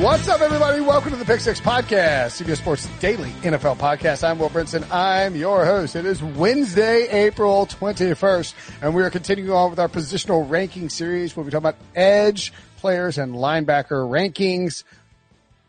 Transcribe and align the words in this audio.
What's 0.00 0.30
up, 0.30 0.40
everybody? 0.40 0.80
Welcome 0.80 1.10
to 1.10 1.18
the 1.18 1.26
Pick 1.26 1.40
Six 1.40 1.60
Podcast, 1.60 2.42
CBS 2.42 2.56
Sports 2.56 2.86
Daily 3.00 3.28
NFL 3.42 3.76
Podcast. 3.76 4.26
I'm 4.26 4.38
Will 4.38 4.48
Brinson. 4.48 4.90
I'm 4.90 5.36
your 5.36 5.66
host. 5.66 5.94
It 5.94 6.06
is 6.06 6.22
Wednesday, 6.22 7.06
April 7.26 7.66
21st, 7.66 8.54
and 8.80 8.94
we 8.94 9.02
are 9.02 9.10
continuing 9.10 9.50
on 9.50 9.68
with 9.68 9.78
our 9.78 9.90
positional 9.90 10.48
ranking 10.48 10.88
series. 10.88 11.36
We'll 11.36 11.44
be 11.44 11.50
talking 11.50 11.68
about 11.68 11.76
edge 11.94 12.50
players 12.78 13.18
and 13.18 13.34
linebacker 13.34 14.08
rankings 14.08 14.84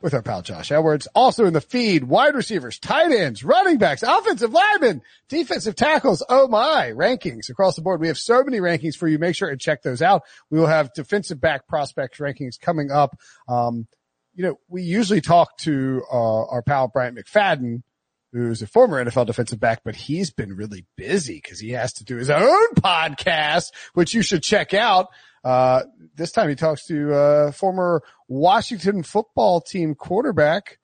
with 0.01 0.13
our 0.13 0.21
pal 0.21 0.41
Josh 0.41 0.71
Edwards. 0.71 1.09
Also 1.13 1.45
in 1.45 1.51
the 1.51 1.59
feed, 1.59 2.05
wide 2.05 2.33
receivers, 2.33 2.79
tight 2.79 3.11
ends, 3.11 3.43
running 3.43 3.79
backs, 3.79 4.01
offensive 4.01 4.53
linemen, 4.53 5.01
defensive 5.27 5.75
tackles. 5.75 6.23
Oh 6.29 6.47
my 6.47 6.93
rankings 6.95 7.49
across 7.49 7.75
the 7.75 7.81
board. 7.81 7.99
We 7.99 8.07
have 8.07 8.17
so 8.17 8.45
many 8.45 8.61
rankings 8.61 8.95
for 8.95 9.09
you. 9.09 9.19
Make 9.19 9.35
sure 9.35 9.49
and 9.49 9.59
check 9.59 9.83
those 9.83 10.01
out. 10.01 10.23
We 10.49 10.57
will 10.57 10.67
have 10.67 10.93
defensive 10.93 11.41
back 11.41 11.67
prospects 11.67 12.19
rankings 12.19 12.57
coming 12.57 12.91
up. 12.91 13.17
Um, 13.49 13.87
you 14.33 14.43
know, 14.43 14.59
we 14.67 14.83
usually 14.83 15.21
talk 15.21 15.57
to 15.59 16.03
uh, 16.11 16.45
our 16.45 16.61
pal 16.61 16.87
Bryant 16.87 17.17
McFadden, 17.17 17.83
who's 18.31 18.61
a 18.61 18.67
former 18.67 19.03
NFL 19.03 19.25
defensive 19.25 19.59
back, 19.59 19.81
but 19.83 19.95
he's 19.95 20.31
been 20.31 20.55
really 20.55 20.85
busy 20.95 21.41
because 21.43 21.59
he 21.59 21.71
has 21.71 21.93
to 21.93 22.05
do 22.05 22.15
his 22.15 22.29
own 22.29 22.67
podcast, 22.75 23.71
which 23.93 24.13
you 24.13 24.21
should 24.21 24.43
check 24.43 24.73
out. 24.73 25.07
Uh, 25.43 25.83
this 26.15 26.31
time 26.31 26.49
he 26.49 26.55
talks 26.55 26.85
to 26.85 27.13
uh, 27.13 27.51
former 27.51 28.03
Washington 28.27 29.03
football 29.03 29.59
team 29.59 29.95
quarterback, 29.95 30.77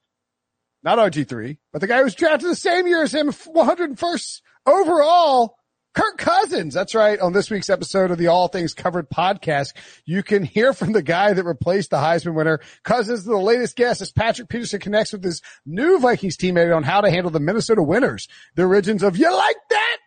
not 0.83 0.97
RG3, 0.97 1.57
but 1.71 1.79
the 1.79 1.87
guy 1.87 1.97
who 1.97 2.03
was 2.03 2.15
drafted 2.15 2.49
the 2.49 2.55
same 2.55 2.87
year 2.87 3.03
as 3.03 3.13
him, 3.13 3.31
101st 3.31 4.41
overall, 4.65 5.57
Kirk 5.97 6.19
Cousins. 6.19 6.75
That's 6.75 6.93
right. 6.93 7.19
On 7.19 7.33
this 7.33 7.49
week's 7.49 7.71
episode 7.71 8.11
of 8.11 8.19
the 8.19 8.27
All 8.27 8.49
Things 8.49 8.75
Covered 8.75 9.09
podcast, 9.09 9.73
you 10.05 10.21
can 10.21 10.43
hear 10.43 10.71
from 10.71 10.91
the 10.91 11.01
guy 11.01 11.33
that 11.33 11.43
replaced 11.43 11.89
the 11.89 11.97
Heisman 11.97 12.35
winner. 12.35 12.59
Cousins, 12.83 13.23
the 13.23 13.35
latest 13.35 13.75
guest 13.75 14.01
as 14.01 14.11
Patrick 14.11 14.47
Peterson 14.47 14.79
connects 14.79 15.11
with 15.11 15.23
his 15.23 15.41
new 15.65 15.97
Vikings 15.97 16.37
teammate 16.37 16.75
on 16.75 16.83
how 16.83 17.01
to 17.01 17.09
handle 17.09 17.31
the 17.31 17.39
Minnesota 17.39 17.81
winners, 17.81 18.27
the 18.53 18.65
origins 18.65 19.01
of 19.01 19.17
you 19.17 19.35
like 19.35 19.55
that 19.71 19.97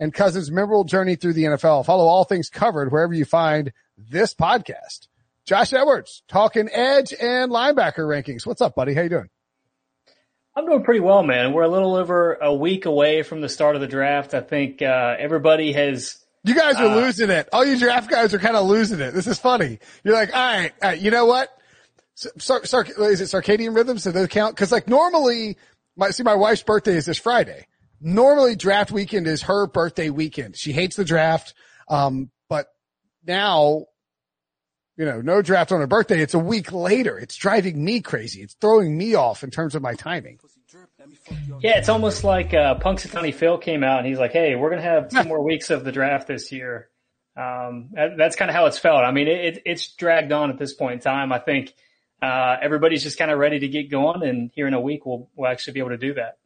and 0.00 0.14
Cousins' 0.14 0.50
memorable 0.50 0.84
journey 0.84 1.14
through 1.14 1.34
the 1.34 1.44
NFL. 1.44 1.84
Follow 1.84 2.06
All 2.06 2.24
Things 2.24 2.48
Covered 2.48 2.90
wherever 2.90 3.12
you 3.12 3.26
find 3.26 3.70
this 3.98 4.32
podcast. 4.32 5.08
Josh 5.44 5.74
Edwards 5.74 6.22
talking 6.26 6.70
edge 6.72 7.12
and 7.12 7.52
linebacker 7.52 7.98
rankings. 7.98 8.46
What's 8.46 8.62
up, 8.62 8.74
buddy? 8.74 8.94
How 8.94 9.02
you 9.02 9.10
doing? 9.10 9.28
I'm 10.56 10.66
doing 10.66 10.84
pretty 10.84 11.00
well, 11.00 11.22
man. 11.22 11.52
We're 11.52 11.62
a 11.62 11.68
little 11.68 11.96
over 11.96 12.34
a 12.34 12.54
week 12.54 12.86
away 12.86 13.22
from 13.22 13.40
the 13.40 13.48
start 13.48 13.74
of 13.74 13.80
the 13.80 13.88
draft. 13.88 14.34
I 14.34 14.40
think 14.40 14.82
uh, 14.82 15.16
everybody 15.18 15.72
has. 15.72 16.16
You 16.44 16.54
guys 16.54 16.76
are 16.76 16.86
uh, 16.86 16.94
losing 16.94 17.30
it. 17.30 17.48
All 17.52 17.64
you 17.64 17.78
draft 17.78 18.08
guys 18.08 18.34
are 18.34 18.38
kind 18.38 18.56
of 18.56 18.66
losing 18.66 19.00
it. 19.00 19.12
This 19.12 19.26
is 19.26 19.38
funny. 19.38 19.80
You're 20.04 20.14
like, 20.14 20.34
all 20.34 20.40
right, 20.40 20.72
all 20.82 20.90
right 20.90 21.00
you 21.00 21.10
know 21.10 21.26
what? 21.26 21.48
Sar- 22.14 22.64
Sar- 22.64 22.84
is 22.84 23.20
it 23.20 23.24
circadian 23.24 23.74
rhythms? 23.74 24.04
Do 24.04 24.12
those 24.12 24.28
count? 24.28 24.54
Because 24.54 24.70
like 24.70 24.86
normally, 24.86 25.56
my 25.96 26.10
see, 26.10 26.22
my 26.22 26.34
wife's 26.36 26.62
birthday 26.62 26.94
is 26.94 27.06
this 27.06 27.18
Friday. 27.18 27.66
Normally, 28.00 28.54
draft 28.54 28.92
weekend 28.92 29.26
is 29.26 29.42
her 29.42 29.66
birthday 29.66 30.10
weekend. 30.10 30.56
She 30.56 30.72
hates 30.72 30.94
the 30.94 31.04
draft, 31.04 31.54
um, 31.88 32.30
but 32.48 32.66
now 33.26 33.86
you 34.96 35.04
know, 35.04 35.20
no 35.20 35.42
draft 35.42 35.72
on 35.72 35.80
her 35.80 35.86
birthday. 35.86 36.20
It's 36.20 36.34
a 36.34 36.38
week 36.38 36.72
later. 36.72 37.18
It's 37.18 37.36
driving 37.36 37.84
me 37.84 38.00
crazy. 38.00 38.42
It's 38.42 38.54
throwing 38.54 38.96
me 38.96 39.14
off 39.14 39.42
in 39.42 39.50
terms 39.50 39.74
of 39.74 39.82
my 39.82 39.94
timing. 39.94 40.38
Yeah, 41.60 41.78
it's 41.78 41.88
almost 41.88 42.24
like 42.24 42.54
uh, 42.54 42.78
Punxsutawney 42.78 43.34
Phil 43.34 43.58
came 43.58 43.84
out 43.84 43.98
and 43.98 44.06
he's 44.06 44.18
like, 44.18 44.32
"Hey, 44.32 44.54
we're 44.54 44.70
gonna 44.70 44.82
have 44.82 45.08
two 45.08 45.24
more 45.28 45.42
weeks 45.42 45.70
of 45.70 45.84
the 45.84 45.92
draft 45.92 46.26
this 46.26 46.50
year." 46.52 46.88
Um, 47.36 47.90
that, 47.92 48.16
that's 48.16 48.36
kind 48.36 48.50
of 48.50 48.54
how 48.54 48.66
it's 48.66 48.78
felt. 48.78 49.04
I 49.04 49.10
mean, 49.10 49.26
it, 49.26 49.62
it's 49.66 49.94
dragged 49.94 50.32
on 50.32 50.50
at 50.50 50.58
this 50.58 50.72
point 50.72 50.94
in 50.94 51.00
time. 51.00 51.32
I 51.32 51.38
think 51.38 51.74
uh, 52.22 52.56
everybody's 52.62 53.02
just 53.02 53.18
kind 53.18 53.30
of 53.30 53.38
ready 53.38 53.58
to 53.60 53.68
get 53.68 53.90
going, 53.90 54.22
and 54.22 54.50
here 54.54 54.66
in 54.66 54.74
a 54.74 54.80
week, 54.80 55.04
we'll 55.04 55.28
we'll 55.36 55.50
actually 55.50 55.74
be 55.74 55.80
able 55.80 55.90
to 55.90 55.98
do 55.98 56.14
that. 56.14 56.38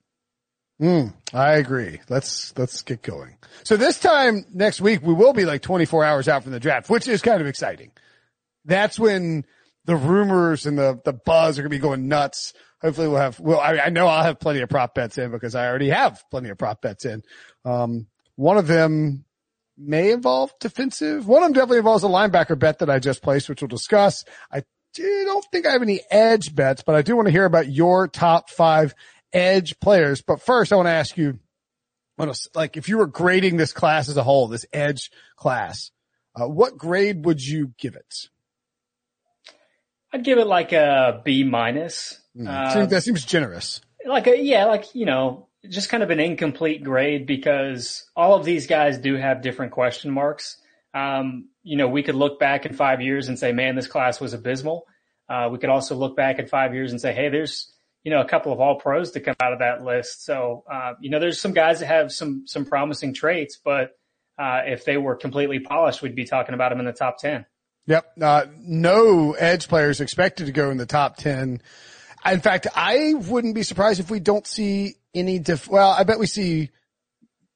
Mm, 0.81 1.13
I 1.33 1.55
agree. 1.55 2.01
Let's 2.09 2.57
let's 2.57 2.83
get 2.83 3.03
going. 3.03 3.37
So 3.65 3.77
this 3.77 3.99
time 4.01 4.47
next 4.53 4.81
week, 4.81 5.03
we 5.03 5.13
will 5.13 5.33
be 5.33 5.45
like 5.45 5.63
24 5.63 6.05
hours 6.05 6.29
out 6.29 6.43
from 6.43 6.53
the 6.53 6.61
draft, 6.61 6.89
which 6.89 7.09
is 7.09 7.21
kind 7.23 7.41
of 7.41 7.47
exciting 7.47 7.91
that's 8.69 8.99
when 8.99 9.45
the 9.87 9.97
rumors 9.97 10.67
and 10.67 10.79
the, 10.79 11.01
the 11.05 11.15
buzz 11.15 11.59
are 11.59 11.63
going 11.63 11.71
to 11.71 11.77
be 11.77 11.81
going 11.81 12.09
nuts. 12.09 12.53
Hopefully 12.81 13.09
we'll 13.09 13.19
have, 13.19 13.41
well, 13.41 13.59
I, 13.59 13.79
I, 13.79 13.89
know 13.89 14.07
I'll 14.07 14.23
have 14.23 14.39
plenty 14.39 14.61
of 14.61 14.69
prop 14.69 14.95
bets 14.95 15.19
in 15.19 15.31
because 15.31 15.55
I 15.55 15.67
already 15.67 15.89
have 15.89 16.23
plenty 16.31 16.51
of 16.51 16.59
prop 16.59 16.83
bets 16.83 17.05
in. 17.05 17.23
Um, 17.65 18.07
one 18.37 18.59
of 18.59 18.67
them 18.67 19.25
may 19.77 20.13
involve 20.13 20.53
defensive. 20.61 21.27
One 21.27 21.43
of 21.43 21.49
them 21.49 21.55
definitely 21.55 21.79
involves 21.79 22.05
a 22.05 22.09
linebacker 22.09 22.59
bet 22.59 22.81
that 22.81 22.91
I 22.91 22.99
just 22.99 23.23
placed, 23.23 23.49
which 23.49 23.63
we'll 23.63 23.69
discuss. 23.69 24.25
I 24.53 24.63
don't 24.95 25.45
think 25.51 25.67
I 25.67 25.73
have 25.73 25.83
any 25.83 26.01
edge 26.11 26.55
bets, 26.55 26.83
but 26.83 26.95
I 26.95 27.03
do 27.03 27.17
want 27.17 27.27
to 27.27 27.33
hear 27.33 27.47
about 27.47 27.69
your 27.69 28.07
top 28.07 28.51
five 28.51 28.95
edge 29.33 29.81
players. 29.81 30.23
But 30.23 30.43
first 30.43 30.73
I 30.73 30.77
want 30.77 30.87
to 30.87 30.93
ask 30.93 31.17
you, 31.17 31.39
like 32.55 32.77
if 32.77 32.89
you 32.89 32.99
were 32.99 33.07
grading 33.07 33.57
this 33.57 33.73
class 33.73 34.09
as 34.09 34.17
a 34.17 34.23
whole, 34.23 34.49
this 34.49 34.67
edge 34.73 35.11
class, 35.37 35.91
uh, 36.39 36.47
what 36.47 36.77
grade 36.77 37.25
would 37.25 37.41
you 37.41 37.73
give 37.79 37.95
it? 37.95 38.29
I'd 40.13 40.25
give 40.25 40.39
it 40.39 40.47
like 40.47 40.73
a 40.73 41.21
B 41.25 41.45
minus. 41.45 42.21
Mm, 42.37 42.49
uh, 42.49 42.87
that 42.87 43.03
seems 43.03 43.25
generous. 43.25 43.81
Like 44.07 44.27
a 44.27 44.41
yeah, 44.41 44.65
like 44.67 44.95
you 44.95 45.07
know, 45.07 45.49
just 45.69 45.89
kind 45.89 46.03
of 46.03 46.11
an 46.11 46.21
incomplete 46.21 46.83
grade 46.83 47.27
because 47.27 48.09
all 48.17 48.35
of 48.35 48.45
these 48.45 48.67
guys 48.67 48.99
do 48.99 49.17
have 49.17 49.43
different 49.43 49.73
question 49.73 50.11
marks. 50.11 50.57
Um, 50.95 51.49
you 51.63 51.77
know, 51.77 51.89
we 51.89 52.03
could 52.03 52.15
look 52.15 52.41
back 52.41 52.65
in 52.65 52.73
five 52.73 53.01
years 53.03 53.29
and 53.29 53.39
say, 53.39 53.53
man, 53.53 53.77
this 53.77 53.87
class 53.87 54.21
was 54.21 54.33
abysmal. 54.33 54.87
Uh, 55.29 55.49
we 55.53 55.59
could 55.59 55.69
also 55.69 55.95
look 55.95 56.17
back 56.17 56.39
in 56.39 56.47
five 56.47 56.75
years 56.75 56.93
and 56.93 57.01
say, 57.01 57.13
hey, 57.13 57.29
there's 57.29 57.73
you 58.03 58.11
know 58.11 58.21
a 58.21 58.29
couple 58.29 58.53
of 58.53 58.61
all 58.61 58.77
pros 58.77 59.11
to 59.11 59.21
come 59.21 59.35
out 59.41 59.53
of 59.53 59.59
that 59.59 59.83
list. 59.83 60.25
So 60.25 60.65
uh, 60.71 60.95
you 61.01 61.11
know, 61.11 61.19
there's 61.19 61.41
some 61.41 61.53
guys 61.53 61.81
that 61.81 61.87
have 61.87 62.13
some 62.13 62.45
some 62.47 62.65
promising 62.65 63.13
traits, 63.13 63.59
but 63.63 63.91
uh, 64.39 64.63
if 64.65 64.85
they 64.85 64.97
were 64.97 65.17
completely 65.17 65.59
polished, 65.59 66.01
we'd 66.01 66.15
be 66.15 66.25
talking 66.25 66.55
about 66.55 66.71
them 66.71 66.79
in 66.79 66.87
the 66.87 66.93
top 66.93 67.19
ten. 67.19 67.45
Yep. 67.89 68.13
Uh, 68.21 68.45
no 68.59 69.33
edge 69.33 69.67
players 69.67 70.01
expected 70.01 70.47
to 70.47 70.53
go 70.53 70.71
in 70.71 70.77
the 70.77 70.87
top 70.87 71.17
10. 71.17 71.63
In 72.31 72.41
fact, 72.41 72.67
I 72.77 73.15
wouldn't 73.15 73.55
be 73.55 73.63
surprised 73.63 73.99
if 73.99 74.11
we 74.11 74.21
don't 74.21 74.47
see 74.47 74.97
any 75.15 75.39
def- 75.39 75.69
well, 75.69 75.91
I 75.91 76.05
bet 76.05 76.19
we 76.19 76.27
see 76.27 76.71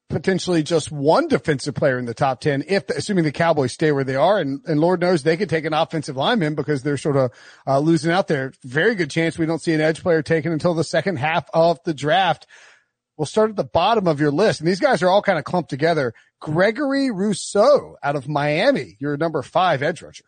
potentially 0.09 0.63
just 0.63 0.91
one 0.91 1.29
defensive 1.29 1.75
player 1.75 1.99
in 1.99 2.05
the 2.05 2.15
top 2.15 2.41
10 2.41 2.65
if 2.69 2.89
assuming 2.91 3.25
the 3.25 3.33
Cowboys 3.33 3.73
stay 3.73 3.93
where 3.93 4.05
they 4.05 4.15
are 4.15 4.39
and, 4.39 4.61
and 4.67 4.81
Lord 4.81 5.01
knows 5.01 5.23
they 5.23 5.37
could 5.37 5.49
take 5.49 5.65
an 5.65 5.73
offensive 5.73 6.17
lineman 6.17 6.55
because 6.55 6.83
they're 6.83 6.99
sort 6.99 7.17
of 7.17 7.31
uh, 7.67 7.79
losing 7.79 8.13
out 8.13 8.29
there. 8.29 8.53
Very 8.63 8.95
good 8.95 9.11
chance 9.11 9.39
we 9.39 9.47
don't 9.47 9.63
see 9.63 9.73
an 9.73 9.81
edge 9.81 10.03
player 10.03 10.23
taken 10.23 10.53
until 10.53 10.75
the 10.75 10.85
second 10.85 11.17
half 11.17 11.49
of 11.53 11.79
the 11.85 11.95
draft. 11.95 12.47
We'll 13.17 13.27
start 13.27 13.51
at 13.51 13.57
the 13.57 13.65
bottom 13.65 14.07
of 14.07 14.21
your 14.21 14.31
list 14.31 14.61
and 14.61 14.69
these 14.69 14.81
guys 14.81 15.03
are 15.03 15.09
all 15.09 15.23
kind 15.23 15.39
of 15.39 15.45
clumped 15.45 15.71
together. 15.71 16.15
Gregory 16.41 17.11
Rousseau 17.11 17.97
out 18.03 18.17
of 18.17 18.29
Miami, 18.29 18.97
your 18.99 19.17
number 19.17 19.43
five 19.43 19.83
edge 19.83 20.03
rusher. 20.03 20.25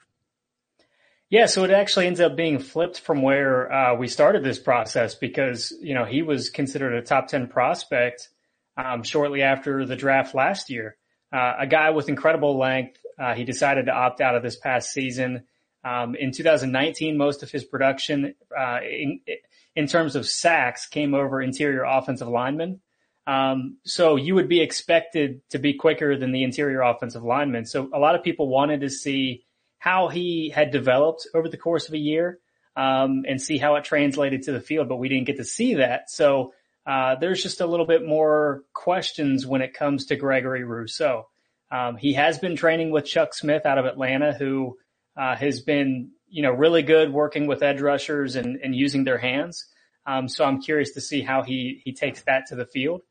Yeah, 1.35 1.47
so 1.47 1.65
it 1.65 1.73
actually 1.73 2.07
ends 2.07 2.21
up 2.21 2.37
being 2.37 2.61
flipped 2.61 3.01
from 3.01 3.21
where 3.21 3.73
uh, 3.73 3.97
we 3.97 4.07
started 4.07 4.45
this 4.45 4.61
process 4.61 5.17
because 5.17 5.73
you 5.83 5.93
know 5.93 6.05
he 6.05 6.23
was 6.23 6.49
considered 6.49 6.95
a 6.95 7.03
top 7.03 7.27
ten 7.27 7.49
prospect 7.49 8.29
um, 8.77 9.03
shortly 9.03 9.43
after 9.43 9.85
the 9.85 9.97
draft 9.97 10.37
last 10.37 10.71
year. 10.71 10.97
Uh, 11.33 11.55
a 11.59 11.67
guy 11.67 11.91
with 11.91 12.09
incredible 12.09 12.57
length. 12.57 13.01
Uh, 13.19 13.35
he 13.35 13.43
decided 13.43 13.87
to 13.87 13.93
opt 13.93 14.21
out 14.21 14.37
of 14.37 14.45
this 14.45 14.55
past 14.55 14.93
season. 14.93 15.43
Um, 15.83 16.15
in 16.15 16.31
2019, 16.31 17.19
most 17.19 17.43
of 17.43 17.51
his 17.51 17.65
production 17.65 18.37
uh, 18.57 18.79
in, 18.89 19.19
in 19.75 19.89
terms 19.89 20.15
of 20.15 20.29
sacks 20.29 20.87
came 20.87 21.15
over 21.15 21.43
interior 21.43 21.83
offensive 21.83 22.29
linemen. 22.29 22.81
Um, 23.27 23.79
so 23.85 24.15
you 24.15 24.37
would 24.37 24.49
be 24.49 24.61
expected 24.61 25.41
to 25.51 25.59
be 25.59 25.75
quicker 25.75 26.17
than 26.17 26.31
the 26.31 26.45
interior 26.45 26.83
offensive 26.83 27.25
lineman. 27.25 27.67
So 27.67 27.91
a 27.93 27.99
lot 27.99 28.15
of 28.15 28.23
people 28.23 28.47
wanted 28.47 28.83
to 28.83 28.89
see 28.89 29.45
how 29.85 30.09
he 30.09 30.49
had 30.49 30.71
developed 30.71 31.29
over 31.35 31.47
the 31.47 31.59
course 31.59 31.89
of 31.89 31.93
a 31.93 31.99
year 31.99 32.39
um, 32.75 33.25
and 33.29 33.39
see 33.39 33.59
how 33.59 33.77
it 33.77 33.85
translated 33.85 34.45
to 34.45 34.51
the 34.51 34.61
field, 34.61 34.89
but 34.89 34.97
we 34.97 35.11
didn't 35.11 35.27
get 35.27 35.37
to 35.37 35.45
see 35.45 35.75
that. 35.75 36.11
So 36.11 36.55
uh, 36.87 37.17
there's 37.17 37.43
just 37.43 37.61
a 37.61 37.67
little 37.67 37.85
bit 37.85 38.03
more 38.03 38.63
questions 38.73 39.47
when 39.47 39.61
it 39.61 39.75
comes 39.75 40.07
to 40.07 40.17
Gregory 40.17 40.65
Rousseau. 40.65 41.29
Um, 41.71 41.99
he 41.99 42.15
has 42.15 42.39
been 42.39 42.57
training 42.57 42.93
with 42.93 43.05
Chuck 43.05 43.35
Smith 43.35 43.67
out 43.67 43.77
of 43.77 43.85
Atlanta, 43.85 44.33
who 44.33 44.79
uh, 45.19 45.37
has 45.37 45.61
been, 45.61 46.13
you 46.31 46.43
know, 46.43 46.53
really 46.53 46.83
good 46.83 47.13
working 47.13 47.47
with 47.47 47.63
edge 47.63 47.83
rushers 47.83 48.37
and, 48.37 48.59
and 48.65 48.75
using 48.75 49.05
their 49.05 49.19
hands. 49.19 49.67
Um, 50.07 50.29
so 50.29 50.47
I'm 50.47 50.63
curious 50.63 50.93
to 50.93 51.03
see 51.03 51.21
how 51.21 51.43
he 51.43 51.83
he 51.85 51.93
takes 51.93 52.23
that 52.23 52.47
to 52.47 52.57
the 52.57 52.65
field. 52.65 53.03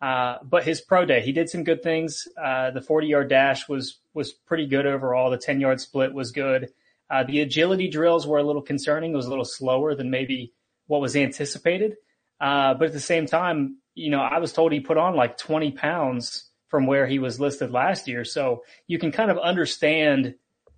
Uh, 0.00 0.36
but 0.44 0.62
his 0.62 0.80
pro 0.80 1.04
day, 1.04 1.22
he 1.22 1.32
did 1.32 1.50
some 1.50 1.64
good 1.64 1.82
things. 1.82 2.28
Uh, 2.40 2.70
the 2.70 2.80
40 2.80 3.08
yard 3.08 3.28
dash 3.28 3.68
was 3.68 3.99
was 4.14 4.32
pretty 4.32 4.66
good 4.66 4.86
overall. 4.86 5.30
The 5.30 5.38
10 5.38 5.60
yard 5.60 5.80
split 5.80 6.12
was 6.12 6.32
good. 6.32 6.72
Uh, 7.10 7.24
the 7.24 7.40
agility 7.40 7.88
drills 7.88 8.26
were 8.26 8.38
a 8.38 8.42
little 8.42 8.62
concerning. 8.62 9.12
It 9.12 9.16
was 9.16 9.26
a 9.26 9.30
little 9.30 9.44
slower 9.44 9.94
than 9.94 10.10
maybe 10.10 10.52
what 10.86 11.00
was 11.00 11.16
anticipated. 11.16 11.96
Uh, 12.40 12.74
but 12.74 12.86
at 12.86 12.92
the 12.92 13.00
same 13.00 13.26
time, 13.26 13.78
you 13.94 14.10
know, 14.10 14.20
I 14.20 14.38
was 14.38 14.52
told 14.52 14.72
he 14.72 14.80
put 14.80 14.96
on 14.96 15.16
like 15.16 15.36
20 15.36 15.72
pounds 15.72 16.48
from 16.68 16.86
where 16.86 17.06
he 17.06 17.18
was 17.18 17.40
listed 17.40 17.72
last 17.72 18.06
year. 18.06 18.24
So 18.24 18.62
you 18.86 18.98
can 18.98 19.10
kind 19.10 19.30
of 19.30 19.38
understand, 19.38 20.36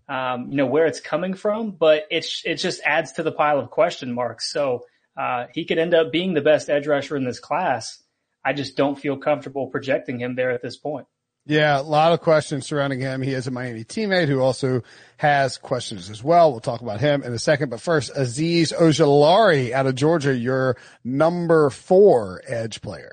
um, 0.08 0.50
you 0.50 0.56
know, 0.56 0.66
where 0.66 0.86
it's 0.86 1.00
coming 1.00 1.34
from, 1.34 1.72
but 1.72 2.06
it's, 2.10 2.42
it 2.44 2.56
just 2.56 2.80
adds 2.84 3.12
to 3.12 3.22
the 3.22 3.32
pile 3.32 3.58
of 3.58 3.70
question 3.70 4.12
marks. 4.12 4.50
So, 4.50 4.86
uh, 5.16 5.46
he 5.52 5.66
could 5.66 5.78
end 5.78 5.92
up 5.94 6.10
being 6.10 6.32
the 6.32 6.40
best 6.40 6.70
edge 6.70 6.86
rusher 6.86 7.16
in 7.16 7.24
this 7.24 7.38
class. 7.38 8.02
I 8.44 8.52
just 8.54 8.76
don't 8.76 8.98
feel 8.98 9.16
comfortable 9.16 9.66
projecting 9.68 10.18
him 10.18 10.34
there 10.34 10.50
at 10.50 10.62
this 10.62 10.76
point. 10.76 11.06
Yeah, 11.44 11.80
a 11.80 11.82
lot 11.82 12.12
of 12.12 12.20
questions 12.20 12.66
surrounding 12.66 13.00
him. 13.00 13.20
He 13.20 13.32
is 13.32 13.48
a 13.48 13.50
Miami 13.50 13.82
teammate 13.82 14.28
who 14.28 14.40
also 14.40 14.82
has 15.16 15.58
questions 15.58 16.08
as 16.08 16.22
well. 16.22 16.52
We'll 16.52 16.60
talk 16.60 16.82
about 16.82 17.00
him 17.00 17.24
in 17.24 17.32
a 17.32 17.38
second. 17.38 17.68
But 17.68 17.80
first, 17.80 18.14
Azeez 18.14 18.72
Ojulari 18.72 19.72
out 19.72 19.86
of 19.86 19.96
Georgia, 19.96 20.36
your 20.36 20.76
number 21.02 21.68
four 21.70 22.42
edge 22.46 22.80
player. 22.80 23.12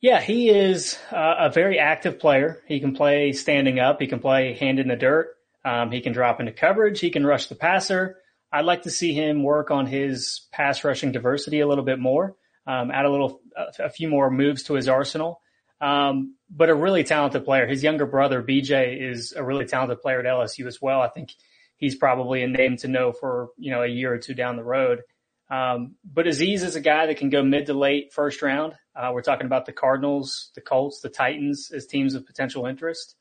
Yeah, 0.00 0.20
he 0.20 0.50
is 0.50 0.96
uh, 1.10 1.34
a 1.40 1.50
very 1.50 1.80
active 1.80 2.20
player. 2.20 2.62
He 2.68 2.78
can 2.78 2.94
play 2.94 3.32
standing 3.32 3.80
up. 3.80 4.00
He 4.00 4.06
can 4.06 4.20
play 4.20 4.54
hand 4.54 4.78
in 4.78 4.86
the 4.86 4.94
dirt. 4.94 5.34
Um, 5.64 5.90
he 5.90 6.00
can 6.00 6.12
drop 6.12 6.38
into 6.38 6.52
coverage. 6.52 7.00
He 7.00 7.10
can 7.10 7.26
rush 7.26 7.46
the 7.46 7.56
passer. 7.56 8.18
I'd 8.52 8.66
like 8.66 8.82
to 8.82 8.90
see 8.90 9.12
him 9.12 9.42
work 9.42 9.72
on 9.72 9.86
his 9.86 10.46
pass 10.52 10.84
rushing 10.84 11.10
diversity 11.10 11.58
a 11.58 11.66
little 11.66 11.84
bit 11.84 11.98
more, 11.98 12.36
um, 12.68 12.92
add 12.92 13.04
a 13.04 13.10
little, 13.10 13.40
a 13.80 13.90
few 13.90 14.08
more 14.08 14.30
moves 14.30 14.62
to 14.64 14.74
his 14.74 14.88
arsenal. 14.88 15.40
Um, 15.80 16.36
but 16.50 16.70
a 16.70 16.74
really 16.74 17.04
talented 17.04 17.44
player. 17.44 17.66
His 17.66 17.82
younger 17.82 18.06
brother, 18.06 18.42
BJ, 18.42 19.10
is 19.10 19.32
a 19.32 19.42
really 19.42 19.66
talented 19.66 20.00
player 20.00 20.20
at 20.20 20.26
LSU 20.26 20.66
as 20.66 20.80
well. 20.80 21.00
I 21.00 21.08
think 21.08 21.32
he's 21.76 21.96
probably 21.96 22.42
a 22.42 22.48
name 22.48 22.76
to 22.78 22.88
know 22.88 23.12
for, 23.12 23.48
you 23.58 23.70
know, 23.70 23.82
a 23.82 23.88
year 23.88 24.12
or 24.12 24.18
two 24.18 24.34
down 24.34 24.56
the 24.56 24.64
road. 24.64 25.02
Um, 25.50 25.96
but 26.04 26.26
Azeez 26.26 26.62
is 26.62 26.76
a 26.76 26.80
guy 26.80 27.06
that 27.06 27.18
can 27.18 27.30
go 27.30 27.42
mid 27.42 27.66
to 27.66 27.74
late 27.74 28.12
first 28.12 28.42
round. 28.42 28.74
Uh, 28.94 29.10
we're 29.12 29.22
talking 29.22 29.46
about 29.46 29.66
the 29.66 29.72
Cardinals, 29.72 30.50
the 30.54 30.60
Colts, 30.60 31.00
the 31.00 31.08
Titans 31.08 31.70
as 31.74 31.86
teams 31.86 32.14
of 32.14 32.26
potential 32.26 32.66
interest. 32.66 33.14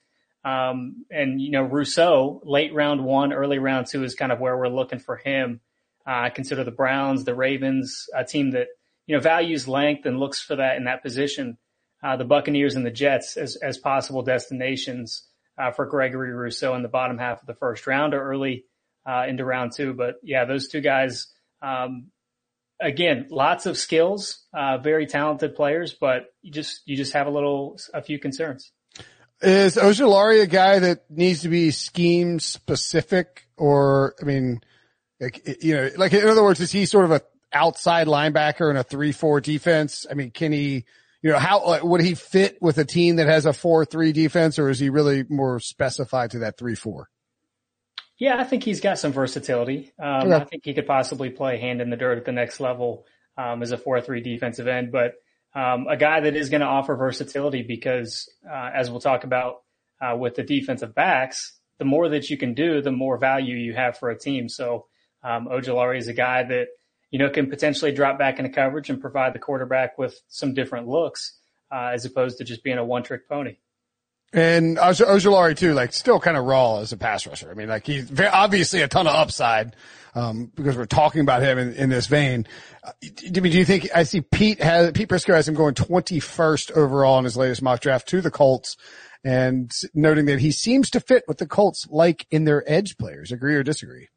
Um, 0.44 1.06
and 1.12 1.42
you 1.42 1.52
know, 1.52 1.64
Rousseau, 1.64 2.42
late 2.44 2.74
round 2.74 3.04
one, 3.04 3.34
early 3.34 3.60
round 3.60 3.88
two 3.88 4.04
is 4.04 4.16
kind 4.16 4.32
of 4.32 4.40
where 4.40 4.58
we're 4.58 4.70
looking 4.70 5.00
for 5.00 5.18
him. 5.18 5.60
Uh, 6.06 6.30
consider 6.30 6.64
the 6.64 6.72
Browns, 6.72 7.26
the 7.26 7.36
Ravens, 7.36 8.06
a 8.16 8.24
team 8.24 8.52
that, 8.52 8.68
you 9.08 9.16
know, 9.16 9.22
values 9.22 9.68
length 9.68 10.06
and 10.06 10.20
looks 10.20 10.40
for 10.40 10.56
that 10.56 10.78
in 10.78 10.86
that 10.86 11.02
position 11.02 11.58
uh, 12.06 12.16
the 12.16 12.26
Buccaneers 12.26 12.76
and 12.76 12.86
the 12.86 12.92
Jets 12.92 13.36
as, 13.36 13.56
as 13.56 13.80
possible 13.80 14.22
destinations 14.22 15.24
uh, 15.58 15.72
for 15.72 15.88
Gregory 15.88 16.32
Rousseau 16.32 16.76
in 16.76 16.84
the 16.84 16.88
bottom 16.88 17.18
half 17.18 17.42
of 17.42 17.48
the 17.48 17.56
first 17.56 17.88
round 17.88 18.14
or 18.14 18.22
early 18.22 18.66
uh, 19.10 19.26
into 19.28 19.44
round 19.44 19.72
two. 19.76 19.94
But 19.94 20.16
yeah, 20.22 20.46
those 20.46 20.68
two 20.68 20.82
guys, 20.82 21.28
um, 21.64 22.12
again, 22.80 23.28
lots 23.32 23.66
of 23.66 23.76
skills, 23.76 24.46
uh, 24.54 24.78
very 24.78 25.08
talented 25.08 25.56
players, 25.56 25.96
but 26.00 26.28
you 26.44 26.52
just 26.52 26.82
you 26.86 26.96
just 26.96 27.14
have 27.14 27.26
a 27.26 27.32
little 27.32 27.80
a 27.92 28.04
few 28.04 28.20
concerns. 28.20 28.72
Is 29.42 29.76
Ojulari 29.76 30.44
a 30.44 30.48
guy 30.48 30.80
that 30.80 31.10
needs 31.10 31.42
to 31.42 31.50
be 31.50 31.72
scheme 31.72 32.40
specific, 32.40 33.48
or 33.58 34.14
I 34.22 34.26
mean, 34.26 34.62
like 35.20 35.64
you 35.64 35.76
know, 35.76 35.90
like 35.98 36.14
in 36.14 36.28
other 36.28 36.44
words, 36.44 36.60
is 36.60 36.72
he 36.72 36.86
sort 36.86 37.06
of 37.06 37.12
a 37.12 37.22
outside 37.52 38.06
linebacker 38.06 38.70
in 38.70 38.78
a 38.78 38.84
three 38.84 39.12
four 39.12 39.42
defense? 39.42 40.06
I 40.10 40.14
mean, 40.14 40.30
can 40.30 40.52
he? 40.52 40.86
You 41.26 41.32
know, 41.32 41.40
how 41.40 41.66
like, 41.66 41.84
would 41.84 42.02
he 42.02 42.14
fit 42.14 42.62
with 42.62 42.78
a 42.78 42.86
team 42.86 43.16
that 43.16 43.26
has 43.26 43.48
a 43.48 43.52
four-three 43.52 44.12
defense, 44.12 44.60
or 44.60 44.70
is 44.70 44.78
he 44.78 44.92
really 44.92 45.24
more 45.28 45.60
specified 45.60 46.30
to 46.30 46.40
that 46.40 46.56
three-four? 46.56 47.10
Yeah, 48.20 48.38
I 48.38 48.44
think 48.44 48.62
he's 48.62 48.80
got 48.80 49.00
some 49.00 49.12
versatility. 49.12 49.92
Um, 50.00 50.32
okay. 50.32 50.36
I 50.36 50.44
think 50.44 50.62
he 50.66 50.76
could 50.76 50.86
possibly 50.86 51.32
play 51.32 51.60
hand 51.60 51.82
in 51.82 51.90
the 51.90 51.98
dirt 51.98 52.20
at 52.20 52.26
the 52.26 52.32
next 52.32 52.60
level 52.60 53.08
um, 53.40 53.64
as 53.64 53.72
a 53.72 53.78
four-three 53.80 54.22
defensive 54.22 54.68
end, 54.68 54.92
but 54.92 55.14
um, 55.56 55.88
a 55.90 55.98
guy 55.98 56.20
that 56.20 56.36
is 56.36 56.50
going 56.50 56.62
to 56.62 56.68
offer 56.68 56.96
versatility 56.96 57.64
because, 57.64 58.32
uh, 58.48 58.70
as 58.76 58.92
we'll 58.92 59.00
talk 59.00 59.24
about 59.24 59.64
uh, 60.00 60.16
with 60.16 60.36
the 60.36 60.44
defensive 60.44 60.94
backs, 60.94 61.58
the 61.80 61.86
more 61.86 62.08
that 62.10 62.30
you 62.30 62.38
can 62.38 62.54
do, 62.54 62.84
the 62.84 62.92
more 62.92 63.18
value 63.18 63.58
you 63.58 63.74
have 63.74 63.98
for 63.98 64.12
a 64.12 64.20
team. 64.20 64.48
So 64.48 64.86
um, 65.24 65.48
Ojulari 65.48 65.98
is 65.98 66.08
a 66.08 66.14
guy 66.14 66.44
that 66.44 66.68
you 67.16 67.20
know, 67.20 67.30
can 67.30 67.50
potentially 67.50 67.94
drop 67.94 68.20
back 68.20 68.40
into 68.40 68.50
coverage 68.50 68.90
and 68.90 69.00
provide 69.00 69.32
the 69.32 69.40
quarterback 69.40 69.98
with 69.98 70.20
some 70.28 70.54
different 70.54 70.90
looks, 70.90 71.40
uh, 71.72 71.92
as 71.94 72.04
opposed 72.04 72.40
to 72.40 72.44
just 72.44 72.62
being 72.62 72.78
a 72.78 72.84
one 72.84 73.04
trick 73.04 73.30
pony. 73.30 73.56
And 74.34 74.76
Ojulari 74.76 75.56
too, 75.56 75.74
like 75.74 75.94
still 75.94 76.20
kind 76.20 76.36
of 76.36 76.44
raw 76.44 76.80
as 76.80 76.92
a 76.92 76.98
pass 76.98 77.26
rusher. 77.26 77.50
I 77.50 77.54
mean, 77.54 77.70
like 77.70 77.88
he's 77.88 78.04
very, 78.04 78.28
obviously 78.28 78.82
a 78.82 78.90
ton 78.90 79.08
of 79.08 79.16
upside, 79.16 79.78
um, 80.14 80.52
because 80.56 80.76
we're 80.76 80.88
talking 80.88 81.22
about 81.22 81.42
him 81.42 81.58
in, 81.58 81.72
in 81.76 81.90
this 81.90 82.08
vein. 82.08 82.48
Uh, 82.84 82.92
do, 83.02 83.40
do 83.40 83.48
you 83.48 83.64
think, 83.64 83.88
I 83.96 84.04
see 84.04 84.20
Pete 84.20 84.62
has, 84.62 84.92
Pete 84.92 85.08
Prisco 85.08 85.34
has 85.34 85.48
him 85.48 85.56
going 85.56 85.74
21st 85.74 86.72
overall 86.72 87.18
in 87.18 87.24
his 87.24 87.38
latest 87.38 87.62
mock 87.62 87.80
draft 87.80 88.10
to 88.10 88.20
the 88.20 88.30
Colts 88.30 88.76
and 89.24 89.72
noting 89.94 90.26
that 90.26 90.42
he 90.42 90.52
seems 90.52 90.90
to 90.90 91.00
fit 91.00 91.24
what 91.28 91.38
the 91.38 91.48
Colts 91.48 91.88
like 91.90 92.28
in 92.30 92.44
their 92.44 92.70
edge 92.70 92.98
players. 92.98 93.32
Agree 93.32 93.56
or 93.56 93.64
disagree? 93.64 94.10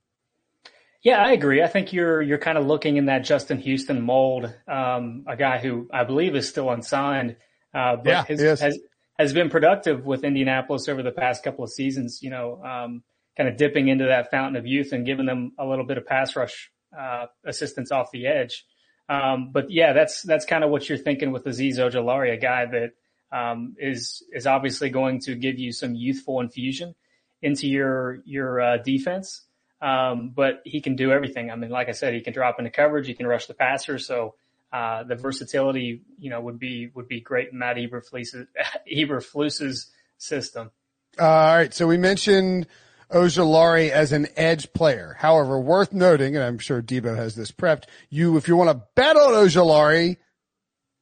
Yeah, 1.02 1.22
I 1.22 1.32
agree. 1.32 1.62
I 1.62 1.68
think 1.68 1.92
you're 1.92 2.20
you're 2.20 2.38
kind 2.38 2.58
of 2.58 2.66
looking 2.66 2.96
in 2.96 3.06
that 3.06 3.20
Justin 3.20 3.58
Houston 3.58 4.02
mold, 4.02 4.52
um, 4.66 5.24
a 5.28 5.36
guy 5.36 5.58
who 5.58 5.88
I 5.92 6.04
believe 6.04 6.34
is 6.34 6.48
still 6.48 6.70
unsigned, 6.70 7.36
uh, 7.72 7.96
but 7.96 8.06
yeah, 8.06 8.24
has, 8.24 8.60
has 8.60 8.78
has 9.18 9.32
been 9.32 9.48
productive 9.48 10.04
with 10.04 10.24
Indianapolis 10.24 10.88
over 10.88 11.02
the 11.02 11.12
past 11.12 11.44
couple 11.44 11.62
of 11.64 11.70
seasons. 11.70 12.20
You 12.22 12.30
know, 12.30 12.64
um, 12.64 13.02
kind 13.36 13.48
of 13.48 13.56
dipping 13.56 13.86
into 13.86 14.06
that 14.06 14.30
fountain 14.30 14.56
of 14.56 14.66
youth 14.66 14.92
and 14.92 15.06
giving 15.06 15.26
them 15.26 15.52
a 15.58 15.64
little 15.64 15.84
bit 15.86 15.98
of 15.98 16.06
pass 16.06 16.34
rush 16.34 16.70
uh, 16.98 17.26
assistance 17.44 17.92
off 17.92 18.10
the 18.10 18.26
edge. 18.26 18.66
Um, 19.08 19.50
but 19.52 19.70
yeah, 19.70 19.92
that's 19.92 20.22
that's 20.22 20.44
kind 20.44 20.64
of 20.64 20.70
what 20.70 20.88
you're 20.88 20.98
thinking 20.98 21.30
with 21.30 21.44
Azeez 21.44 21.76
Ojulari, 21.76 22.32
a 22.32 22.36
guy 22.36 22.66
that 22.66 22.90
um, 23.30 23.76
is 23.78 24.22
is 24.32 24.46
obviously 24.46 24.90
going 24.90 25.20
to 25.20 25.36
give 25.36 25.58
you 25.58 25.72
some 25.72 25.94
youthful 25.94 26.40
infusion 26.40 26.94
into 27.40 27.68
your 27.68 28.20
your 28.24 28.60
uh, 28.60 28.76
defense. 28.78 29.42
Um, 29.80 30.30
but 30.34 30.62
he 30.64 30.80
can 30.80 30.96
do 30.96 31.12
everything. 31.12 31.50
I 31.50 31.56
mean, 31.56 31.70
like 31.70 31.88
I 31.88 31.92
said, 31.92 32.14
he 32.14 32.20
can 32.20 32.32
drop 32.32 32.58
into 32.58 32.70
coverage. 32.70 33.06
He 33.06 33.14
can 33.14 33.26
rush 33.26 33.46
the 33.46 33.54
passer. 33.54 33.98
So, 33.98 34.34
uh, 34.72 35.04
the 35.04 35.14
versatility, 35.14 36.02
you 36.18 36.30
know, 36.30 36.40
would 36.40 36.58
be, 36.58 36.90
would 36.94 37.08
be 37.08 37.20
great 37.20 37.52
in 37.52 37.58
Matt 37.58 37.76
Eberflus's 38.92 39.90
system. 40.18 40.70
Uh, 41.18 41.22
all 41.22 41.56
right. 41.56 41.72
So 41.72 41.86
we 41.86 41.96
mentioned 41.96 42.66
Ojulari 43.10 43.90
as 43.90 44.12
an 44.12 44.26
edge 44.36 44.72
player. 44.72 45.16
However, 45.18 45.58
worth 45.58 45.92
noting, 45.92 46.36
and 46.36 46.44
I'm 46.44 46.58
sure 46.58 46.82
Debo 46.82 47.16
has 47.16 47.34
this 47.34 47.50
prepped, 47.50 47.84
you, 48.10 48.36
if 48.36 48.48
you 48.48 48.56
want 48.56 48.70
to 48.70 48.86
bet 48.94 49.16
on 49.16 49.32
Ojulari 49.32 50.18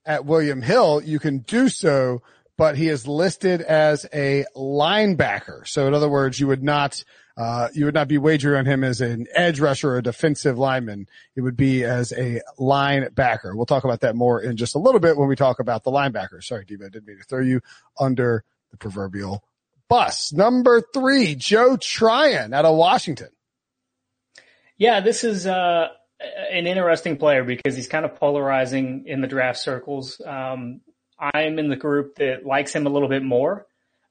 at 0.05 0.25
William 0.25 0.63
Hill, 0.63 1.03
you 1.05 1.19
can 1.19 1.39
do 1.39 1.69
so, 1.69 2.23
but 2.57 2.77
he 2.77 2.89
is 2.89 3.09
listed 3.09 3.61
as 3.61 4.07
a 4.15 4.45
linebacker. 4.55 5.67
So 5.67 5.87
in 5.89 5.95
other 5.95 6.09
words, 6.09 6.39
you 6.39 6.47
would 6.47 6.63
not, 6.63 7.03
uh, 7.37 7.69
you 7.75 7.85
would 7.85 7.95
not 7.95 8.09
be 8.09 8.19
wagering 8.19 8.59
on 8.59 8.67
him 8.67 8.83
as 8.83 9.01
an 9.01 9.27
edge 9.35 9.61
rusher 9.61 9.91
or 9.91 9.99
a 9.99 10.03
defensive 10.03 10.59
lineman. 10.59 11.07
It 11.35 11.43
would 11.43 11.57
be 11.57 11.85
as 11.85 12.13
a 12.13 12.41
linebacker. 12.59 13.55
We'll 13.55 13.67
talk 13.67 13.85
about 13.85 14.01
that 14.01 14.17
more 14.17 14.41
in 14.41 14.57
just 14.57 14.75
a 14.75 14.79
little 14.79 15.01
bit 15.01 15.17
when 15.17 15.29
we 15.29 15.37
talk 15.37 15.61
about 15.61 15.85
the 15.85 15.91
linebacker. 15.91 16.43
Sorry, 16.43 16.65
Diva, 16.65 16.87
I 16.87 16.89
didn't 16.89 17.07
mean 17.07 17.19
to 17.19 17.25
throw 17.25 17.43
you 17.43 17.61
under 18.01 18.45
the 18.71 18.79
proverbial 18.79 19.45
bus. 19.89 20.33
Number 20.33 20.83
three, 20.95 21.35
Joe 21.35 21.77
Tryon 21.77 22.55
out 22.55 22.65
of 22.65 22.77
Washington. 22.77 23.29
Yeah, 24.79 25.01
this 25.01 25.25
is, 25.25 25.47
uh, 25.47 25.89
an 26.51 26.67
interesting 26.67 27.19
player 27.19 27.45
because 27.45 27.77
he's 27.77 27.89
kind 27.89 28.07
of 28.07 28.15
polarizing 28.17 29.05
in 29.07 29.21
the 29.21 29.27
draft 29.27 29.59
circles. 29.59 30.21
Um, 30.25 30.81
I'm 31.19 31.59
in 31.59 31.69
the 31.69 31.77
group 31.77 32.17
that 32.17 32.47
likes 32.47 32.75
him 32.75 32.87
a 32.87 32.91
little 32.91 33.09
bit 33.09 33.23
more. 33.23 33.67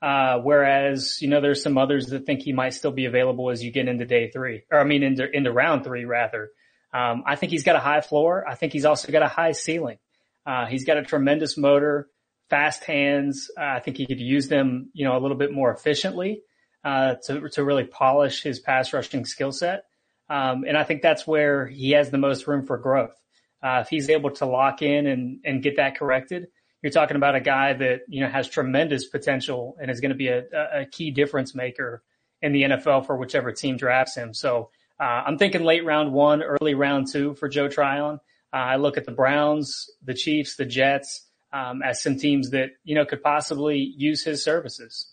Uh, 0.06 0.38
whereas, 0.38 1.18
you 1.20 1.28
know, 1.28 1.42
there's 1.42 1.64
some 1.64 1.80
others 1.80 2.06
that 2.08 2.28
think 2.28 2.44
he 2.44 2.54
might 2.54 2.76
still 2.76 2.92
be 2.92 3.06
available 3.06 3.50
as 3.50 3.64
you 3.64 3.72
get 3.72 3.88
into 3.88 4.06
day 4.06 4.30
three, 4.30 4.62
or 4.72 4.80
I 4.80 4.84
mean, 4.84 5.02
into, 5.02 5.28
into 5.36 5.52
round 5.52 5.84
three 5.84 6.06
rather. 6.06 6.52
Um, 6.94 7.24
I 7.26 7.36
think 7.36 7.52
he's 7.52 7.64
got 7.64 7.76
a 7.76 7.80
high 7.80 8.02
floor. 8.02 8.46
I 8.48 8.54
think 8.54 8.72
he's 8.72 8.86
also 8.86 9.12
got 9.12 9.24
a 9.24 9.28
high 9.28 9.54
ceiling. 9.54 9.98
Uh, 10.46 10.68
he's 10.68 10.86
got 10.86 10.98
a 10.98 11.04
tremendous 11.04 11.58
motor, 11.58 12.08
fast 12.52 12.84
hands. 12.84 13.50
Uh, 13.60 13.64
I 13.64 13.80
think 13.80 13.98
he 13.98 14.06
could 14.06 14.20
use 14.20 14.48
them, 14.48 14.92
you 14.94 15.06
know, 15.06 15.18
a 15.18 15.22
little 15.22 15.38
bit 15.38 15.52
more 15.52 15.74
efficiently, 15.74 16.44
uh, 16.84 17.16
to, 17.26 17.50
to 17.50 17.64
really 17.64 17.86
polish 17.86 18.44
his 18.44 18.60
pass 18.60 18.94
rushing 18.94 19.26
skill 19.26 19.52
set. 19.52 19.86
Um, 20.30 20.66
and 20.68 20.78
I 20.78 20.84
think 20.84 21.02
that's 21.02 21.26
where 21.26 21.66
he 21.66 21.92
has 21.94 22.12
the 22.12 22.20
most 22.20 22.46
room 22.46 22.68
for 22.68 22.78
growth. 22.78 23.16
Uh, 23.64 23.80
if 23.82 23.90
he's 23.90 24.12
able 24.12 24.30
to 24.30 24.46
lock 24.46 24.84
in 24.84 25.08
and, 25.08 25.40
and 25.44 25.64
get 25.64 25.78
that 25.78 25.98
corrected, 25.98 26.46
you're 26.86 26.92
talking 26.92 27.18
about 27.18 27.34
a 27.34 27.40
guy 27.40 27.74
that, 27.74 28.02
you 28.08 28.22
know, 28.22 28.30
has 28.30 28.48
tremendous 28.48 29.08
potential 29.08 29.76
and 29.82 29.90
is 29.90 30.00
going 30.02 30.12
to 30.12 30.16
be 30.16 30.28
a, 30.28 30.44
a 30.72 30.86
key 30.86 31.10
difference 31.10 31.56
maker 31.56 32.04
in 32.44 32.52
the 32.52 32.62
NFL 32.62 33.08
for 33.08 33.18
whichever 33.18 33.52
team 33.52 33.76
drafts 33.76 34.16
him. 34.16 34.36
So, 34.36 34.70
uh, 35.00 35.24
I'm 35.26 35.40
thinking 35.40 35.64
late 35.64 35.84
round 35.84 36.14
one, 36.14 36.44
early 36.44 36.76
round 36.76 37.08
two 37.12 37.34
for 37.34 37.50
Joe 37.50 37.68
Tryon. 37.70 38.20
Uh, 38.54 38.56
I 38.56 38.76
look 38.76 38.98
at 38.98 39.06
the 39.06 39.12
Browns, 39.12 39.90
the 40.04 40.14
Chiefs, 40.14 40.58
the 40.58 40.66
Jets, 40.66 41.28
um, 41.52 41.82
as 41.82 42.04
some 42.04 42.20
teams 42.20 42.52
that, 42.52 42.70
you 42.84 42.94
know, 42.94 43.04
could 43.04 43.24
possibly 43.24 43.80
use 43.80 44.24
his 44.24 44.44
services. 44.44 45.12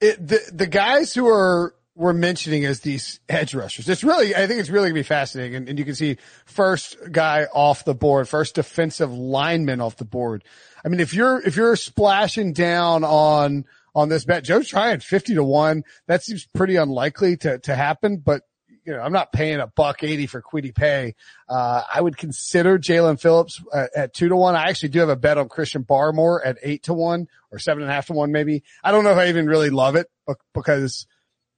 It, 0.00 0.24
the, 0.24 0.48
the 0.52 0.68
guys 0.68 1.12
who 1.12 1.26
are, 1.26 1.74
we're 1.96 2.12
mentioning 2.12 2.64
as 2.64 2.80
these 2.80 3.20
edge 3.28 3.54
rushers. 3.54 3.88
It's 3.88 4.02
really, 4.02 4.34
I 4.34 4.46
think 4.46 4.60
it's 4.60 4.70
really 4.70 4.88
gonna 4.88 4.94
be 4.98 5.04
fascinating. 5.04 5.54
And, 5.54 5.68
and, 5.68 5.78
you 5.78 5.84
can 5.84 5.94
see 5.94 6.16
first 6.44 6.96
guy 7.12 7.46
off 7.52 7.84
the 7.84 7.94
board, 7.94 8.28
first 8.28 8.56
defensive 8.56 9.12
lineman 9.12 9.80
off 9.80 9.96
the 9.96 10.04
board. 10.04 10.42
I 10.84 10.88
mean, 10.88 11.00
if 11.00 11.14
you're, 11.14 11.40
if 11.40 11.56
you're 11.56 11.76
splashing 11.76 12.52
down 12.52 13.04
on, 13.04 13.64
on 13.94 14.08
this 14.08 14.24
bet, 14.24 14.42
Joe 14.42 14.62
Tryon 14.62 15.00
50 15.00 15.34
to 15.34 15.44
one, 15.44 15.84
that 16.08 16.24
seems 16.24 16.46
pretty 16.46 16.76
unlikely 16.76 17.36
to, 17.38 17.58
to 17.60 17.76
happen, 17.76 18.16
but 18.16 18.42
you 18.84 18.92
know, 18.92 19.00
I'm 19.00 19.12
not 19.12 19.32
paying 19.32 19.60
a 19.60 19.66
buck 19.66 20.02
80 20.02 20.26
for 20.26 20.42
Kwity 20.42 20.74
Paye. 20.74 21.14
Uh, 21.48 21.82
I 21.92 22.00
would 22.00 22.18
consider 22.18 22.78
Jaelan 22.78 23.18
Phillips 23.18 23.62
at, 23.72 23.90
at, 23.96 24.14
two 24.14 24.28
to 24.28 24.36
one. 24.36 24.56
I 24.56 24.68
actually 24.68 24.90
do 24.90 24.98
have 25.00 25.08
a 25.08 25.16
bet 25.16 25.38
on 25.38 25.48
Christian 25.48 25.84
Barmore 25.84 26.40
at 26.44 26.58
eight 26.62 26.82
to 26.82 26.92
one 26.92 27.28
or 27.50 27.58
seven 27.58 27.82
and 27.82 27.90
a 27.90 27.94
half 27.94 28.08
to 28.08 28.12
one, 28.12 28.30
maybe. 28.30 28.62
I 28.82 28.92
don't 28.92 29.04
know 29.04 29.12
if 29.12 29.16
I 29.16 29.28
even 29.28 29.46
really 29.46 29.70
love 29.70 29.96
it 29.96 30.10
because 30.52 31.06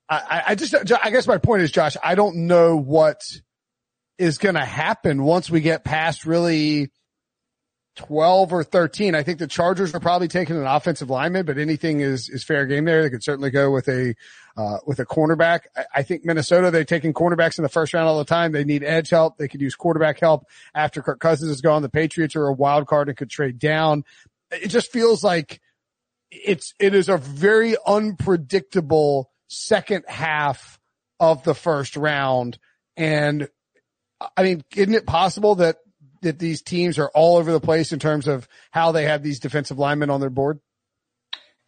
I, 0.08 0.42
I 0.48 0.54
just, 0.54 0.74
I 0.74 1.10
guess 1.10 1.26
my 1.26 1.38
point 1.38 1.62
is, 1.62 1.72
Josh, 1.72 1.96
I 2.02 2.14
don't 2.14 2.46
know 2.46 2.76
what 2.76 3.22
is 4.18 4.38
going 4.38 4.54
to 4.54 4.64
happen 4.64 5.22
once 5.24 5.50
we 5.50 5.60
get 5.60 5.84
past 5.84 6.24
really 6.24 6.90
12 7.96 8.52
or 8.52 8.62
13. 8.62 9.14
I 9.14 9.22
think 9.22 9.38
the 9.38 9.46
Chargers 9.46 9.94
are 9.94 10.00
probably 10.00 10.28
taking 10.28 10.56
an 10.56 10.66
offensive 10.66 11.10
lineman, 11.10 11.44
but 11.44 11.58
anything 11.58 12.00
is, 12.00 12.28
is 12.28 12.44
fair 12.44 12.66
game 12.66 12.84
there. 12.84 13.02
They 13.02 13.10
could 13.10 13.24
certainly 13.24 13.50
go 13.50 13.70
with 13.72 13.88
a, 13.88 14.14
uh, 14.56 14.78
with 14.86 15.00
a 15.00 15.06
cornerback. 15.06 15.60
I, 15.76 15.84
I, 15.96 16.02
think 16.02 16.24
Minnesota, 16.24 16.70
they're 16.70 16.84
taking 16.84 17.12
cornerbacks 17.12 17.58
in 17.58 17.62
the 17.62 17.68
first 17.68 17.92
round 17.92 18.06
all 18.06 18.18
the 18.18 18.24
time. 18.24 18.52
They 18.52 18.64
need 18.64 18.84
edge 18.84 19.10
help. 19.10 19.38
They 19.38 19.48
could 19.48 19.60
use 19.60 19.74
quarterback 19.74 20.20
help 20.20 20.46
after 20.74 21.02
Kirk 21.02 21.20
Cousins 21.20 21.50
is 21.50 21.60
gone. 21.60 21.82
The 21.82 21.88
Patriots 21.88 22.36
are 22.36 22.46
a 22.46 22.52
wild 22.52 22.86
card 22.86 23.08
and 23.08 23.16
could 23.16 23.30
trade 23.30 23.58
down. 23.58 24.04
It 24.52 24.68
just 24.68 24.92
feels 24.92 25.24
like 25.24 25.60
it's, 26.30 26.74
it 26.78 26.94
is 26.94 27.08
a 27.08 27.16
very 27.16 27.76
unpredictable 27.86 29.30
second 29.48 30.04
half 30.08 30.78
of 31.20 31.44
the 31.44 31.54
first 31.54 31.96
round. 31.96 32.58
And 32.96 33.48
I 34.36 34.42
mean, 34.42 34.64
isn't 34.74 34.94
it 34.94 35.06
possible 35.06 35.56
that 35.56 35.76
that 36.22 36.38
these 36.38 36.62
teams 36.62 36.98
are 36.98 37.10
all 37.14 37.36
over 37.36 37.52
the 37.52 37.60
place 37.60 37.92
in 37.92 37.98
terms 37.98 38.26
of 38.26 38.48
how 38.70 38.92
they 38.92 39.04
have 39.04 39.22
these 39.22 39.38
defensive 39.38 39.78
linemen 39.78 40.10
on 40.10 40.20
their 40.20 40.30
board? 40.30 40.60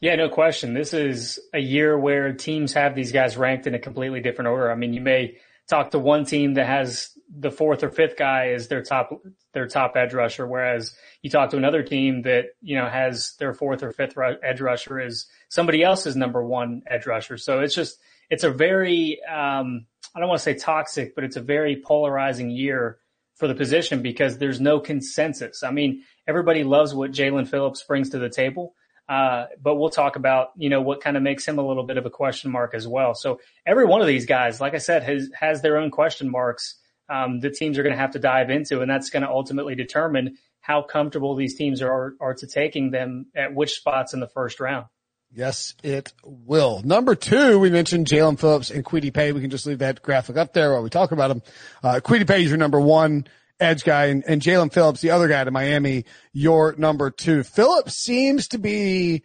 Yeah, 0.01 0.15
no 0.15 0.29
question. 0.29 0.75
This 0.75 0.95
is 0.95 1.41
a 1.53 1.59
year 1.59 1.99
where 1.99 2.33
teams 2.33 2.73
have 2.75 2.95
these 2.95 3.13
guys 3.13 3.37
ranked 3.37 3.67
in 3.67 3.75
a 3.75 3.79
completely 3.79 4.21
different 4.21 4.49
order. 4.49 4.71
I 4.71 4.77
mean, 4.77 4.93
you 4.95 5.01
may 5.01 5.39
talk 5.69 5.91
to 5.91 5.99
one 5.99 6.25
team 6.25 6.55
that 6.55 6.67
has 6.67 7.11
the 7.37 7.51
fourth 7.51 7.83
or 7.83 7.91
fifth 7.91 8.17
guy 8.17 8.51
is 8.51 8.69
their 8.69 8.83
top 8.83 9.11
their 9.53 9.67
top 9.67 9.97
edge 9.97 10.15
rusher, 10.15 10.47
whereas 10.47 10.97
you 11.23 11.31
talk 11.31 11.51
to 11.51 11.57
another 11.57 11.83
team 11.83 12.23
that 12.23 12.47
you 12.61 12.77
know 12.77 12.89
has 12.89 13.35
their 13.39 13.53
fourth 13.53 13.83
or 13.83 13.93
fifth 13.93 14.17
edge 14.43 14.61
rusher 14.61 15.01
is 15.01 15.27
somebody 15.49 15.83
else's 15.83 16.17
number 16.17 16.43
one 16.43 16.83
edge 16.87 17.07
rusher. 17.07 17.37
So 17.37 17.61
it's 17.61 17.75
just 17.75 17.99
it's 18.31 18.45
a 18.45 18.51
very 18.51 19.21
um, 19.25 19.87
I 20.15 20.21
don't 20.21 20.29
want 20.29 20.39
to 20.39 20.45
say 20.45 20.55
toxic, 20.55 21.15
but 21.15 21.25
it's 21.25 21.37
a 21.37 21.43
very 21.43 21.83
polarizing 21.85 22.51
year 22.51 22.99
for 23.37 23.47
the 23.47 23.55
position 23.55 24.03
because 24.03 24.39
there's 24.39 24.61
no 24.61 24.81
consensus. 24.81 25.63
I 25.63 25.71
mean, 25.71 26.03
everybody 26.27 26.65
loves 26.65 26.95
what 26.95 27.13
Jaelan 27.13 27.47
Phillips 27.47 27.83
brings 27.85 28.11
to 28.11 28.19
the 28.19 28.29
table. 28.29 28.75
Uh, 29.09 29.47
but 29.63 29.77
we'll 29.77 29.89
talk 29.89 30.17
about, 30.17 30.49
you 30.57 30.69
know, 30.69 30.83
what 30.83 31.01
kind 31.01 31.17
of 31.17 31.23
makes 31.23 31.47
him 31.47 31.59
a 31.59 31.67
little 31.67 31.85
bit 31.85 31.97
of 31.97 32.05
a 32.05 32.11
question 32.11 32.51
mark 32.51 32.75
as 32.75 32.87
well. 32.87 33.15
So 33.15 33.41
every 33.65 33.87
one 33.87 34.03
of 34.03 34.07
these 34.07 34.27
guys, 34.27 34.61
like 34.61 34.75
I 34.75 34.79
said, 34.79 35.03
has, 35.03 35.31
has 35.39 35.63
their 35.63 35.79
own 35.79 35.91
question 35.91 36.31
marks, 36.31 36.75
um, 37.09 37.41
the 37.41 37.51
teams 37.51 37.79
are 37.79 37.83
going 37.83 37.95
to 37.95 38.01
have 38.01 38.13
to 38.13 38.19
dive 38.19 38.51
into, 38.51 38.81
and 38.81 38.91
that's 38.91 39.11
going 39.11 39.23
to 39.23 39.29
ultimately 39.29 39.75
determine 39.75 40.39
how 40.61 40.83
comfortable 40.83 41.35
these 41.35 41.57
teams 41.57 41.81
are, 41.83 42.15
are 42.21 42.35
to 42.35 42.47
taking 42.47 42.91
them 42.91 43.27
at 43.35 43.55
which 43.55 43.75
spots 43.75 44.13
in 44.13 44.21
the 44.21 44.29
first 44.29 44.61
round. 44.61 44.87
Yes, 45.31 45.75
it 45.83 46.13
will. 46.25 46.81
Number 46.83 47.15
two, 47.15 47.59
we 47.59 47.71
mentioned 47.71 48.07
Jaelan 48.07 48.39
Phillips 48.39 48.71
and 48.71 48.85
Kwity 48.85 49.13
Paye. 49.13 49.33
We 49.33 49.43
can 49.43 49.51
just 49.51 49.67
leave 49.67 49.81
that 49.81 50.01
graphic 50.03 50.37
up 50.37 50.55
there 50.55 50.73
while 50.73 50.83
we 50.83 50.89
talk 50.89 51.13
about 51.13 51.29
them. 51.29 51.43
Uh, 51.83 52.01
Kwity 52.03 52.27
Paye 52.27 52.45
is 52.45 52.49
your 52.49 52.57
number 52.57 52.81
one 52.81 53.27
edge 53.61 53.85
guy 53.85 54.07
and, 54.07 54.25
and 54.27 54.41
Jaelan 54.41 54.73
Phillips, 54.73 55.01
the 55.01 55.11
other 55.11 55.29
guy 55.29 55.45
to 55.45 55.51
Miami, 55.51 56.05
your 56.33 56.75
number 56.79 57.11
two. 57.11 57.43
Phillips 57.43 57.95
seems 57.95 58.49
to 58.49 58.59
be, 58.59 59.23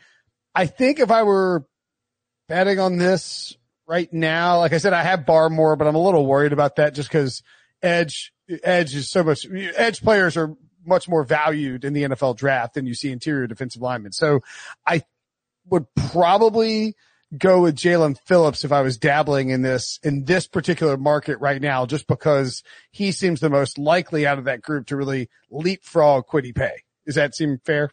I 0.53 0.65
think 0.65 0.99
if 0.99 1.11
I 1.11 1.23
were 1.23 1.65
betting 2.49 2.79
on 2.79 2.97
this 2.97 3.55
right 3.87 4.11
now, 4.11 4.59
like 4.59 4.73
I 4.73 4.79
said, 4.79 4.93
I 4.93 5.03
have 5.03 5.21
Barmore, 5.21 5.77
but 5.77 5.87
I'm 5.87 5.95
a 5.95 6.03
little 6.03 6.25
worried 6.25 6.53
about 6.53 6.77
that 6.77 6.95
just 6.95 7.09
because 7.09 7.43
edge, 7.83 8.33
edge 8.63 8.95
is 8.95 9.09
so 9.09 9.23
much, 9.23 9.45
edge 9.75 10.01
players 10.01 10.37
are 10.37 10.55
much 10.85 11.07
more 11.07 11.23
valued 11.23 11.85
in 11.85 11.93
the 11.93 12.03
NFL 12.03 12.37
draft 12.37 12.73
than 12.73 12.85
you 12.85 12.93
see 12.93 13.11
interior 13.11 13.47
defensive 13.47 13.81
linemen. 13.81 14.11
So 14.11 14.41
I 14.87 15.03
would 15.69 15.85
probably 16.11 16.95
go 17.37 17.61
with 17.61 17.75
Jaelan 17.75 18.17
Phillips 18.25 18.63
if 18.63 18.71
I 18.71 18.81
was 18.81 18.97
dabbling 18.97 19.49
in 19.49 19.61
this, 19.61 19.99
in 20.03 20.25
this 20.25 20.47
particular 20.47 20.97
market 20.97 21.39
right 21.39 21.61
now, 21.61 21.85
just 21.85 22.07
because 22.07 22.63
he 22.91 23.11
seems 23.11 23.39
the 23.39 23.49
most 23.49 23.77
likely 23.77 24.27
out 24.27 24.37
of 24.37 24.45
that 24.45 24.61
group 24.61 24.87
to 24.87 24.95
really 24.95 25.29
leapfrog 25.49 26.27
Kwity 26.27 26.55
Paye. 26.55 26.83
Does 27.05 27.15
that 27.15 27.35
seem 27.35 27.59
fair? 27.65 27.89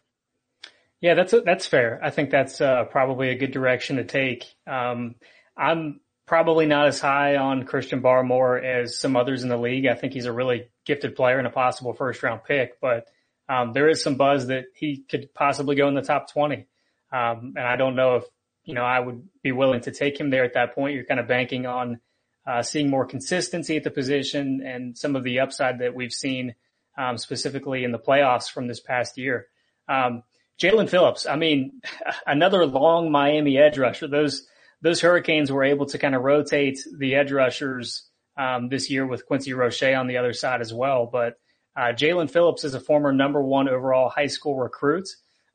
Yeah, 1.01 1.15
that's, 1.15 1.33
a, 1.33 1.41
that's 1.41 1.65
fair. 1.65 1.99
I 2.03 2.11
think 2.11 2.29
that's 2.29 2.61
uh, 2.61 2.85
probably 2.85 3.29
a 3.29 3.35
good 3.35 3.51
direction 3.51 3.95
to 3.95 4.03
take. 4.03 4.45
Um, 4.67 5.15
I'm 5.57 5.99
probably 6.31 6.65
not 6.65 6.87
as 6.87 7.01
high 7.01 7.35
on 7.35 7.65
Christian 7.65 8.01
Barmore 8.01 8.63
as 8.63 8.97
some 8.97 9.17
others 9.17 9.43
in 9.43 9.49
the 9.49 9.57
league. 9.57 9.85
I 9.85 9.95
think 9.95 10.13
he's 10.13 10.27
a 10.27 10.31
really 10.31 10.69
gifted 10.85 11.13
player 11.13 11.37
and 11.37 11.45
a 11.45 11.49
possible 11.51 11.91
first 11.91 12.23
round 12.23 12.45
pick, 12.45 12.79
but 12.79 13.07
um, 13.49 13.73
there 13.73 13.89
is 13.89 14.01
some 14.01 14.15
buzz 14.15 14.47
that 14.47 14.67
he 14.73 15.03
could 15.09 15.33
possibly 15.33 15.75
go 15.75 15.89
in 15.89 15.93
the 15.93 16.01
top 16.01 16.31
20. 16.31 16.67
Um, 17.11 17.55
and 17.57 17.67
I 17.67 17.75
don't 17.75 17.97
know 17.97 18.15
if, 18.15 18.23
you 18.63 18.73
know, 18.73 18.85
I 18.85 19.01
would 19.01 19.27
be 19.43 19.51
willing 19.51 19.81
to 19.81 19.91
take 19.91 20.17
him 20.17 20.29
there 20.29 20.45
at 20.45 20.53
that 20.53 20.73
point. 20.73 20.95
You're 20.95 21.03
kind 21.03 21.19
of 21.19 21.27
banking 21.27 21.65
on, 21.65 21.99
uh, 22.47 22.61
seeing 22.61 22.89
more 22.89 23.05
consistency 23.05 23.75
at 23.75 23.83
the 23.83 23.91
position 23.91 24.63
and 24.65 24.97
some 24.97 25.17
of 25.17 25.25
the 25.25 25.41
upside 25.41 25.79
that 25.79 25.95
we've 25.95 26.13
seen, 26.13 26.55
um, 26.97 27.17
specifically 27.17 27.83
in 27.83 27.91
the 27.91 27.99
playoffs 27.99 28.49
from 28.49 28.67
this 28.67 28.79
past 28.79 29.17
year. 29.17 29.47
Um, 29.89 30.23
Jaelan 30.57 30.89
Phillips, 30.89 31.25
I 31.25 31.35
mean, 31.35 31.81
another 32.25 32.65
long 32.65 33.11
Miami 33.11 33.57
edge 33.57 33.77
rusher. 33.77 34.07
Those, 34.07 34.47
those 34.81 35.01
Hurricanes 35.01 35.51
were 35.51 35.63
able 35.63 35.85
to 35.87 35.97
kind 35.97 36.15
of 36.15 36.23
rotate 36.23 36.79
the 36.97 37.15
edge 37.15 37.31
rushers, 37.31 38.07
um, 38.37 38.69
this 38.69 38.89
year 38.89 39.05
with 39.05 39.25
Quincy 39.25 39.53
Roche 39.53 39.83
on 39.83 40.07
the 40.07 40.17
other 40.17 40.33
side 40.33 40.61
as 40.61 40.73
well. 40.73 41.05
But, 41.11 41.37
uh, 41.75 41.93
Jaelan 41.93 42.29
Phillips 42.29 42.63
is 42.63 42.73
a 42.73 42.79
former 42.79 43.11
number 43.13 43.41
one 43.41 43.69
overall 43.69 44.09
high 44.09 44.27
school 44.27 44.55
recruit 44.55 45.07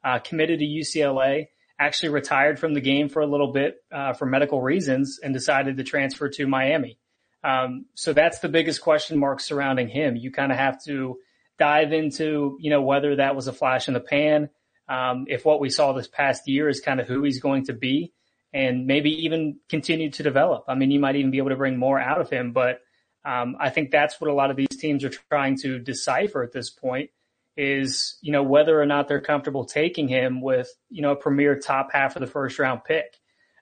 uh, 0.04 0.18
committed 0.18 0.60
to 0.60 0.64
UCLA, 0.64 1.48
actually 1.78 2.08
retired 2.10 2.58
from 2.58 2.74
the 2.74 2.80
game 2.80 3.08
for 3.08 3.20
a 3.20 3.26
little 3.26 3.52
bit 3.52 3.76
uh, 3.92 4.12
for 4.12 4.24
medical 4.24 4.62
reasons 4.62 5.18
and 5.22 5.34
decided 5.34 5.76
to 5.76 5.84
transfer 5.84 6.28
to 6.28 6.46
Miami. 6.46 6.98
Um, 7.44 7.86
so 7.94 8.12
that's 8.12 8.38
the 8.38 8.48
biggest 8.48 8.80
question 8.80 9.18
mark 9.18 9.40
surrounding 9.40 9.88
him. 9.88 10.16
You 10.16 10.30
kind 10.30 10.52
of 10.52 10.58
have 10.58 10.82
to 10.84 11.18
dive 11.58 11.92
into, 11.92 12.56
you 12.60 12.70
know, 12.70 12.82
whether 12.82 13.16
that 13.16 13.36
was 13.36 13.46
a 13.46 13.52
flash 13.52 13.88
in 13.88 13.94
the 13.94 14.00
pan, 14.00 14.48
um, 14.88 15.26
if 15.28 15.44
what 15.44 15.60
we 15.60 15.70
saw 15.70 15.92
this 15.92 16.08
past 16.08 16.48
year 16.48 16.68
is 16.68 16.80
kind 16.80 17.00
of 17.00 17.08
who 17.08 17.22
he's 17.22 17.40
going 17.40 17.66
to 17.66 17.72
be, 17.72 18.12
and 18.56 18.86
maybe 18.86 19.10
even 19.10 19.58
continue 19.68 20.10
to 20.10 20.22
develop. 20.22 20.64
I 20.66 20.74
mean, 20.74 20.90
you 20.90 20.98
might 20.98 21.14
even 21.14 21.30
be 21.30 21.36
able 21.36 21.50
to 21.50 21.56
bring 21.56 21.76
more 21.76 22.00
out 22.00 22.22
of 22.22 22.30
him, 22.30 22.52
but 22.52 22.80
um, 23.22 23.54
I 23.60 23.68
think 23.68 23.90
that's 23.90 24.18
what 24.18 24.30
a 24.30 24.32
lot 24.32 24.50
of 24.50 24.56
these 24.56 24.74
teams 24.80 25.04
are 25.04 25.10
trying 25.30 25.58
to 25.58 25.78
decipher 25.78 26.42
at 26.42 26.52
this 26.52 26.70
point 26.70 27.10
is, 27.58 28.16
you 28.22 28.32
know, 28.32 28.42
whether 28.42 28.80
or 28.80 28.86
not 28.86 29.08
they're 29.08 29.20
comfortable 29.20 29.66
taking 29.66 30.08
him 30.08 30.40
with, 30.40 30.70
you 30.88 31.02
know, 31.02 31.12
a 31.12 31.16
premier 31.16 31.58
top 31.58 31.90
half 31.92 32.16
of 32.16 32.20
the 32.20 32.26
first 32.26 32.58
round 32.58 32.82
pick. 32.82 33.18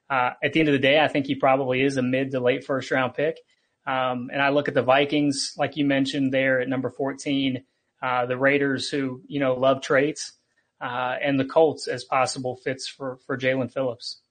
Uh, 0.09 0.29
at 0.41 0.53
the 0.53 0.61
end 0.61 0.69
of 0.69 0.73
the 0.73 0.79
day, 0.79 0.97
I 1.01 1.09
think 1.09 1.25
he 1.25 1.35
probably 1.35 1.81
is 1.81 1.97
a 1.97 2.01
mid 2.01 2.31
to 2.31 2.39
late 2.39 2.63
first 2.63 2.89
round 2.89 3.15
pick. 3.15 3.39
Um, 3.85 4.29
and 4.31 4.41
I 4.41 4.47
look 4.47 4.69
at 4.69 4.75
the 4.75 4.81
Vikings, 4.81 5.55
like 5.57 5.75
you 5.75 5.83
mentioned 5.83 6.33
there 6.33 6.61
at 6.61 6.69
number 6.69 6.89
14, 6.89 7.61
uh, 8.01 8.25
the 8.27 8.37
Raiders 8.37 8.87
who, 8.89 9.21
you 9.27 9.41
know, 9.41 9.55
love 9.55 9.81
traits, 9.81 10.31
uh, 10.79 11.17
and 11.21 11.37
the 11.37 11.45
Colts 11.45 11.89
as 11.89 12.05
possible 12.05 12.55
fits 12.55 12.87
for, 12.87 13.17
for 13.27 13.37
Jaelan 13.37 13.73
Phillips. 13.73 14.21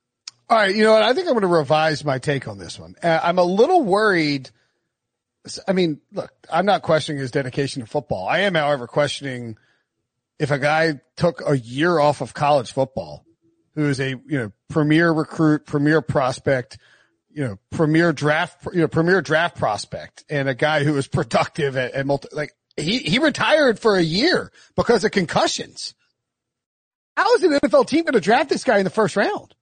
All 0.49 0.59
right. 0.59 0.75
You 0.75 0.85
know 0.85 0.93
what? 0.93 1.03
I 1.03 1.15
think 1.15 1.27
I'm 1.27 1.35
going 1.35 1.43
to 1.43 1.49
revise 1.49 2.05
my 2.05 2.19
take 2.19 2.49
on 2.49 2.59
this 2.59 2.79
one. 2.79 2.95
Uh, 3.03 3.21
I'm 3.23 3.39
a 3.39 3.45
little 3.45 3.83
worried– 3.83 4.51
I 5.69 5.73
mean, 5.73 6.01
look, 6.13 6.31
I'm 6.51 6.65
not 6.65 6.83
questioning 6.83 7.21
his 7.21 7.31
dedication 7.31 7.83
to 7.83 7.87
football. 7.87 8.27
I 8.27 8.41
am, 8.41 8.55
however, 8.55 8.87
questioning 8.87 9.57
if 10.39 10.51
a 10.51 10.59
guy 10.59 11.01
took 11.17 11.43
a 11.47 11.57
year 11.57 11.99
off 11.99 12.21
of 12.21 12.33
college 12.33 12.73
football, 12.73 13.25
who 13.75 13.89
is 13.89 14.01
a, 14.01 14.11
you 14.11 14.23
know, 14.39 14.53
premier 14.69 15.13
recruit, 15.13 15.67
premier 15.67 16.01
prospect, 16.01 16.79
you 17.31 17.45
know, 17.45 17.59
premier 17.71 18.13
draft, 18.13 18.67
you 18.73 18.81
know, 18.81 18.89
premier 18.89 19.21
draft 19.21 19.57
prospect 19.57 20.25
and 20.31 20.49
a 20.49 20.55
guy 20.55 20.85
who 20.85 20.97
is 20.97 21.09
productive 21.09 21.77
at, 21.77 21.93
at 21.93 22.07
multi, 22.07 22.29
like 22.33 22.53
he, 22.77 22.99
he 22.99 23.19
retired 23.19 23.79
for 23.79 23.97
a 23.97 24.03
year 24.03 24.51
because 24.77 25.05
of 25.05 25.11
concussions. 25.11 25.95
How 27.17 27.35
is 27.35 27.43
an 27.43 27.53
NFL 27.53 27.87
team 27.87 28.05
going 28.05 28.15
to 28.15 28.21
draft 28.21 28.49
this 28.49 28.65
guy 28.65 28.79
in 28.79 28.85
the 28.85 28.91
first 28.91 29.17
round? 29.17 29.54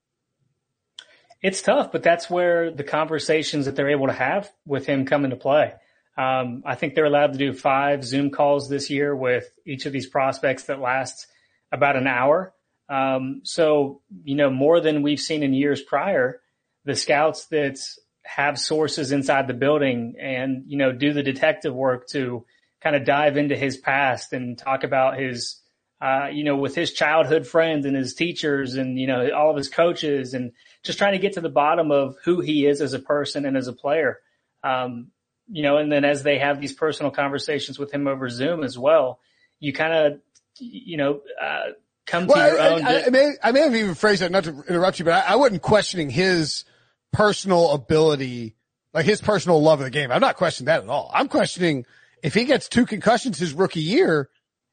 It's 1.43 1.61
tough, 1.61 1.91
but 1.91 2.05
that's 2.05 2.31
where 2.31 2.71
the 2.71 2.85
conversations 2.85 3.67
that 3.67 3.75
they're 3.75 3.91
able 3.91 4.07
to 4.07 4.13
have 4.13 4.51
with 4.65 4.87
him 4.87 5.05
come 5.07 5.25
into 5.25 5.37
play. 5.37 5.75
Um, 6.17 6.63
I 6.65 6.77
think 6.77 6.95
they're 6.95 7.05
allowed 7.07 7.33
to 7.33 7.39
do 7.39 7.53
five 7.53 8.05
Zoom 8.05 8.31
calls 8.31 8.69
this 8.69 8.91
year 8.91 9.15
with 9.17 9.51
each 9.67 9.87
of 9.87 9.93
these 9.93 10.07
prospects 10.07 10.65
that 10.65 10.79
lasts 10.79 11.27
about 11.73 11.97
an 11.97 12.07
hour. 12.07 12.53
Um, 12.89 13.41
so, 13.45 14.03
you 14.23 14.37
know, 14.37 14.51
more 14.51 14.81
than 14.81 15.03
we've 15.03 15.21
seen 15.21 15.43
in 15.43 15.55
years 15.55 15.81
prior, 15.81 16.41
the 16.85 16.95
scouts 16.95 17.47
that 17.47 17.79
have 18.25 18.59
sources 18.59 19.11
inside 19.11 19.47
the 19.49 19.55
building 19.55 20.15
and, 20.21 20.65
you 20.67 20.77
know, 20.77 20.93
do 20.93 21.13
the 21.13 21.23
detective 21.23 21.75
work 21.75 22.07
to 22.09 22.45
kind 22.81 22.95
of 22.95 23.05
dive 23.05 23.37
into 23.37 23.57
his 23.57 23.77
past 23.77 24.33
and 24.33 24.59
talk 24.59 24.85
about 24.85 25.19
his, 25.19 25.61
uh, 26.01 26.27
you 26.31 26.45
know, 26.45 26.57
with 26.57 26.75
his 26.75 26.93
childhood 26.93 27.47
friends 27.47 27.87
and 27.87 27.97
his 27.97 28.15
teachers 28.15 28.75
and, 28.75 28.99
you 28.99 29.07
know, 29.07 29.31
all 29.31 29.51
of 29.51 29.57
his 29.57 29.69
coaches 29.69 30.35
and 30.35 30.53
just 30.83 30.99
trying 30.99 31.13
to 31.13 31.19
get 31.19 31.35
to 31.35 31.41
the 31.41 31.49
bottom 31.49 31.91
of 31.91 32.17
who 32.25 32.41
he 32.41 32.67
is 32.67 32.81
as 32.81 32.93
a 32.93 32.99
person 32.99 33.47
and 33.47 33.57
as 33.57 33.69
a 33.69 33.73
player. 33.73 34.19
Um, 34.65 35.09
you 35.49 35.63
know, 35.63 35.77
and 35.77 35.91
then 35.91 36.05
as 36.05 36.23
they 36.23 36.39
have 36.39 36.61
these 36.61 36.73
personal 36.73 37.11
conversations 37.11 37.79
with 37.79 37.93
him 37.93 38.07
over 38.07 38.29
Zoom 38.29 38.63
as 38.63 38.79
well, 38.79 39.21
you 39.61 39.73
kind 39.73 39.93
of, 39.93 40.21
you 40.59 40.97
know, 40.97 41.21
uh, 41.41 41.73
come 42.07 42.27
well, 42.27 42.49
to 42.49 42.57
your 42.57 42.61
I, 42.61 42.69
own. 42.69 42.85
I, 42.85 43.05
I, 43.05 43.11
may, 43.11 43.33
I 43.43 43.53
may 43.53 43.61
have 43.61 43.75
even 43.75 43.95
phrased 43.95 44.23
that 44.23 44.31
not 44.31 44.45
to 44.45 44.63
interrupt 44.69 44.99
you, 44.99 45.05
but 45.05 45.15
I, 45.15 45.33
I 45.33 45.37
wasn't 45.37 45.63
questioning 45.63 46.11
his 46.11 46.65
personal 47.13 47.73
ability, 47.73 48.57
like 48.95 49.05
his 49.05 49.21
personal 49.21 49.63
love 49.63 49.81
of 49.81 49.85
the 49.85 49.91
game. 49.91 50.11
I'm 50.11 50.21
not 50.21 50.37
questioning 50.37 50.67
that 50.67 50.83
at 50.83 50.89
all. 50.89 51.11
I'm 51.13 51.29
questioning 51.29 51.87
if 52.23 52.35
he 52.35 52.45
gets 52.45 52.69
two 52.69 52.87
concussions 52.87 53.39
his 53.39 53.53
rookie 53.53 53.81
year, 53.81 54.31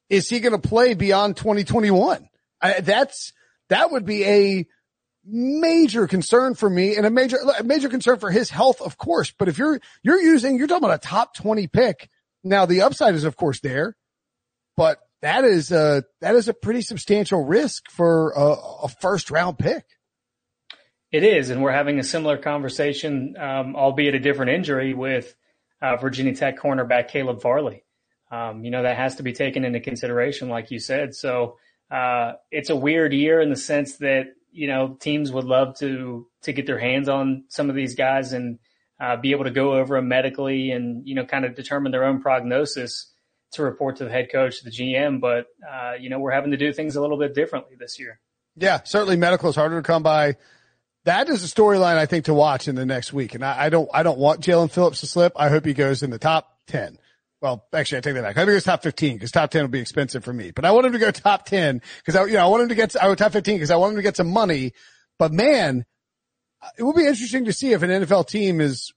is 0.10 0.30
he 0.30 0.40
going 0.40 0.60
to 0.60 0.68
play 0.68 0.94
beyond 0.94 1.38
2021? 1.38 2.30
I, 2.62 2.80
that's, 2.82 3.34
that 3.70 3.92
would 3.92 4.06
be 4.06 4.26
a 4.26 4.68
major 5.30 6.08
concern 6.08 6.56
for 6.56 6.70
me 6.70 6.96
and 6.96 7.06
a 7.06 7.10
major, 7.10 7.38
a 7.58 7.64
major 7.64 7.90
concern 7.90 8.20
for 8.20 8.32
his 8.32 8.50
health, 8.50 8.82
of 8.82 8.98
course. 8.98 9.32
But 9.38 9.48
if 9.48 9.58
you're, 9.58 9.80
you're 10.04 10.22
using, 10.22 10.58
you're 10.58 10.68
talking 10.68 10.86
about 10.86 11.04
a 11.04 11.08
top 11.08 11.36
20 11.36 11.68
pick. 11.68 12.10
Now 12.44 12.66
the 12.66 12.82
upside 12.82 13.16
is 13.16 13.24
of 13.24 13.36
course 13.36 13.60
there, 13.60 13.96
but 14.78 15.00
that 15.22 15.44
is 15.44 15.72
a, 15.72 16.04
that 16.22 16.36
is 16.36 16.48
a 16.48 16.54
pretty 16.54 16.82
substantial 16.82 17.44
risk 17.46 17.90
for 17.92 18.32
a, 18.32 18.56
a 18.86 18.88
first 18.88 19.30
round 19.30 19.60
pick. 19.60 19.86
It 21.12 21.24
is. 21.24 21.50
And 21.50 21.62
we're 21.62 21.72
having 21.72 22.00
a 22.00 22.04
similar 22.04 22.38
conversation, 22.38 23.36
um, 23.38 23.76
albeit 23.76 24.16
a 24.16 24.20
different 24.20 24.52
injury 24.52 24.94
with 24.94 25.36
uh, 25.82 25.96
Virginia 25.98 26.36
Tech 26.36 26.60
cornerback 26.60 27.08
Caleb 27.08 27.42
Farley. 27.42 27.84
Um, 28.32 28.64
you 28.64 28.70
know, 28.70 28.84
that 28.84 28.96
has 28.96 29.16
to 29.16 29.24
be 29.24 29.34
taken 29.34 29.66
into 29.66 29.80
consideration, 29.80 30.50
like 30.50 30.70
you 30.70 30.80
said. 30.80 31.16
So, 31.16 31.58
uh, 31.90 32.34
it's 32.52 32.70
a 32.70 32.76
weird 32.76 33.12
year 33.12 33.42
in 33.42 33.50
the 33.50 33.56
sense 33.56 33.98
that, 33.98 34.28
you 34.52 34.68
know, 34.68 34.98
teams 35.00 35.32
would 35.32 35.46
love 35.46 35.78
to, 35.80 36.28
to 36.44 36.54
get 36.54 36.66
their 36.66 36.80
hands 36.80 37.10
on 37.10 37.46
some 37.50 37.70
of 37.70 37.76
these 37.76 37.96
guys 37.96 38.34
and, 38.34 38.60
uh, 39.00 39.16
be 39.16 39.32
able 39.32 39.46
to 39.46 39.52
go 39.52 39.74
over 39.74 39.96
them 39.96 40.08
medically 40.10 40.72
and, 40.72 41.08
you 41.08 41.16
know, 41.16 41.26
kind 41.26 41.46
of 41.46 41.56
determine 41.56 41.92
their 41.92 42.04
own 42.04 42.22
prognosis 42.22 43.14
to 43.54 43.64
report 43.64 43.98
to 43.98 44.04
the 44.04 44.12
head 44.12 44.30
coach, 44.32 44.62
the 44.62 44.70
GM. 44.70 45.22
But, 45.22 45.46
uh, 45.68 45.94
you 46.00 46.10
know, 46.10 46.20
we're 46.20 46.32
having 46.32 46.52
to 46.52 46.58
do 46.58 46.74
things 46.74 46.96
a 46.96 47.02
little 47.02 47.18
bit 47.18 47.34
differently 47.34 47.76
this 47.80 47.98
year. 47.98 48.20
Yeah, 48.56 48.82
certainly 48.84 49.16
medical 49.16 49.50
is 49.50 49.56
harder 49.56 49.82
to 49.82 49.88
come 49.88 50.04
by 50.04 50.36
that 51.06 51.30
is 51.30 51.44
a 51.44 51.48
storyline 51.48 51.98
I 51.98 52.06
think 52.06 52.26
to 52.26 52.34
watch 52.34 52.68
in 52.68 52.76
the 52.76 52.86
next 52.86 53.14
week. 53.14 53.36
And 53.36 53.44
I, 53.44 53.66
I 53.66 53.70
don't, 53.70 53.90
I 53.94 54.04
don't 54.04 54.20
want 54.20 54.42
Jaelan 54.42 54.72
Phillips 54.72 55.00
to 55.02 55.08
slip. 55.08 55.34
I 55.36 55.50
hope 55.50 55.66
he 55.66 55.74
goes 55.74 56.04
in 56.04 56.10
the 56.10 56.20
top 56.20 56.60
10. 56.68 56.98
Well, 57.42 57.66
actually, 57.72 58.00
I 58.00 58.02
take 58.02 58.16
that 58.16 58.22
back. 58.22 58.38
I 58.38 58.42
think 58.42 58.50
he 58.50 58.56
goes 58.56 58.64
top 58.66 58.84
15 58.84 59.16
because 59.16 59.32
top 59.32 59.50
10 59.50 59.62
will 59.62 59.70
be 59.70 59.80
expensive 59.80 60.26
for 60.26 60.34
me, 60.34 60.52
but 60.52 60.66
I 60.66 60.72
want 60.72 60.88
him 60.88 60.94
to 60.94 61.00
go 61.00 61.12
top 61.12 61.46
10 61.46 61.82
because 62.00 62.16
I, 62.16 62.26
you 62.26 62.34
know, 62.34 62.44
I 62.44 62.48
want 62.48 62.64
him 62.64 62.70
to 62.70 62.76
get, 62.76 62.96
I 63.02 63.08
would 63.08 63.18
top 63.18 63.32
15 63.32 63.56
because 63.56 63.72
I 63.72 63.78
want 63.78 63.92
him 63.92 63.98
to 63.98 64.04
get 64.04 64.18
some 64.18 64.30
money. 64.30 64.74
But 65.18 65.32
man, 65.32 65.86
it 66.78 66.84
will 66.84 66.94
be 66.94 67.06
interesting 67.06 67.46
to 67.46 67.54
see 67.54 67.72
if 67.72 67.82
an 67.82 67.90
NFL 67.90 68.28
team 68.28 68.60
is 68.60 68.92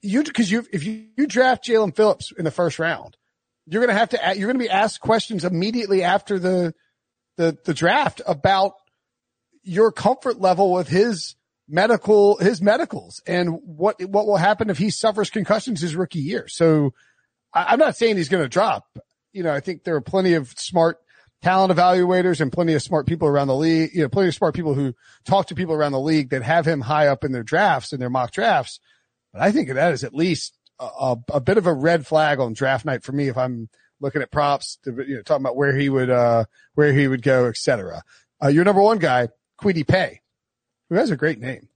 you, 0.00 0.22
cause 0.24 0.50
you, 0.50 0.66
if 0.72 0.84
you, 0.84 1.06
you 1.16 1.26
draft 1.26 1.66
Jaelan 1.66 1.94
Phillips 1.94 2.32
in 2.36 2.44
the 2.44 2.50
first 2.50 2.78
round, 2.78 3.16
you're 3.66 3.80
going 3.80 3.94
to 3.94 3.98
have 3.98 4.08
to, 4.10 4.18
you're 4.36 4.48
going 4.48 4.58
to 4.58 4.64
be 4.64 4.70
asked 4.70 5.00
questions 5.00 5.44
immediately 5.44 6.02
after 6.02 6.38
the, 6.38 6.74
the, 7.36 7.56
the 7.64 7.74
draft 7.74 8.20
about 8.26 8.74
your 9.62 9.92
comfort 9.92 10.40
level 10.40 10.72
with 10.72 10.88
his 10.88 11.36
medical, 11.68 12.36
his 12.38 12.60
medicals 12.60 13.22
and 13.24 13.60
what, 13.64 14.02
what 14.04 14.26
will 14.26 14.36
happen 14.36 14.68
if 14.68 14.78
he 14.78 14.90
suffers 14.90 15.30
concussions 15.30 15.80
his 15.80 15.94
rookie 15.94 16.18
year. 16.18 16.48
So 16.48 16.92
I, 17.52 17.72
am 17.72 17.78
not 17.78 17.96
saying 17.96 18.16
he's 18.16 18.28
going 18.28 18.42
to 18.42 18.48
drop. 18.48 18.86
You 19.32 19.42
know, 19.42 19.52
I 19.52 19.60
think 19.60 19.84
there 19.84 19.96
are 19.96 20.00
plenty 20.00 20.34
of 20.34 20.50
smart 20.58 20.98
talent 21.42 21.76
evaluators 21.76 22.40
and 22.40 22.52
plenty 22.52 22.74
of 22.74 22.82
smart 22.82 23.06
people 23.06 23.28
around 23.28 23.48
the 23.48 23.56
league, 23.56 23.90
you 23.94 24.02
know, 24.02 24.08
plenty 24.08 24.28
of 24.28 24.34
smart 24.34 24.54
people 24.54 24.74
who 24.74 24.94
talk 25.24 25.46
to 25.48 25.54
people 25.54 25.74
around 25.74 25.92
the 25.92 26.00
league 26.00 26.30
that 26.30 26.42
have 26.42 26.66
him 26.66 26.80
high 26.80 27.08
up 27.08 27.24
in 27.24 27.32
their 27.32 27.42
drafts 27.42 27.92
and 27.92 28.00
their 28.00 28.10
mock 28.10 28.30
drafts. 28.30 28.80
But 29.32 29.42
I 29.42 29.50
think 29.50 29.68
that 29.68 29.92
is 29.92 30.04
at 30.04 30.14
least 30.14 30.56
a, 30.78 30.84
a, 30.84 31.16
a, 31.34 31.40
bit 31.40 31.58
of 31.58 31.66
a 31.66 31.72
red 31.72 32.06
flag 32.06 32.38
on 32.38 32.52
draft 32.52 32.84
night 32.84 33.02
for 33.02 33.12
me 33.12 33.28
if 33.28 33.36
I'm 33.36 33.68
looking 34.00 34.22
at 34.22 34.30
props 34.30 34.78
to, 34.84 34.92
you 35.06 35.16
know, 35.16 35.22
talking 35.22 35.42
about 35.42 35.56
where 35.56 35.76
he 35.76 35.88
would, 35.88 36.10
uh, 36.10 36.44
where 36.74 36.92
he 36.92 37.08
would 37.08 37.22
go, 37.22 37.46
et 37.46 37.56
cetera. 37.56 38.02
Uh, 38.42 38.48
your 38.48 38.64
number 38.64 38.82
one 38.82 38.98
guy, 38.98 39.28
Kwity 39.60 39.86
Paye, 39.86 40.20
who 40.90 40.96
has 40.96 41.10
a 41.10 41.16
great 41.16 41.40
name. 41.40 41.68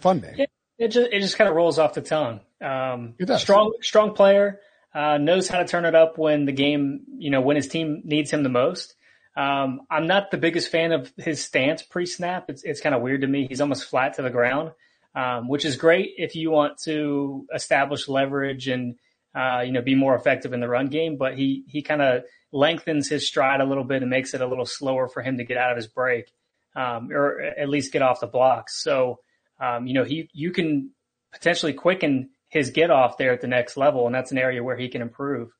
Fun 0.00 0.20
name. 0.20 0.34
It, 0.38 0.50
it 0.78 0.88
just, 0.88 1.10
it 1.12 1.20
just 1.20 1.36
kind 1.36 1.50
of 1.50 1.56
rolls 1.56 1.78
off 1.78 1.94
the 1.94 2.02
tongue. 2.02 2.40
Um, 2.60 3.14
strong, 3.36 3.72
strong 3.80 4.14
player, 4.14 4.60
uh, 4.94 5.18
knows 5.18 5.48
how 5.48 5.58
to 5.58 5.64
turn 5.64 5.84
it 5.84 5.94
up 5.94 6.18
when 6.18 6.44
the 6.44 6.52
game, 6.52 7.04
you 7.18 7.30
know, 7.30 7.40
when 7.40 7.56
his 7.56 7.68
team 7.68 8.02
needs 8.04 8.30
him 8.30 8.42
the 8.42 8.48
most. 8.48 8.94
Um, 9.36 9.82
I'm 9.90 10.06
not 10.06 10.30
the 10.30 10.38
biggest 10.38 10.70
fan 10.70 10.92
of 10.92 11.12
his 11.16 11.44
stance 11.44 11.82
pre-snap. 11.82 12.46
It's, 12.48 12.64
it's 12.64 12.80
kind 12.80 12.94
of 12.94 13.02
weird 13.02 13.20
to 13.20 13.28
me. 13.28 13.46
He's 13.46 13.60
almost 13.60 13.84
flat 13.84 14.14
to 14.14 14.22
the 14.22 14.30
ground, 14.30 14.72
um, 15.14 15.48
which 15.48 15.64
is 15.64 15.76
great 15.76 16.14
if 16.16 16.34
you 16.34 16.50
want 16.50 16.78
to 16.84 17.46
establish 17.54 18.08
leverage 18.08 18.66
and, 18.66 18.96
uh, 19.36 19.60
you 19.60 19.70
know, 19.70 19.82
be 19.82 19.94
more 19.94 20.16
effective 20.16 20.52
in 20.52 20.60
the 20.60 20.68
run 20.68 20.88
game. 20.88 21.16
But 21.16 21.36
he, 21.36 21.64
he 21.68 21.82
kind 21.82 22.02
of 22.02 22.24
lengthens 22.50 23.08
his 23.08 23.28
stride 23.28 23.60
a 23.60 23.64
little 23.64 23.84
bit 23.84 24.02
and 24.02 24.10
makes 24.10 24.34
it 24.34 24.40
a 24.40 24.46
little 24.46 24.66
slower 24.66 25.06
for 25.06 25.22
him 25.22 25.36
to 25.36 25.44
get 25.44 25.56
out 25.56 25.70
of 25.70 25.76
his 25.76 25.86
break 25.86 26.32
um, 26.74 27.10
or 27.12 27.40
at 27.40 27.68
least 27.68 27.92
get 27.92 28.02
off 28.02 28.20
the 28.20 28.26
blocks. 28.26 28.82
So, 28.82 29.20
um, 29.60 29.86
you 29.86 29.94
know, 29.94 30.04
he, 30.04 30.30
you 30.32 30.50
can 30.50 30.90
potentially 31.32 31.72
quicken 31.72 32.30
his 32.48 32.70
get 32.70 32.90
off 32.90 33.18
there 33.18 33.32
at 33.32 33.40
the 33.40 33.46
next 33.46 33.76
level. 33.76 34.06
And 34.06 34.14
that's 34.14 34.32
an 34.32 34.38
area 34.38 34.62
where 34.62 34.76
he 34.76 34.88
can 34.88 35.02
improve. 35.02 35.50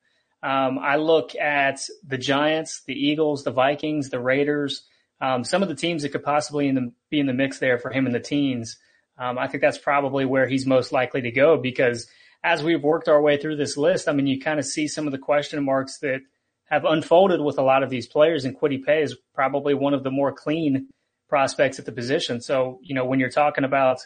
Um, 0.41 0.79
I 0.79 0.95
look 0.95 1.35
at 1.35 1.81
the 2.07 2.17
Giants, 2.17 2.83
the 2.87 2.93
Eagles, 2.93 3.43
the 3.43 3.51
Vikings, 3.51 4.09
the 4.09 4.19
Raiders, 4.19 4.83
um, 5.21 5.43
some 5.43 5.61
of 5.61 5.69
the 5.69 5.75
teams 5.75 6.03
that 6.03 6.09
could 6.09 6.23
possibly 6.23 6.67
in 6.67 6.75
the, 6.75 6.93
be 7.09 7.19
in 7.19 7.27
the 7.27 7.33
mix 7.33 7.59
there 7.59 7.77
for 7.77 7.91
him 7.91 8.05
in 8.05 8.13
the 8.13 8.19
teens. 8.19 8.77
Um, 9.17 9.37
I 9.37 9.47
think 9.47 9.61
that's 9.61 9.77
probably 9.77 10.25
where 10.25 10.47
he's 10.47 10.65
most 10.65 10.91
likely 10.93 11.21
to 11.21 11.31
go 11.31 11.57
because 11.57 12.07
as 12.41 12.63
we've 12.63 12.81
worked 12.81 13.09
our 13.09 13.21
way 13.21 13.37
through 13.37 13.57
this 13.57 13.75
list, 13.75 14.07
I 14.07 14.13
mean, 14.13 14.27
you 14.27 14.39
kind 14.39 14.59
of 14.59 14.65
see 14.65 14.87
some 14.87 15.05
of 15.05 15.11
the 15.11 15.17
question 15.17 15.63
marks 15.63 15.99
that 15.99 16.21
have 16.69 16.85
unfolded 16.85 17.41
with 17.41 17.57
a 17.57 17.63
lot 17.63 17.83
of 17.83 17.89
these 17.89 18.07
players 18.07 18.45
and 18.45 18.57
Kwity 18.57 18.83
Paye 18.83 19.01
is 19.01 19.17
probably 19.35 19.73
one 19.73 19.93
of 19.93 20.03
the 20.03 20.11
more 20.11 20.31
clean 20.31 20.87
prospects 21.27 21.79
at 21.79 21.85
the 21.85 21.91
position. 21.91 22.39
So, 22.39 22.79
you 22.81 22.95
know, 22.95 23.03
when 23.03 23.19
you're 23.19 23.29
talking 23.29 23.65
about 23.65 23.99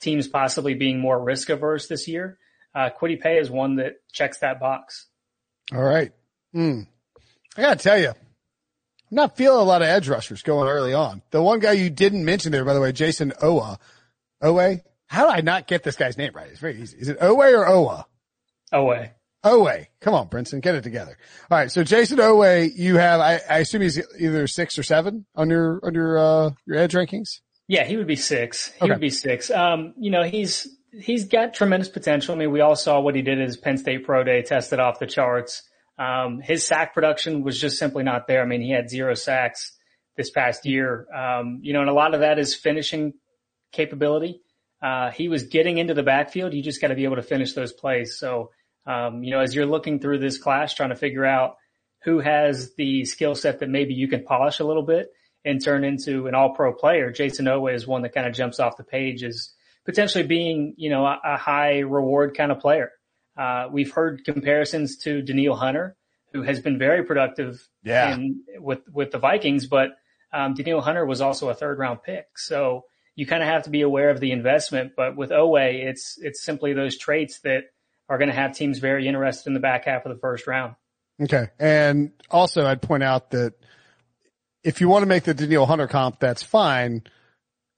teams 0.00 0.28
possibly 0.28 0.74
being 0.74 0.98
more 0.98 1.22
risk 1.22 1.48
averse 1.50 1.88
this 1.88 2.08
year, 2.08 2.38
uh, 2.74 2.90
Kwity 3.00 3.20
Paye 3.20 3.38
is 3.38 3.50
one 3.50 3.76
that 3.76 3.96
checks 4.12 4.38
that 4.38 4.60
box. 4.60 5.06
All 5.72 5.82
right. 5.82 6.12
Mm. 6.54 6.86
I 7.56 7.62
gotta 7.62 7.76
tell 7.76 7.98
you, 7.98 8.08
I'm 8.08 8.14
not 9.10 9.36
feeling 9.36 9.60
a 9.60 9.64
lot 9.64 9.82
of 9.82 9.88
edge 9.88 10.08
rushers 10.08 10.42
going 10.42 10.68
early 10.68 10.94
on. 10.94 11.22
The 11.30 11.42
one 11.42 11.60
guy 11.60 11.72
you 11.72 11.90
didn't 11.90 12.24
mention 12.24 12.52
there, 12.52 12.64
by 12.64 12.74
the 12.74 12.80
way, 12.80 12.92
Jason 12.92 13.32
Oweh. 13.42 13.78
Oweh? 14.42 14.80
How 15.06 15.26
do 15.26 15.32
I 15.32 15.40
not 15.40 15.66
get 15.66 15.82
this 15.82 15.96
guy's 15.96 16.16
name 16.16 16.32
right? 16.34 16.48
It's 16.50 16.60
very 16.60 16.80
easy. 16.80 16.96
Is 16.98 17.08
it 17.08 17.18
Oweh 17.18 17.58
or 17.58 17.66
Owa? 17.66 18.04
Oweh. 18.72 19.10
Oweh. 19.44 19.86
Come 20.00 20.14
on, 20.14 20.28
Brinson, 20.28 20.60
get 20.60 20.74
it 20.74 20.82
together. 20.82 21.16
All 21.50 21.58
right. 21.58 21.70
So 21.70 21.82
Jason 21.82 22.18
Oweh, 22.18 22.70
you 22.74 22.96
have, 22.96 23.20
I, 23.20 23.40
I, 23.48 23.58
assume 23.58 23.82
he's 23.82 24.00
either 24.18 24.46
six 24.46 24.78
or 24.78 24.82
seven 24.82 25.26
on 25.34 25.50
your, 25.50 25.80
on 25.82 25.94
your, 25.94 26.18
uh, 26.18 26.50
your 26.66 26.76
edge 26.76 26.92
rankings. 26.92 27.40
Yeah, 27.70 27.84
he 27.84 27.96
would 27.96 28.08
be 28.08 28.16
six. 28.16 28.72
He 28.72 28.82
okay. 28.82 28.90
would 28.90 29.00
be 29.00 29.10
six. 29.10 29.48
Um, 29.48 29.94
you 29.96 30.10
know, 30.10 30.24
he's, 30.24 30.66
he's 30.92 31.26
got 31.26 31.54
tremendous 31.54 31.88
potential. 31.88 32.34
I 32.34 32.38
mean, 32.38 32.50
we 32.50 32.62
all 32.62 32.74
saw 32.74 32.98
what 32.98 33.14
he 33.14 33.22
did 33.22 33.40
at 33.40 33.46
his 33.46 33.56
Penn 33.56 33.78
State 33.78 34.04
Pro 34.04 34.24
Day, 34.24 34.42
tested 34.42 34.80
off 34.80 34.98
the 34.98 35.06
charts. 35.06 35.62
Um, 35.96 36.40
his 36.40 36.66
sack 36.66 36.94
production 36.94 37.44
was 37.44 37.60
just 37.60 37.78
simply 37.78 38.02
not 38.02 38.26
there. 38.26 38.42
I 38.42 38.44
mean, 38.44 38.60
he 38.60 38.72
had 38.72 38.90
zero 38.90 39.14
sacks 39.14 39.78
this 40.16 40.30
past 40.30 40.66
year. 40.66 41.06
Um, 41.14 41.60
you 41.62 41.72
know, 41.72 41.80
and 41.82 41.88
a 41.88 41.92
lot 41.92 42.12
of 42.12 42.22
that 42.22 42.40
is 42.40 42.56
finishing 42.56 43.12
capability. 43.70 44.40
Uh, 44.82 45.12
he 45.12 45.28
was 45.28 45.44
getting 45.44 45.78
into 45.78 45.94
the 45.94 46.02
backfield. 46.02 46.52
You 46.52 46.64
just 46.64 46.80
got 46.80 46.88
to 46.88 46.96
be 46.96 47.04
able 47.04 47.16
to 47.16 47.22
finish 47.22 47.52
those 47.52 47.72
plays. 47.72 48.18
So, 48.18 48.50
um, 48.84 49.22
you 49.22 49.30
know, 49.30 49.38
as 49.38 49.54
you're 49.54 49.64
looking 49.64 50.00
through 50.00 50.18
this 50.18 50.38
class, 50.38 50.74
trying 50.74 50.90
to 50.90 50.96
figure 50.96 51.24
out 51.24 51.54
who 52.02 52.18
has 52.18 52.74
the 52.74 53.04
skill 53.04 53.36
set 53.36 53.60
that 53.60 53.68
maybe 53.68 53.94
you 53.94 54.08
can 54.08 54.24
polish 54.24 54.58
a 54.58 54.64
little 54.64 54.82
bit 54.82 55.06
and 55.44 55.62
turn 55.62 55.84
into 55.84 56.26
an 56.26 56.34
all 56.34 56.54
pro 56.54 56.72
player, 56.72 57.10
Jason 57.10 57.46
Oweh 57.46 57.74
is 57.74 57.86
one 57.86 58.02
that 58.02 58.14
kind 58.14 58.26
of 58.26 58.34
jumps 58.34 58.60
off 58.60 58.76
the 58.76 58.84
page 58.84 59.22
as 59.22 59.52
potentially 59.84 60.24
being, 60.24 60.74
you 60.76 60.90
know, 60.90 61.06
a, 61.06 61.18
a 61.24 61.36
high 61.36 61.80
reward 61.80 62.36
kind 62.36 62.52
of 62.52 62.60
player. 62.60 62.92
Uh, 63.36 63.68
we've 63.72 63.92
heard 63.92 64.24
comparisons 64.24 64.98
to 64.98 65.22
Danielle 65.22 65.56
Hunter, 65.56 65.96
who 66.32 66.42
has 66.42 66.60
been 66.60 66.78
very 66.78 67.04
productive 67.04 67.66
yeah. 67.82 68.14
in, 68.14 68.42
with 68.58 68.80
with 68.92 69.10
the 69.10 69.18
Vikings, 69.18 69.66
but 69.66 69.90
um, 70.32 70.54
Danielle 70.54 70.80
Hunter 70.80 71.06
was 71.06 71.20
also 71.20 71.48
a 71.48 71.54
third 71.54 71.78
round 71.78 72.02
pick. 72.02 72.26
So 72.36 72.84
you 73.14 73.26
kind 73.26 73.42
of 73.42 73.48
have 73.48 73.64
to 73.64 73.70
be 73.70 73.82
aware 73.82 74.10
of 74.10 74.20
the 74.20 74.32
investment. 74.32 74.92
But 74.96 75.16
with 75.16 75.30
Oweh, 75.30 75.86
it's 75.86 76.18
it's 76.20 76.42
simply 76.42 76.72
those 76.72 76.98
traits 76.98 77.40
that 77.40 77.64
are 78.08 78.18
going 78.18 78.28
to 78.28 78.34
have 78.34 78.54
teams 78.54 78.78
very 78.78 79.06
interested 79.06 79.48
in 79.48 79.54
the 79.54 79.60
back 79.60 79.84
half 79.84 80.04
of 80.04 80.12
the 80.12 80.20
first 80.20 80.46
round. 80.46 80.74
Okay, 81.20 81.48
and 81.58 82.12
also 82.30 82.66
I'd 82.66 82.82
point 82.82 83.02
out 83.02 83.30
that 83.30 83.54
if 84.62 84.80
you 84.80 84.88
want 84.88 85.02
to 85.02 85.06
make 85.06 85.24
the 85.24 85.34
Danielle 85.34 85.66
Hunter 85.66 85.86
comp, 85.86 86.20
that's 86.20 86.42
fine. 86.42 87.02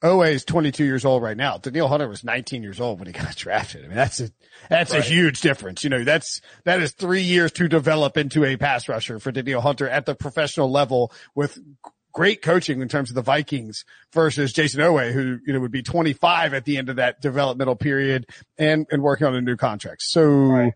Oweh 0.03 0.33
is 0.33 0.45
22 0.45 0.85
years 0.85 1.05
old 1.05 1.23
right 1.23 1.37
now. 1.37 1.59
Danielle 1.59 1.87
Hunter 1.87 2.09
was 2.09 2.25
19 2.25 2.63
years 2.63 2.81
old 2.81 2.99
when 2.99 3.07
he 3.07 3.13
got 3.13 3.37
drafted. 3.37 3.85
I 3.85 3.89
mean, 3.89 3.97
that's 3.97 4.21
a, 4.21 4.31
that's 4.69 4.93
right. 4.93 5.01
a 5.01 5.07
huge 5.07 5.41
difference. 5.41 5.85
You 5.85 5.91
know, 5.91 6.03
that's, 6.03 6.41
that 6.65 6.81
is 6.81 6.93
three 6.93 7.23
years 7.23 7.53
to 7.53 7.69
develop 7.69 8.17
into 8.17 8.45
a 8.45 8.57
pass 8.57 8.89
rusher 8.89 9.21
for 9.21 9.31
Danielle 9.31 9.61
Hunter 9.61 9.89
at 9.89 10.07
the 10.07 10.15
professional 10.15 10.71
level 10.71 11.13
with 11.37 11.59
great 12.13 12.43
coaching 12.43 12.83
in 12.83 12.89
terms 12.89 13.11
of 13.11 13.15
the 13.15 13.23
Vikings 13.23 13.85
versus 14.13 14.53
Jason 14.53 14.81
Oweh, 14.81 15.13
who, 15.13 15.39
you 15.47 15.53
know, 15.53 15.61
would 15.61 15.71
be 15.71 15.83
25 15.83 16.53
at 16.53 16.65
the 16.65 16.77
end 16.77 16.89
of 16.89 16.97
that 16.97 17.21
developmental 17.21 17.77
period 17.77 18.27
and, 18.59 18.87
and 18.91 19.03
working 19.03 19.27
on 19.27 19.35
a 19.35 19.41
new 19.41 19.57
contract. 19.57 20.03
So 20.03 20.25
right. 20.25 20.73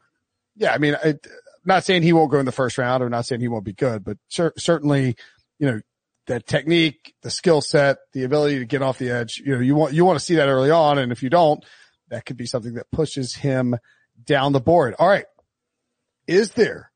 yeah, 0.57 0.73
I 0.73 0.79
mean, 0.79 0.95
I, 0.95 1.09
am 1.09 1.19
not 1.65 1.85
saying 1.85 2.05
he 2.05 2.13
won't 2.13 2.31
go 2.31 2.39
in 2.39 2.47
the 2.47 2.53
first 2.53 2.79
round 2.79 3.03
or 3.03 3.11
not 3.11 3.27
saying 3.27 3.41
he 3.41 3.49
won't 3.49 3.65
be 3.65 3.75
good, 3.75 4.05
but 4.05 4.19
cer- 4.29 4.55
certainly, 4.57 5.17
you 5.59 5.67
know, 5.67 5.81
the 6.27 6.41
technique, 6.41 7.15
the 7.23 7.31
skill 7.31 7.61
set, 7.61 7.99
the 8.13 8.25
ability 8.25 8.59
to 8.59 8.65
get 8.65 8.83
off 8.83 8.99
the 8.99 9.11
edge. 9.11 9.41
You 9.45 9.55
know, 9.55 9.61
you 9.61 9.75
want, 9.75 9.95
you 9.95 10.05
want 10.05 10.19
to 10.19 10.25
see 10.25 10.37
that 10.37 10.49
early 10.49 10.71
on. 10.71 10.99
And 10.99 11.13
if 11.13 11.23
you 11.23 11.31
don't, 11.31 11.65
that 12.09 12.25
could 12.27 12.37
be 12.37 12.47
something 12.47 12.75
that 12.75 12.91
pushes 12.91 13.35
him 13.35 13.77
down 14.25 14.53
the 14.53 14.61
board. 14.61 14.95
All 14.99 15.09
right. 15.09 15.27
Is 16.27 16.53
there 16.53 16.91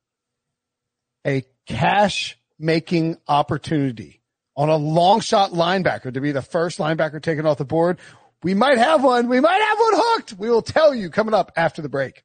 a 1.27 1.45
cash 1.67 2.39
making 2.59 3.19
opportunity 3.29 4.21
on 4.57 4.69
a 4.69 4.77
long 4.77 5.21
shot 5.21 5.53
linebacker 5.53 6.13
to 6.13 6.21
be 6.21 6.33
the 6.33 6.43
first 6.43 6.79
linebacker 6.79 7.23
taken 7.23 7.47
off 7.47 7.59
the 7.59 7.65
board? 7.65 7.99
We 8.43 8.55
might 8.55 8.79
have 8.79 9.05
one. 9.05 9.29
We 9.29 9.41
might 9.41 9.61
have 9.61 9.79
one 9.79 9.93
hooked. 9.95 10.33
We 10.35 10.51
will 10.51 10.63
tell 10.63 10.95
you 10.95 11.11
coming 11.11 11.35
up 11.35 11.53
after 11.57 11.83
the 11.83 11.89
break. 11.89 12.25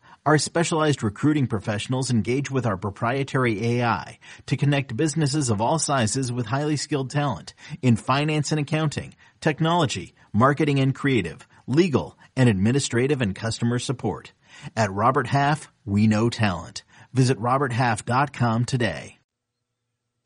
Our 0.23 0.37
specialized 0.37 1.01
recruiting 1.01 1.47
professionals 1.47 2.11
engage 2.11 2.51
with 2.51 2.67
our 2.67 2.77
proprietary 2.77 3.65
AI 3.65 4.19
to 4.45 4.55
connect 4.55 4.95
businesses 4.95 5.49
of 5.49 5.61
all 5.61 5.79
sizes 5.79 6.31
with 6.31 6.45
highly 6.45 6.75
skilled 6.75 7.09
talent 7.09 7.55
in 7.81 7.95
finance 7.95 8.51
and 8.51 8.61
accounting, 8.61 9.15
technology, 9.39 10.13
marketing 10.31 10.79
and 10.79 10.93
creative, 10.93 11.47
legal, 11.65 12.19
and 12.37 12.47
administrative 12.47 13.19
and 13.19 13.33
customer 13.33 13.79
support. 13.79 14.31
At 14.75 14.91
Robert 14.91 15.25
Half, 15.25 15.71
we 15.85 16.05
know 16.05 16.29
talent. 16.29 16.83
Visit 17.13 17.39
roberthalf.com 17.39 18.65
today. 18.65 19.17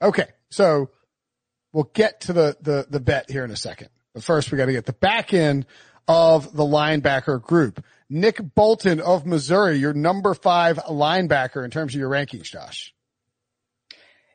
Okay. 0.01 0.27
So 0.49 0.89
we'll 1.71 1.89
get 1.93 2.19
to 2.21 2.33
the, 2.33 2.57
the, 2.59 2.85
the 2.89 2.99
bet 2.99 3.31
here 3.31 3.45
in 3.45 3.51
a 3.51 3.55
second. 3.55 3.87
But 4.13 4.25
first 4.25 4.51
we 4.51 4.57
got 4.57 4.65
to 4.65 4.73
get 4.73 4.85
the 4.87 4.91
back 4.91 5.33
end 5.33 5.65
of 6.07 6.55
the 6.55 6.63
linebacker 6.63 7.41
group. 7.41 7.83
Nick 8.09 8.39
Bolton 8.53 8.99
of 8.99 9.25
Missouri, 9.25 9.77
your 9.77 9.93
number 9.93 10.33
five 10.33 10.77
linebacker 10.77 11.63
in 11.65 11.71
terms 11.71 11.95
of 11.95 11.99
your 11.99 12.09
rankings, 12.09 12.43
Josh. 12.43 12.93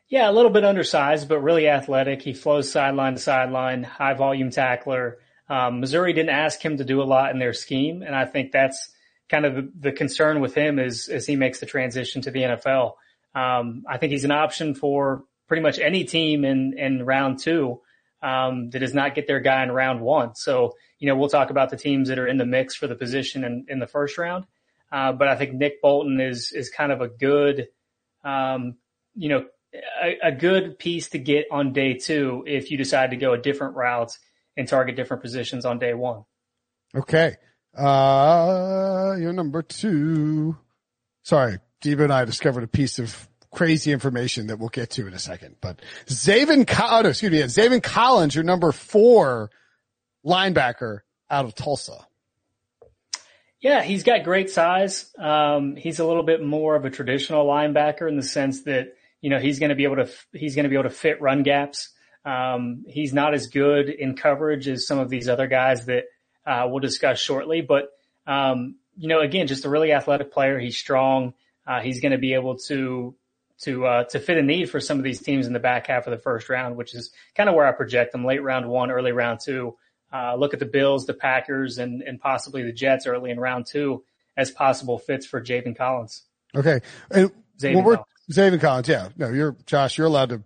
Yeah, 0.09 0.29
a 0.29 0.33
little 0.33 0.51
bit 0.51 0.65
undersized, 0.65 1.29
but 1.29 1.39
really 1.39 1.69
athletic. 1.69 2.21
He 2.21 2.33
flows 2.33 2.69
sideline 2.69 3.13
to 3.13 3.19
sideline, 3.19 3.83
high 3.83 4.13
volume 4.13 4.49
tackler. 4.51 5.19
Um, 5.47 5.79
Missouri 5.79 6.11
didn't 6.11 6.31
ask 6.31 6.63
him 6.63 6.77
to 6.77 6.83
do 6.83 7.01
a 7.01 7.03
lot 7.03 7.31
in 7.31 7.39
their 7.39 7.53
scheme, 7.53 8.01
and 8.01 8.13
I 8.13 8.25
think 8.25 8.51
that's 8.51 8.91
kind 9.29 9.45
of 9.45 9.55
the, 9.55 9.71
the 9.79 9.91
concern 9.93 10.41
with 10.41 10.53
him 10.53 10.79
as 10.79 11.07
as 11.07 11.25
he 11.25 11.37
makes 11.37 11.61
the 11.61 11.65
transition 11.65 12.21
to 12.23 12.31
the 12.31 12.41
NFL. 12.41 12.95
Um, 13.33 13.85
I 13.87 13.97
think 13.97 14.11
he's 14.11 14.25
an 14.25 14.31
option 14.31 14.75
for 14.75 15.23
pretty 15.47 15.63
much 15.63 15.79
any 15.79 16.03
team 16.03 16.43
in 16.43 16.77
in 16.77 17.05
round 17.05 17.39
two 17.39 17.79
um, 18.21 18.69
that 18.71 18.79
does 18.79 18.93
not 18.93 19.15
get 19.15 19.27
their 19.27 19.39
guy 19.39 19.63
in 19.63 19.71
round 19.71 20.01
one. 20.01 20.35
So 20.35 20.75
you 21.01 21.07
know 21.07 21.15
we'll 21.15 21.29
talk 21.29 21.49
about 21.49 21.71
the 21.71 21.77
teams 21.77 22.09
that 22.09 22.19
are 22.19 22.27
in 22.27 22.37
the 22.37 22.45
mix 22.45 22.75
for 22.75 22.85
the 22.85 22.95
position 22.95 23.43
in, 23.43 23.65
in 23.67 23.79
the 23.79 23.87
first 23.87 24.19
round, 24.19 24.45
uh, 24.91 25.11
but 25.11 25.27
I 25.27 25.35
think 25.35 25.53
Nick 25.53 25.81
Bolton 25.81 26.21
is 26.21 26.51
is 26.53 26.69
kind 26.69 26.91
of 26.91 27.01
a 27.01 27.07
good, 27.07 27.69
um, 28.23 28.75
you 29.15 29.29
know, 29.29 29.45
a, 29.73 30.27
a 30.27 30.31
good 30.31 30.77
piece 30.77 31.09
to 31.09 31.17
get 31.17 31.47
on 31.51 31.73
day 31.73 31.95
two 31.95 32.43
if 32.45 32.69
you 32.69 32.77
decide 32.77 33.09
to 33.09 33.17
go 33.17 33.33
a 33.33 33.37
different 33.37 33.75
route 33.75 34.15
and 34.55 34.67
target 34.67 34.95
different 34.95 35.23
positions 35.23 35.65
on 35.65 35.79
day 35.79 35.95
one. 35.95 36.23
Okay. 36.95 37.35
Uh, 37.75 39.15
you're 39.17 39.33
number 39.33 39.63
two. 39.63 40.55
Sorry. 41.23 41.57
Diva 41.81 42.03
and 42.03 42.13
I 42.13 42.25
discovered 42.25 42.63
a 42.63 42.67
piece 42.67 42.99
of 42.99 43.27
crazy 43.51 43.91
information 43.91 44.47
that 44.47 44.59
we'll 44.59 44.69
get 44.69 44.91
to 44.91 45.07
in 45.07 45.13
a 45.13 45.19
second, 45.19 45.55
but 45.61 45.81
Zaven, 46.05 46.69
oh, 46.79 47.01
no, 47.01 47.09
excuse 47.09 47.31
me, 47.31 47.39
Zaven 47.39 47.81
Collins, 47.81 48.35
your 48.35 48.43
number 48.43 48.71
four 48.71 49.49
linebacker 50.25 50.99
out 51.29 51.45
of 51.45 51.55
Tulsa. 51.55 52.05
Yeah, 53.59 53.83
he's 53.83 54.03
got 54.03 54.23
great 54.23 54.49
size. 54.49 55.11
Um, 55.17 55.75
he's 55.75 55.99
a 55.99 56.05
little 56.05 56.23
bit 56.23 56.43
more 56.43 56.75
of 56.75 56.85
a 56.85 56.89
traditional 56.89 57.45
linebacker 57.45 58.09
in 58.09 58.17
the 58.17 58.23
sense 58.23 58.63
that, 58.63 58.95
you 59.21 59.29
know, 59.29 59.39
he's 59.39 59.59
going 59.59 59.69
to 59.69 59.75
be 59.75 59.83
able 59.83 59.97
to, 59.97 60.09
he's 60.33 60.55
going 60.55 60.63
to 60.63 60.69
be 60.69 60.75
able 60.75 60.89
to 60.89 60.95
fit 60.95 61.21
run 61.21 61.43
gaps. 61.43 61.89
Um, 62.25 62.85
he's 62.87 63.13
not 63.13 63.33
as 63.33 63.47
good 63.47 63.89
in 63.89 64.15
coverage 64.15 64.67
as 64.67 64.87
some 64.87 64.99
of 64.99 65.09
these 65.09 65.29
other 65.29 65.47
guys 65.47 65.85
that 65.85 66.05
uh, 66.45 66.65
we'll 66.67 66.79
discuss 66.79 67.19
shortly. 67.19 67.61
But 67.61 67.89
um, 68.25 68.75
you 68.97 69.07
know, 69.07 69.19
again, 69.19 69.47
just 69.47 69.65
a 69.65 69.69
really 69.69 69.91
athletic 69.93 70.31
player. 70.31 70.59
He's 70.59 70.77
strong. 70.77 71.33
Uh, 71.65 71.81
he's 71.81 72.01
going 72.01 72.11
to 72.11 72.17
be 72.17 72.33
able 72.33 72.57
to 72.57 73.15
to 73.61 73.85
uh, 73.85 74.03
to 74.05 74.19
fit 74.19 74.37
a 74.37 74.41
need 74.41 74.69
for 74.69 74.79
some 74.79 74.97
of 74.97 75.03
these 75.03 75.21
teams 75.21 75.47
in 75.47 75.53
the 75.53 75.59
back 75.59 75.87
half 75.87 76.07
of 76.07 76.11
the 76.11 76.17
first 76.17 76.49
round, 76.49 76.75
which 76.75 76.95
is 76.95 77.11
kind 77.35 77.49
of 77.49 77.55
where 77.55 77.67
I 77.67 77.71
project 77.71 78.11
them: 78.11 78.25
late 78.25 78.43
round 78.43 78.67
one, 78.67 78.91
early 78.91 79.11
round 79.11 79.39
two. 79.43 79.77
Uh, 80.13 80.35
look 80.35 80.53
at 80.53 80.59
the 80.59 80.65
Bills, 80.65 81.05
the 81.05 81.13
Packers, 81.13 81.77
and 81.77 82.01
and 82.01 82.19
possibly 82.19 82.63
the 82.63 82.73
Jets 82.73 83.07
early 83.07 83.31
in 83.31 83.39
round 83.39 83.65
two 83.65 84.03
as 84.37 84.51
possible 84.51 84.97
fits 84.97 85.25
for 85.25 85.41
Javen 85.41 85.75
Collins. 85.75 86.23
Okay, 86.55 86.81
and 87.09 87.31
Zaven 87.59 87.83
Collins. 88.29 88.61
Collins, 88.61 88.87
yeah. 88.87 89.09
No, 89.17 89.29
you're 89.29 89.55
Josh. 89.65 89.97
You're 89.97 90.07
allowed 90.07 90.29
to 90.29 90.43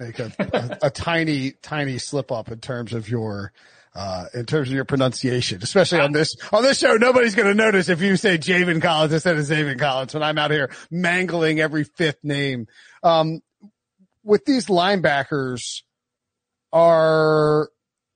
make 0.00 0.18
a, 0.18 0.32
a, 0.38 0.86
a 0.86 0.90
tiny, 0.94 1.52
tiny 1.62 1.98
slip 1.98 2.32
up 2.32 2.50
in 2.50 2.58
terms 2.58 2.92
of 2.92 3.08
your, 3.08 3.52
uh, 3.94 4.26
in 4.34 4.46
terms 4.46 4.68
of 4.68 4.74
your 4.74 4.84
pronunciation, 4.84 5.62
especially 5.62 6.00
on 6.00 6.12
this, 6.12 6.36
on 6.52 6.62
this 6.62 6.78
show, 6.78 6.96
nobody's 6.96 7.34
going 7.34 7.48
to 7.48 7.54
notice 7.54 7.88
if 7.88 8.00
you 8.00 8.16
say 8.16 8.38
Javen 8.38 8.82
Collins 8.82 9.12
instead 9.12 9.36
of 9.36 9.44
Zaven 9.44 9.78
Collins 9.78 10.14
when 10.14 10.22
I'm 10.22 10.38
out 10.38 10.50
here 10.50 10.70
mangling 10.90 11.60
every 11.60 11.84
fifth 11.84 12.24
name. 12.24 12.66
Um, 13.02 13.40
with 14.24 14.44
these 14.44 14.66
linebackers 14.66 15.82
are, 16.72 17.70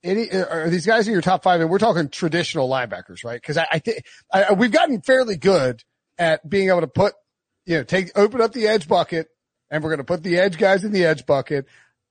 any 0.05 0.31
are 0.31 0.69
these 0.69 0.87
guys 0.87 1.07
in 1.09 1.13
your 1.13 1.23
top 1.23 1.43
five? 1.43 1.61
And 1.61 1.71
we're 1.71 1.79
talking 1.79 2.09
traditional 2.09 2.69
linebackers, 2.69 3.25
right? 3.25 3.41
Because 3.41 3.57
I, 3.57 3.67
I 3.73 3.79
think 3.79 4.05
we've 4.57 4.71
gotten 4.71 5.01
fairly 5.01 5.37
good 5.37 5.83
at 6.19 6.49
being 6.49 6.69
able 6.69 6.83
to 6.83 6.87
put, 6.87 7.15
you 7.67 7.79
know, 7.79 7.85
take 7.85 8.17
open 8.17 8.41
up 8.41 8.53
the 8.53 8.69
edge 8.69 8.87
bucket, 8.87 9.29
and 9.71 9.83
we're 9.83 9.91
going 9.91 9.99
to 9.99 10.05
put 10.05 10.23
the 10.23 10.39
edge 10.39 10.59
guys 10.59 10.85
in 10.85 10.93
the 10.93 11.05
edge 11.05 11.27
bucket. 11.27 11.67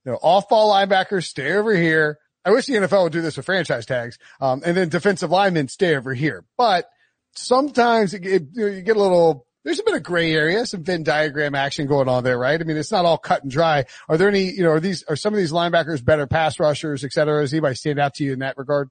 You 0.05 0.11
know, 0.11 0.17
off 0.21 0.49
ball 0.49 0.73
linebackers 0.73 1.25
stay 1.25 1.53
over 1.53 1.73
here. 1.73 2.17
I 2.43 2.51
wish 2.51 2.65
the 2.65 2.73
NFL 2.73 3.03
would 3.03 3.13
do 3.13 3.21
this 3.21 3.37
with 3.37 3.45
franchise 3.45 3.85
tags, 3.85 4.17
um, 4.41 4.61
and 4.65 4.75
then 4.75 4.89
defensive 4.89 5.31
linemen 5.31 5.69
stay 5.69 5.95
over 5.95 6.13
here. 6.13 6.43
But 6.57 6.89
sometimes 7.35 8.13
it, 8.13 8.25
it, 8.25 8.43
you 8.53 8.81
get 8.81 8.97
a 8.97 9.01
little 9.01 9.45
there's 9.63 9.79
a 9.79 9.83
bit 9.83 9.95
of 9.95 10.03
gray 10.03 10.33
area, 10.33 10.65
some 10.65 10.83
Venn 10.83 11.03
diagram 11.03 11.55
action 11.55 11.87
going 11.87 12.09
on 12.09 12.23
there, 12.23 12.37
right? 12.37 12.59
I 12.59 12.63
mean, 12.63 12.77
it's 12.77 12.91
not 12.91 13.05
all 13.05 13.17
cut 13.17 13.43
and 13.43 13.51
dry. 13.51 13.85
Are 14.09 14.17
there 14.17 14.27
any, 14.27 14.51
you 14.51 14.63
know, 14.63 14.71
are 14.71 14.79
these, 14.79 15.03
are 15.03 15.15
some 15.15 15.33
of 15.33 15.37
these 15.37 15.51
linebackers 15.51 16.03
better 16.03 16.27
pass 16.27 16.59
rushers, 16.59 17.03
et 17.03 17.13
cetera? 17.13 17.41
Does 17.41 17.53
anybody 17.53 17.75
stand 17.75 17.99
out 17.99 18.15
to 18.15 18.23
you 18.23 18.33
in 18.33 18.39
that 18.39 18.57
regard? 18.57 18.89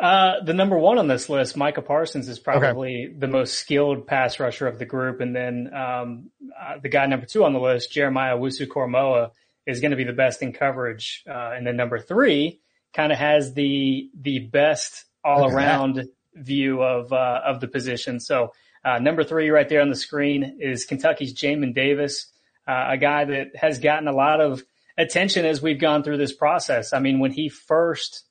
Uh, 0.00 0.42
the 0.42 0.54
number 0.54 0.76
one 0.76 0.98
on 0.98 1.06
this 1.06 1.28
list, 1.28 1.56
Micah 1.56 1.82
Parsons, 1.82 2.28
is 2.28 2.38
probably 2.38 3.06
okay. 3.06 3.14
the 3.16 3.28
most 3.28 3.54
skilled 3.54 4.06
pass 4.06 4.40
rusher 4.40 4.66
of 4.66 4.78
the 4.78 4.84
group. 4.84 5.20
And 5.20 5.36
then, 5.36 5.70
um, 5.72 6.30
uh, 6.60 6.78
the 6.82 6.88
guy 6.88 7.06
number 7.06 7.26
two 7.26 7.44
on 7.44 7.52
the 7.52 7.60
list, 7.60 7.92
Jeremiah 7.92 8.36
Owusu-Koramoah, 8.36 9.30
is 9.66 9.80
going 9.80 9.92
to 9.92 9.96
be 9.96 10.04
the 10.04 10.12
best 10.12 10.42
in 10.42 10.52
coverage. 10.52 11.22
Uh, 11.28 11.52
and 11.54 11.66
then 11.66 11.76
number 11.76 11.98
three 11.98 12.60
kind 12.92 13.12
of 13.12 13.18
has 13.18 13.54
the, 13.54 14.10
the 14.20 14.40
best 14.40 15.04
all 15.22 15.46
around 15.46 16.08
view 16.34 16.82
of, 16.82 17.12
uh, 17.12 17.40
of 17.44 17.60
the 17.60 17.68
position. 17.68 18.18
So, 18.18 18.52
uh, 18.84 18.98
number 18.98 19.24
three 19.24 19.50
right 19.50 19.68
there 19.68 19.80
on 19.80 19.88
the 19.88 19.96
screen 19.96 20.58
is 20.60 20.84
Kentucky's 20.84 21.34
Jamin 21.34 21.74
Davis, 21.74 22.30
uh, 22.68 22.88
a 22.90 22.96
guy 22.98 23.24
that 23.24 23.56
has 23.56 23.78
gotten 23.78 24.08
a 24.08 24.12
lot 24.12 24.40
of 24.40 24.62
attention 24.96 25.44
as 25.44 25.62
we've 25.62 25.80
gone 25.80 26.02
through 26.02 26.18
this 26.18 26.34
process. 26.34 26.92
I 26.92 26.98
mean, 26.98 27.18
when 27.18 27.32
he 27.32 27.48
first 27.48 28.24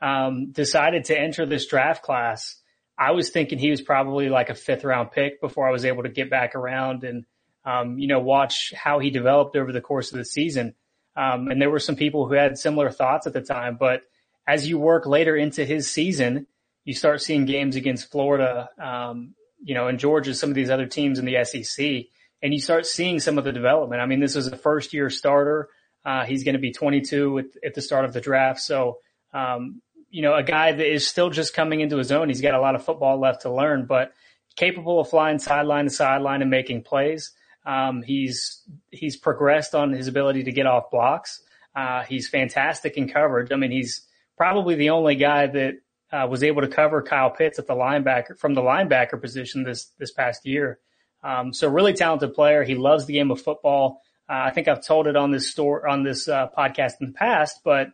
um, 0.00 0.50
decided 0.50 1.04
to 1.06 1.18
enter 1.18 1.46
this 1.46 1.66
draft 1.66 2.02
class, 2.02 2.56
I 2.98 3.12
was 3.12 3.30
thinking 3.30 3.58
he 3.58 3.70
was 3.70 3.80
probably 3.80 4.28
like 4.28 4.50
a 4.50 4.54
fifth 4.54 4.84
round 4.84 5.12
pick 5.12 5.40
before 5.40 5.68
I 5.68 5.72
was 5.72 5.84
able 5.84 6.02
to 6.02 6.08
get 6.08 6.30
back 6.30 6.54
around 6.54 7.04
and, 7.04 7.24
um, 7.64 7.98
you 7.98 8.08
know, 8.08 8.20
watch 8.20 8.72
how 8.76 8.98
he 8.98 9.10
developed 9.10 9.56
over 9.56 9.72
the 9.72 9.80
course 9.80 10.12
of 10.12 10.18
the 10.18 10.24
season. 10.24 10.74
Um, 11.16 11.48
and 11.48 11.60
there 11.60 11.70
were 11.70 11.78
some 11.78 11.96
people 11.96 12.26
who 12.26 12.34
had 12.34 12.58
similar 12.58 12.90
thoughts 12.90 13.26
at 13.26 13.32
the 13.32 13.40
time, 13.40 13.76
but 13.78 14.02
as 14.46 14.68
you 14.68 14.78
work 14.78 15.06
later 15.06 15.36
into 15.36 15.64
his 15.64 15.90
season, 15.90 16.46
you 16.84 16.94
start 16.94 17.22
seeing 17.22 17.44
games 17.44 17.76
against 17.76 18.10
Florida, 18.10 18.68
um, 18.78 19.34
you 19.62 19.74
know, 19.74 19.88
in 19.88 19.98
Georgia, 19.98 20.34
some 20.34 20.50
of 20.50 20.54
these 20.56 20.70
other 20.70 20.86
teams 20.86 21.18
in 21.18 21.24
the 21.24 21.44
SEC, 21.44 22.06
and 22.42 22.52
you 22.52 22.60
start 22.60 22.86
seeing 22.86 23.20
some 23.20 23.38
of 23.38 23.44
the 23.44 23.52
development. 23.52 24.02
I 24.02 24.06
mean, 24.06 24.20
this 24.20 24.34
was 24.34 24.48
a 24.48 24.56
first 24.56 24.92
year 24.92 25.08
starter. 25.10 25.68
Uh, 26.04 26.24
he's 26.24 26.42
going 26.42 26.54
to 26.54 26.60
be 26.60 26.72
22 26.72 27.38
at, 27.38 27.44
at, 27.64 27.74
the 27.74 27.82
start 27.82 28.04
of 28.04 28.12
the 28.12 28.20
draft. 28.20 28.60
So, 28.60 28.98
um, 29.32 29.80
you 30.10 30.22
know, 30.22 30.34
a 30.34 30.42
guy 30.42 30.72
that 30.72 30.92
is 30.92 31.06
still 31.06 31.30
just 31.30 31.54
coming 31.54 31.80
into 31.80 31.96
his 31.96 32.10
own. 32.10 32.28
He's 32.28 32.40
got 32.40 32.54
a 32.54 32.60
lot 32.60 32.74
of 32.74 32.84
football 32.84 33.20
left 33.20 33.42
to 33.42 33.52
learn, 33.52 33.86
but 33.86 34.12
capable 34.56 35.00
of 35.00 35.08
flying 35.08 35.38
sideline 35.38 35.84
to 35.84 35.90
sideline 35.90 36.42
and 36.42 36.50
making 36.50 36.82
plays. 36.82 37.30
Um, 37.64 38.02
he's, 38.02 38.62
he's 38.90 39.16
progressed 39.16 39.76
on 39.76 39.92
his 39.92 40.08
ability 40.08 40.44
to 40.44 40.52
get 40.52 40.66
off 40.66 40.90
blocks. 40.90 41.40
Uh, 41.74 42.02
he's 42.02 42.28
fantastic 42.28 42.96
in 42.96 43.08
coverage. 43.08 43.52
I 43.52 43.56
mean, 43.56 43.70
he's 43.70 44.02
probably 44.36 44.74
the 44.74 44.90
only 44.90 45.14
guy 45.14 45.46
that 45.46 45.74
uh, 46.12 46.26
was 46.28 46.42
able 46.42 46.62
to 46.62 46.68
cover 46.68 47.02
Kyle 47.02 47.30
Pitts 47.30 47.58
at 47.58 47.66
the 47.66 47.74
linebacker 47.74 48.36
from 48.38 48.54
the 48.54 48.60
linebacker 48.60 49.20
position 49.20 49.64
this 49.64 49.86
this 49.98 50.12
past 50.12 50.46
year. 50.46 50.78
Um, 51.24 51.52
so 51.52 51.68
really 51.68 51.92
talented 51.92 52.34
player. 52.34 52.64
He 52.64 52.74
loves 52.74 53.06
the 53.06 53.14
game 53.14 53.30
of 53.30 53.40
football. 53.40 54.02
Uh, 54.28 54.44
I 54.46 54.50
think 54.50 54.68
I've 54.68 54.84
told 54.84 55.06
it 55.06 55.16
on 55.16 55.30
this 55.30 55.50
store 55.50 55.86
on 55.88 56.02
this 56.02 56.28
uh, 56.28 56.48
podcast 56.56 56.94
in 57.00 57.08
the 57.08 57.12
past, 57.12 57.60
but 57.64 57.88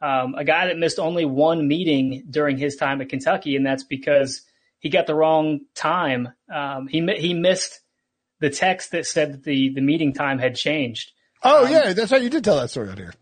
um, 0.00 0.34
a 0.34 0.44
guy 0.44 0.66
that 0.66 0.78
missed 0.78 0.98
only 0.98 1.24
one 1.24 1.66
meeting 1.66 2.24
during 2.28 2.58
his 2.58 2.76
time 2.76 3.00
at 3.00 3.08
Kentucky, 3.08 3.56
and 3.56 3.64
that's 3.64 3.84
because 3.84 4.42
he 4.78 4.90
got 4.90 5.06
the 5.06 5.14
wrong 5.14 5.60
time. 5.74 6.28
Um, 6.52 6.88
he 6.88 7.04
he 7.16 7.34
missed 7.34 7.80
the 8.40 8.50
text 8.50 8.92
that 8.92 9.06
said 9.06 9.32
that 9.32 9.44
the 9.44 9.70
the 9.74 9.80
meeting 9.80 10.12
time 10.12 10.38
had 10.38 10.56
changed. 10.56 11.12
Oh 11.42 11.64
um, 11.64 11.72
yeah, 11.72 11.92
that's 11.92 12.12
right. 12.12 12.22
You 12.22 12.30
did 12.30 12.44
tell 12.44 12.60
that 12.60 12.70
story 12.70 12.90
out 12.90 12.98
here. 12.98 13.14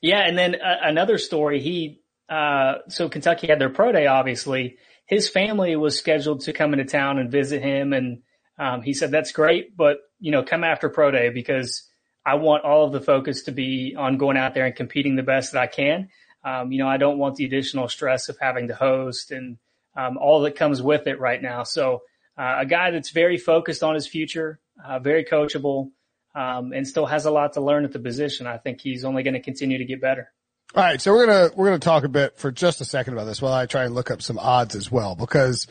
Yeah, 0.00 0.26
and 0.26 0.36
then 0.36 0.54
uh, 0.54 0.76
another 0.82 1.18
story. 1.18 1.60
He 1.60 1.99
uh, 2.30 2.78
so 2.88 3.08
Kentucky 3.08 3.48
had 3.48 3.58
their 3.58 3.70
pro 3.70 3.92
day, 3.92 4.06
obviously. 4.06 4.78
His 5.06 5.28
family 5.28 5.74
was 5.74 5.98
scheduled 5.98 6.42
to 6.42 6.52
come 6.52 6.72
into 6.72 6.84
town 6.84 7.18
and 7.18 7.30
visit 7.30 7.60
him. 7.62 7.92
And, 7.92 8.22
um, 8.58 8.82
he 8.82 8.94
said, 8.94 9.10
that's 9.10 9.32
great, 9.32 9.76
but, 9.76 9.98
you 10.20 10.30
know, 10.30 10.42
come 10.44 10.62
after 10.62 10.88
pro 10.88 11.10
day 11.10 11.30
because 11.30 11.88
I 12.24 12.34
want 12.34 12.64
all 12.64 12.86
of 12.86 12.92
the 12.92 13.00
focus 13.00 13.42
to 13.44 13.52
be 13.52 13.96
on 13.98 14.18
going 14.18 14.36
out 14.36 14.54
there 14.54 14.66
and 14.66 14.76
competing 14.76 15.16
the 15.16 15.22
best 15.22 15.52
that 15.52 15.62
I 15.62 15.66
can. 15.66 16.08
Um, 16.44 16.70
you 16.70 16.78
know, 16.78 16.88
I 16.88 16.96
don't 16.98 17.18
want 17.18 17.36
the 17.36 17.44
additional 17.44 17.88
stress 17.88 18.28
of 18.28 18.38
having 18.40 18.68
to 18.68 18.74
host 18.74 19.32
and, 19.32 19.58
um, 19.96 20.16
all 20.16 20.42
that 20.42 20.54
comes 20.54 20.80
with 20.80 21.08
it 21.08 21.18
right 21.18 21.42
now. 21.42 21.64
So, 21.64 22.02
uh, 22.38 22.58
a 22.60 22.66
guy 22.66 22.92
that's 22.92 23.10
very 23.10 23.36
focused 23.36 23.82
on 23.82 23.94
his 23.94 24.06
future, 24.06 24.60
uh, 24.82 24.98
very 25.00 25.24
coachable, 25.24 25.90
um, 26.34 26.72
and 26.72 26.86
still 26.86 27.06
has 27.06 27.26
a 27.26 27.30
lot 27.30 27.54
to 27.54 27.60
learn 27.60 27.84
at 27.84 27.92
the 27.92 27.98
position. 27.98 28.46
I 28.46 28.56
think 28.56 28.80
he's 28.80 29.04
only 29.04 29.22
going 29.22 29.34
to 29.34 29.40
continue 29.40 29.78
to 29.78 29.84
get 29.84 30.00
better. 30.00 30.32
All 30.72 30.84
right, 30.84 31.00
so 31.00 31.12
we're 31.12 31.26
gonna 31.26 31.50
we're 31.56 31.66
gonna 31.66 31.80
talk 31.80 32.04
a 32.04 32.08
bit 32.08 32.38
for 32.38 32.52
just 32.52 32.80
a 32.80 32.84
second 32.84 33.14
about 33.14 33.24
this 33.24 33.42
while 33.42 33.52
I 33.52 33.66
try 33.66 33.84
and 33.84 33.94
look 33.94 34.10
up 34.10 34.22
some 34.22 34.38
odds 34.38 34.76
as 34.76 34.90
well 34.90 35.16
because 35.16 35.66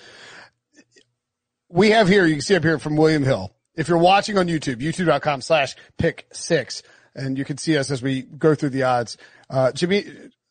we 1.69 1.91
have 1.91 2.09
here 2.09 2.25
you 2.25 2.35
can 2.35 2.41
see 2.41 2.55
up 2.55 2.63
here 2.63 2.79
from 2.79 2.97
William 2.97 3.23
Hill. 3.23 3.55
If 3.75 3.88
you're 3.88 3.97
watching 3.97 4.38
on 4.38 4.47
YouTube, 4.47 4.81
youtube.com 4.81 5.39
slash 5.39 5.75
pick 5.97 6.27
six, 6.33 6.83
and 7.15 7.38
you 7.38 7.45
can 7.45 7.57
see 7.57 7.77
us 7.77 7.91
as 7.91 8.01
we 8.01 8.23
go 8.23 8.55
through 8.55 8.71
the 8.71 8.83
odds. 8.83 9.17
Uh, 9.49 9.71
Jimmy, 9.71 10.05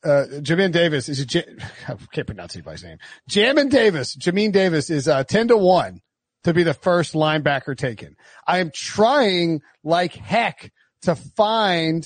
uh, 0.04 0.24
Jamin 0.40 0.72
Davis 0.72 1.08
is 1.08 1.20
a, 1.20 1.26
J- 1.26 1.44
I 1.88 1.96
can't 2.12 2.26
pronounce 2.26 2.56
anybody's 2.56 2.84
name. 2.84 2.98
Jamin 3.30 3.70
Davis, 3.70 4.16
Jamin 4.16 4.52
Davis 4.52 4.90
is, 4.90 5.08
uh, 5.08 5.24
10 5.24 5.48
to 5.48 5.56
1 5.56 6.00
to 6.44 6.54
be 6.54 6.62
the 6.62 6.74
first 6.74 7.14
linebacker 7.14 7.76
taken. 7.76 8.16
I 8.46 8.58
am 8.58 8.70
trying 8.74 9.60
like 9.84 10.14
heck 10.14 10.72
to 11.02 11.14
find 11.14 12.04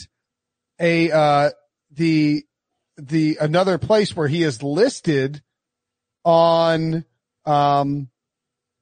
a, 0.81 1.11
uh, 1.11 1.51
the 1.93 2.45
the 2.97 3.39
another 3.41 3.79
place 3.79 4.17
where 4.17 4.29
he 4.29 4.43
is 4.43 4.63
listed 4.63 5.43
on 6.25 7.05
um 7.45 8.09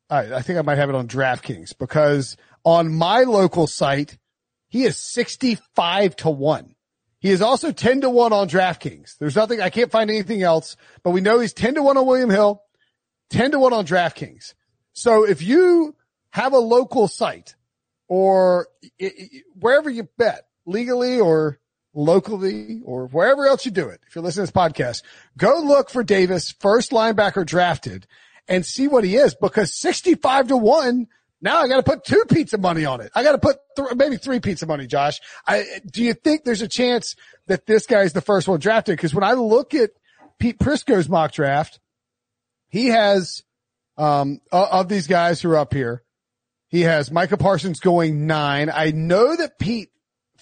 I, 0.08 0.34
I 0.34 0.42
think 0.42 0.58
I 0.58 0.62
might 0.62 0.78
have 0.78 0.88
it 0.88 0.94
on 0.94 1.08
DraftKings 1.08 1.78
because 1.78 2.36
on 2.64 2.92
my 2.92 3.22
local 3.22 3.66
site 3.66 4.18
he 4.68 4.84
is 4.84 4.96
65 4.96 6.16
to 6.16 6.30
1. 6.30 6.74
He 7.20 7.30
is 7.30 7.42
also 7.42 7.70
10 7.70 8.02
to 8.02 8.10
1 8.10 8.32
on 8.32 8.48
DraftKings. 8.48 9.18
There's 9.18 9.36
nothing, 9.36 9.60
I 9.60 9.68
can't 9.68 9.90
find 9.90 10.08
anything 10.08 10.42
else, 10.42 10.76
but 11.02 11.10
we 11.10 11.20
know 11.20 11.40
he's 11.40 11.52
10 11.52 11.74
to 11.74 11.82
1 11.82 11.96
on 11.96 12.06
William 12.06 12.30
Hill, 12.30 12.62
10 13.30 13.50
to 13.50 13.58
1 13.58 13.72
on 13.72 13.84
DraftKings. 13.84 14.54
So 14.92 15.24
if 15.24 15.42
you 15.42 15.96
have 16.30 16.52
a 16.52 16.58
local 16.58 17.08
site 17.08 17.56
or 18.08 18.68
it, 18.98 19.12
it, 19.16 19.44
wherever 19.54 19.90
you 19.90 20.08
bet 20.16 20.46
legally 20.66 21.20
or 21.20 21.58
locally 21.94 22.80
or 22.84 23.06
wherever 23.06 23.46
else 23.46 23.64
you 23.64 23.70
do 23.70 23.88
it, 23.88 24.00
if 24.06 24.14
you're 24.14 24.22
listening 24.24 24.46
to 24.46 24.52
this 24.52 24.60
podcast, 24.62 25.02
go 25.36 25.60
look 25.60 25.90
for 25.90 26.02
Davis, 26.02 26.52
first 26.60 26.90
linebacker 26.90 27.44
drafted 27.44 28.06
and 28.48 28.64
see 28.64 28.88
what 28.88 29.04
he 29.04 29.16
is 29.16 29.34
because 29.34 29.74
65 29.74 30.48
to 30.48 30.56
one, 30.56 31.08
now 31.40 31.60
I 31.60 31.68
got 31.68 31.76
to 31.76 31.82
put 31.82 32.04
two 32.04 32.24
pizza 32.28 32.58
money 32.58 32.84
on 32.84 33.00
it. 33.00 33.10
I 33.14 33.22
got 33.22 33.32
to 33.32 33.38
put 33.38 33.56
th- 33.76 33.94
maybe 33.96 34.16
three 34.16 34.40
pizza 34.40 34.66
money, 34.66 34.86
Josh. 34.86 35.20
I, 35.46 35.64
do 35.90 36.02
you 36.02 36.14
think 36.14 36.44
there's 36.44 36.62
a 36.62 36.68
chance 36.68 37.16
that 37.46 37.66
this 37.66 37.86
guy 37.86 38.02
is 38.02 38.12
the 38.12 38.20
first 38.20 38.46
one 38.46 38.60
drafted? 38.60 38.98
Cause 38.98 39.14
when 39.14 39.24
I 39.24 39.32
look 39.32 39.74
at 39.74 39.90
Pete 40.38 40.58
Prisco's 40.58 41.08
mock 41.08 41.32
draft, 41.32 41.80
he 42.68 42.88
has, 42.88 43.42
um, 43.96 44.40
of 44.52 44.88
these 44.88 45.06
guys 45.06 45.40
who 45.40 45.50
are 45.50 45.58
up 45.58 45.74
here, 45.74 46.02
he 46.68 46.82
has 46.82 47.10
Micah 47.10 47.36
Parsons 47.36 47.80
going 47.80 48.26
nine. 48.26 48.70
I 48.72 48.92
know 48.92 49.34
that 49.34 49.58
Pete 49.58 49.90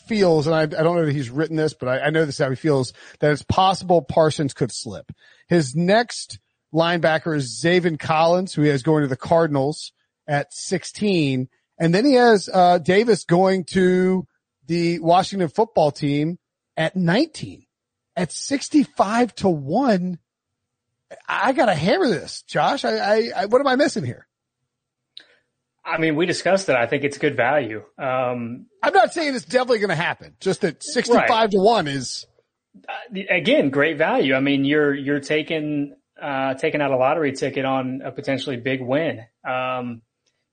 feels, 0.08 0.46
and 0.46 0.54
I, 0.54 0.62
I 0.62 0.66
don't 0.66 0.96
know 0.96 1.06
that 1.06 1.14
he's 1.14 1.30
written 1.30 1.56
this, 1.56 1.74
but 1.74 1.88
I, 1.88 1.98
I 2.06 2.10
know 2.10 2.24
this 2.24 2.36
is 2.36 2.44
how 2.44 2.50
he 2.50 2.56
feels, 2.56 2.92
that 3.20 3.32
it's 3.32 3.42
possible 3.42 4.02
Parsons 4.02 4.54
could 4.54 4.72
slip. 4.72 5.12
His 5.48 5.74
next 5.74 6.38
linebacker 6.72 7.36
is 7.36 7.60
Zaven 7.62 7.98
Collins, 7.98 8.54
who 8.54 8.62
has 8.62 8.82
going 8.82 9.02
to 9.02 9.08
the 9.08 9.16
Cardinals 9.16 9.92
at 10.26 10.52
16. 10.52 11.48
And 11.78 11.94
then 11.94 12.04
he 12.04 12.14
has, 12.14 12.48
uh, 12.52 12.78
Davis 12.78 13.24
going 13.24 13.64
to 13.72 14.26
the 14.66 14.98
Washington 15.00 15.48
football 15.48 15.90
team 15.90 16.38
at 16.76 16.94
19 16.94 17.64
at 18.16 18.32
65 18.32 19.34
to 19.36 19.48
one. 19.48 20.18
I 21.26 21.52
got 21.52 21.66
to 21.66 21.74
hammer 21.74 22.08
this, 22.08 22.42
Josh. 22.42 22.84
I, 22.84 22.98
I, 22.98 23.30
I, 23.36 23.46
what 23.46 23.60
am 23.60 23.66
I 23.66 23.76
missing 23.76 24.04
here? 24.04 24.27
I 25.88 25.98
mean, 25.98 26.16
we 26.16 26.26
discussed 26.26 26.68
it. 26.68 26.76
I 26.76 26.86
think 26.86 27.04
it's 27.04 27.18
good 27.18 27.36
value. 27.36 27.82
Um, 27.98 28.66
I'm 28.82 28.92
not 28.92 29.12
saying 29.12 29.34
it's 29.34 29.44
definitely 29.44 29.78
going 29.78 29.88
to 29.88 29.96
happen. 29.96 30.36
Just 30.38 30.60
that 30.60 30.82
65 30.82 31.28
right. 31.28 31.50
to 31.50 31.58
one 31.58 31.88
is 31.88 32.26
uh, 32.88 33.20
again 33.30 33.70
great 33.70 33.96
value. 33.96 34.34
I 34.34 34.40
mean, 34.40 34.64
you're 34.64 34.94
you're 34.94 35.20
taking 35.20 35.96
uh, 36.20 36.54
taking 36.54 36.80
out 36.82 36.90
a 36.90 36.96
lottery 36.96 37.32
ticket 37.32 37.64
on 37.64 38.02
a 38.04 38.12
potentially 38.12 38.56
big 38.56 38.82
win. 38.82 39.24
Um, 39.48 40.02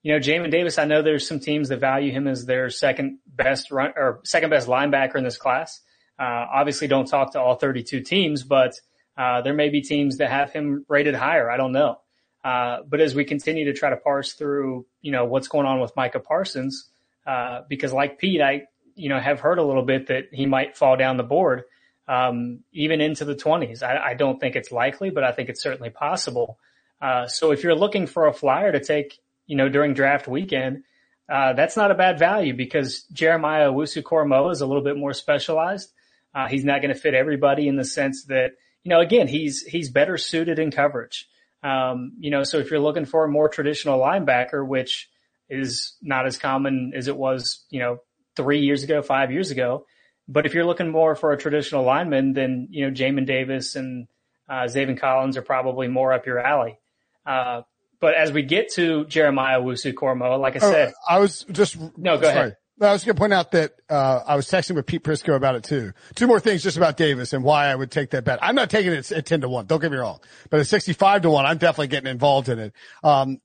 you 0.02 0.12
know, 0.12 0.20
Jamin 0.20 0.50
Davis. 0.50 0.78
I 0.78 0.84
know 0.84 1.02
there's 1.02 1.26
some 1.26 1.40
teams 1.40 1.68
that 1.68 1.80
value 1.80 2.12
him 2.12 2.28
as 2.28 2.46
their 2.46 2.70
second 2.70 3.18
best 3.26 3.70
run 3.70 3.92
or 3.96 4.20
second 4.24 4.50
best 4.50 4.68
linebacker 4.68 5.16
in 5.16 5.24
this 5.24 5.36
class. 5.36 5.80
Uh, 6.18 6.46
obviously 6.54 6.86
don't 6.86 7.06
talk 7.06 7.32
to 7.32 7.40
all 7.40 7.56
32 7.56 8.00
teams, 8.00 8.42
but, 8.42 8.72
uh, 9.18 9.42
there 9.42 9.52
may 9.52 9.68
be 9.68 9.82
teams 9.82 10.18
that 10.18 10.30
have 10.30 10.50
him 10.50 10.84
rated 10.88 11.14
higher. 11.14 11.50
I 11.50 11.56
don't 11.56 11.72
know. 11.72 11.98
Uh, 12.46 12.84
but 12.88 13.00
as 13.00 13.12
we 13.12 13.24
continue 13.24 13.64
to 13.64 13.72
try 13.72 13.90
to 13.90 13.96
parse 13.96 14.34
through, 14.34 14.86
you 15.02 15.10
know, 15.10 15.24
what's 15.24 15.48
going 15.48 15.66
on 15.66 15.80
with 15.80 15.96
Micah 15.96 16.20
Parsons, 16.20 16.88
uh, 17.26 17.62
because 17.68 17.92
like 17.92 18.20
Pete, 18.20 18.40
I, 18.40 18.68
you 18.94 19.08
know, 19.08 19.18
have 19.18 19.40
heard 19.40 19.58
a 19.58 19.64
little 19.64 19.82
bit 19.82 20.06
that 20.06 20.26
he 20.30 20.46
might 20.46 20.76
fall 20.76 20.96
down 20.96 21.16
the 21.16 21.24
board, 21.24 21.64
um, 22.06 22.60
even 22.72 23.00
into 23.00 23.24
the 23.24 23.34
twenties. 23.34 23.82
I, 23.82 23.96
I, 23.96 24.14
don't 24.14 24.38
think 24.38 24.54
it's 24.54 24.70
likely, 24.70 25.10
but 25.10 25.24
I 25.24 25.32
think 25.32 25.48
it's 25.48 25.60
certainly 25.60 25.90
possible. 25.90 26.60
Uh, 27.02 27.26
so 27.26 27.50
if 27.50 27.64
you're 27.64 27.74
looking 27.74 28.06
for 28.06 28.28
a 28.28 28.32
flyer 28.32 28.70
to 28.70 28.78
take, 28.78 29.18
you 29.48 29.56
know, 29.56 29.68
during 29.68 29.92
draft 29.92 30.28
weekend, 30.28 30.84
uh, 31.28 31.54
that's 31.54 31.76
not 31.76 31.90
a 31.90 31.96
bad 31.96 32.16
value 32.16 32.54
because 32.54 33.02
Jeremiah 33.12 33.72
Owusu-Koramoah 33.72 34.52
is 34.52 34.60
a 34.60 34.66
little 34.66 34.84
bit 34.84 34.96
more 34.96 35.14
specialized. 35.14 35.92
Uh, 36.32 36.46
he's 36.46 36.64
not 36.64 36.80
going 36.80 36.94
to 36.94 37.00
fit 37.00 37.14
everybody 37.14 37.66
in 37.66 37.74
the 37.74 37.84
sense 37.84 38.26
that, 38.26 38.52
you 38.84 38.90
know, 38.90 39.00
again, 39.00 39.26
he's, 39.26 39.64
he's 39.64 39.90
better 39.90 40.16
suited 40.16 40.60
in 40.60 40.70
coverage. 40.70 41.28
Um, 41.66 42.12
you 42.20 42.30
know, 42.30 42.44
so 42.44 42.58
if 42.58 42.70
you're 42.70 42.78
looking 42.78 43.06
for 43.06 43.24
a 43.24 43.28
more 43.28 43.48
traditional 43.48 43.98
linebacker, 43.98 44.64
which 44.64 45.08
is 45.48 45.96
not 46.00 46.26
as 46.26 46.38
common 46.38 46.92
as 46.94 47.08
it 47.08 47.16
was, 47.16 47.64
you 47.70 47.80
know, 47.80 47.98
three 48.36 48.60
years 48.60 48.84
ago, 48.84 49.02
five 49.02 49.32
years 49.32 49.50
ago. 49.50 49.84
But 50.28 50.46
if 50.46 50.54
you're 50.54 50.64
looking 50.64 50.90
more 50.90 51.16
for 51.16 51.32
a 51.32 51.38
traditional 51.38 51.84
lineman, 51.84 52.34
then, 52.34 52.68
you 52.70 52.84
know, 52.84 52.92
Jamin 52.92 53.26
Davis 53.26 53.74
and, 53.74 54.06
uh, 54.48 54.64
Zaven 54.64 54.98
Collins 54.98 55.36
are 55.36 55.42
probably 55.42 55.88
more 55.88 56.12
up 56.12 56.26
your 56.26 56.38
alley. 56.38 56.78
Uh, 57.24 57.62
but 58.00 58.14
as 58.14 58.30
we 58.30 58.42
get 58.42 58.72
to 58.74 59.04
Jeremiah 59.06 59.60
Owusu-Koramoah, 59.60 60.38
like 60.38 60.54
I 60.62 60.66
oh, 60.66 60.70
said, 60.70 60.94
I 61.08 61.18
was 61.18 61.44
just 61.50 61.76
no, 61.96 62.16
go 62.16 62.22
sorry. 62.22 62.28
ahead. 62.28 62.56
I 62.78 62.92
was 62.92 63.04
going 63.04 63.16
to 63.16 63.18
point 63.18 63.32
out 63.32 63.52
that 63.52 63.72
uh, 63.88 64.20
I 64.26 64.36
was 64.36 64.46
texting 64.48 64.74
with 64.74 64.84
Pete 64.84 65.02
Prisco 65.02 65.34
about 65.34 65.54
it 65.54 65.64
too. 65.64 65.92
Two 66.14 66.26
more 66.26 66.40
things 66.40 66.62
just 66.62 66.76
about 66.76 66.98
Davis 66.98 67.32
and 67.32 67.42
why 67.42 67.68
I 67.68 67.74
would 67.74 67.90
take 67.90 68.10
that 68.10 68.24
bet. 68.24 68.38
I'm 68.42 68.54
not 68.54 68.68
taking 68.68 68.92
it 68.92 69.10
at 69.10 69.24
10 69.24 69.40
to 69.40 69.48
1. 69.48 69.66
Don't 69.66 69.80
get 69.80 69.90
me 69.90 69.96
wrong. 69.96 70.20
But 70.50 70.60
at 70.60 70.66
65 70.66 71.22
to 71.22 71.30
1, 71.30 71.46
I'm 71.46 71.56
definitely 71.56 71.86
getting 71.88 72.10
involved 72.10 72.50
in 72.50 72.58
it. 72.58 72.72
Um, 73.02 73.40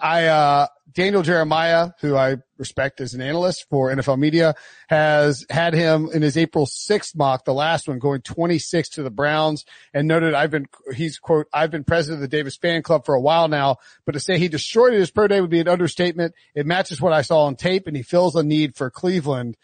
I, 0.00 0.26
uh, 0.26 0.66
Daniel 0.92 1.22
Jeremiah, 1.22 1.90
who 2.00 2.16
I 2.16 2.36
respect 2.56 3.00
as 3.00 3.14
an 3.14 3.20
analyst 3.20 3.66
for 3.70 3.90
NFL 3.90 4.18
media, 4.18 4.54
has 4.88 5.46
had 5.50 5.74
him 5.74 6.08
in 6.12 6.22
his 6.22 6.36
April 6.36 6.66
6th 6.66 7.14
mock, 7.16 7.44
the 7.44 7.54
last 7.54 7.88
one 7.88 7.98
going 7.98 8.22
26 8.22 8.88
to 8.90 9.02
the 9.02 9.10
Browns 9.10 9.64
and 9.92 10.08
noted 10.08 10.34
I've 10.34 10.50
been, 10.50 10.66
he's 10.94 11.18
quote, 11.18 11.46
I've 11.52 11.70
been 11.70 11.84
president 11.84 12.22
of 12.22 12.30
the 12.30 12.36
Davis 12.36 12.56
fan 12.56 12.82
club 12.82 13.04
for 13.04 13.14
a 13.14 13.20
while 13.20 13.48
now, 13.48 13.76
but 14.06 14.12
to 14.12 14.20
say 14.20 14.38
he 14.38 14.48
destroyed 14.48 14.94
his 14.94 15.10
pro 15.10 15.28
day 15.28 15.40
would 15.40 15.50
be 15.50 15.60
an 15.60 15.68
understatement. 15.68 16.34
It 16.54 16.66
matches 16.66 17.00
what 17.00 17.12
I 17.12 17.22
saw 17.22 17.44
on 17.44 17.56
tape 17.56 17.86
and 17.86 17.96
he 17.96 18.02
feels 18.02 18.34
a 18.34 18.42
need 18.42 18.76
for 18.76 18.90
Cleveland. 18.90 19.56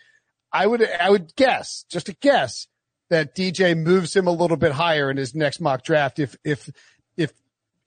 I 0.52 0.66
would, 0.66 0.88
I 0.88 1.10
would 1.10 1.34
guess, 1.34 1.84
just 1.90 2.08
a 2.08 2.12
guess 2.12 2.66
that 3.10 3.34
DJ 3.34 3.76
moves 3.76 4.14
him 4.14 4.26
a 4.26 4.32
little 4.32 4.56
bit 4.56 4.72
higher 4.72 5.10
in 5.10 5.16
his 5.16 5.34
next 5.34 5.60
mock 5.60 5.84
draft 5.84 6.18
if, 6.18 6.36
if, 6.44 6.70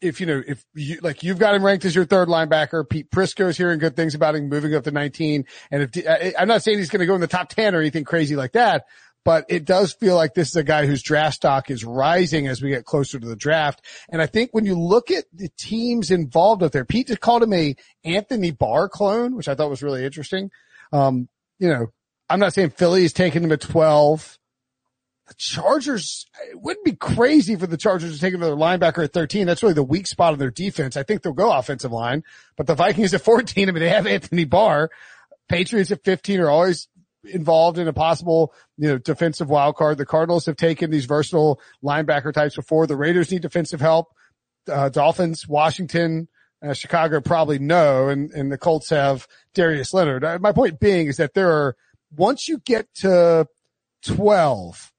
if 0.02 0.20
you 0.20 0.28
know, 0.28 0.42
if 0.46 0.64
you, 0.74 1.00
like 1.02 1.24
you've 1.24 1.40
got 1.40 1.56
him 1.56 1.66
ranked 1.66 1.86
as 1.86 1.96
your 1.96 2.06
third 2.06 2.28
linebacker, 2.28 2.88
Pete 2.88 3.10
Prisco 3.10 3.48
is 3.48 3.58
hearing 3.58 3.80
good 3.80 3.96
things 3.96 4.16
about 4.16 4.36
him 4.36 4.50
moving 4.50 4.76
up 4.76 4.84
to 4.84 4.92
19. 4.92 5.46
And 5.72 5.90
if, 5.96 6.36
I'm 6.38 6.48
not 6.48 6.64
saying 6.64 6.78
he's 6.78 6.90
going 6.90 7.00
to 7.00 7.06
go 7.06 7.16
in 7.16 7.22
the 7.22 7.28
top 7.28 7.50
10 7.50 7.76
or 7.76 7.80
anything 7.80 8.04
crazy 8.04 8.36
like 8.36 8.54
that, 8.54 8.86
but 9.26 9.46
it 9.50 9.66
does 9.66 9.94
feel 9.94 10.16
like 10.16 10.34
this 10.34 10.50
is 10.50 10.56
a 10.56 10.64
guy 10.64 10.86
whose 10.86 11.04
draft 11.04 11.36
stock 11.36 11.70
is 11.70 11.84
rising 11.84 12.48
as 12.48 12.62
we 12.62 12.70
get 12.70 12.86
closer 12.86 13.20
to 13.20 13.28
the 13.28 13.36
draft. 13.36 13.84
And 14.10 14.22
I 14.22 14.26
think 14.26 14.52
when 14.52 14.66
you 14.66 14.80
look 14.80 15.12
at 15.12 15.26
the 15.34 15.50
teams 15.58 16.12
involved 16.12 16.64
up 16.64 16.72
there, 16.72 16.86
Pete 16.86 17.08
just 17.08 17.20
called 17.20 17.44
him 17.44 17.54
a 17.54 17.76
Anthony 18.04 18.52
Barr 18.52 18.88
clone, 18.88 19.36
which 19.36 19.48
I 19.48 19.56
thought 19.56 19.70
was 19.70 19.84
really 19.84 20.06
interesting. 20.06 20.52
Um, 20.94 21.28
you 21.60 21.68
know, 21.68 21.88
I'm 22.30 22.40
not 22.40 22.54
saying 22.54 22.72
Philly 22.72 23.04
is 23.04 23.14
taking 23.14 23.44
him 23.44 23.52
at 23.52 23.62
12 23.62 24.38
the 25.28 25.34
Chargers, 25.38 26.26
it 26.50 26.62
wouldn't 26.62 26.86
be 26.86 26.96
crazy 26.96 27.56
for 27.56 27.68
the 27.68 27.78
Chargers 27.78 28.14
to 28.14 28.20
take 28.20 28.34
another 28.34 28.56
linebacker 28.56 29.04
at 29.04 29.14
13. 29.14 29.46
That's 29.46 29.62
really 29.62 29.74
the 29.74 29.84
weak 29.84 30.08
spot 30.08 30.34
of 30.34 30.40
their 30.40 30.52
defense. 30.52 30.96
I 30.96 31.04
think 31.04 31.22
they'll 31.22 31.34
go 31.34 31.52
offensive 31.52 31.92
line, 31.92 32.24
but 32.56 32.68
the 32.68 32.76
Vikings 32.76 33.14
at 33.14 33.22
14, 33.22 33.68
I 33.68 33.72
mean, 33.72 33.82
they 33.82 33.90
have 33.90 34.08
Anthony 34.08 34.46
Barr. 34.46 34.90
Patriots 35.50 35.92
at 35.92 36.04
15 36.04 36.40
are 36.40 36.50
always 36.50 36.88
involved 37.24 37.78
in 37.78 37.88
a 37.88 37.94
possible, 37.94 38.54
you 38.78 38.88
know, 38.88 38.98
defensive 38.98 39.50
wild 39.50 39.76
card. 39.76 39.98
The 39.98 40.06
Cardinals 40.06 40.46
have 40.46 40.56
taken 40.56 40.92
these 40.92 41.06
versatile 41.06 41.60
linebacker 41.84 42.34
types 42.34 42.56
before. 42.56 42.88
The 42.88 42.96
Raiders 42.96 43.32
need 43.32 43.42
defensive 43.42 43.82
help. 43.82 44.14
Uh, 44.70 44.90
Dolphins, 44.90 45.48
Washington, 45.48 46.28
uh, 46.62 46.74
Chicago 46.74 47.22
probably 47.22 47.60
no, 47.60 48.10
and, 48.10 48.32
and 48.32 48.52
the 48.52 48.58
Colts 48.58 48.90
have 48.90 49.28
Darius 49.54 49.94
Leonard. 49.94 50.24
Uh, 50.24 50.40
my 50.40 50.52
point 50.52 50.80
being 50.80 51.08
is 51.08 51.18
that 51.18 51.34
there 51.34 51.52
are, 51.52 51.76
once 52.16 52.48
you 52.48 52.60
get 52.60 52.94
to 52.96 53.48
12, 54.04 54.92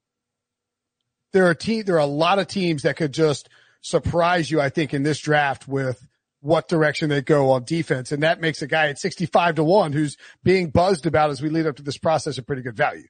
there 1.32 1.46
are 1.46 1.54
te- 1.54 1.82
there 1.82 1.96
are 1.96 1.98
a 1.98 2.06
lot 2.06 2.38
of 2.38 2.46
teams 2.46 2.82
that 2.82 2.96
could 2.96 3.12
just 3.12 3.48
surprise 3.80 4.50
you, 4.50 4.60
I 4.60 4.68
think, 4.68 4.94
in 4.94 5.02
this 5.02 5.18
draft 5.18 5.68
with 5.68 6.04
what 6.40 6.68
direction 6.68 7.08
they 7.08 7.20
go 7.22 7.50
on 7.50 7.64
defense. 7.64 8.12
And 8.12 8.22
that 8.22 8.40
makes 8.40 8.62
a 8.62 8.66
guy 8.66 8.88
at 8.88 8.98
65 8.98 9.56
to 9.56 9.64
one 9.64 9.92
who's 9.92 10.16
being 10.44 10.70
buzzed 10.70 11.06
about 11.06 11.30
as 11.30 11.42
we 11.42 11.48
lead 11.48 11.66
up 11.66 11.76
to 11.76 11.82
this 11.82 11.98
process 11.98 12.38
a 12.38 12.42
pretty 12.42 12.62
good 12.62 12.76
value. 12.76 13.06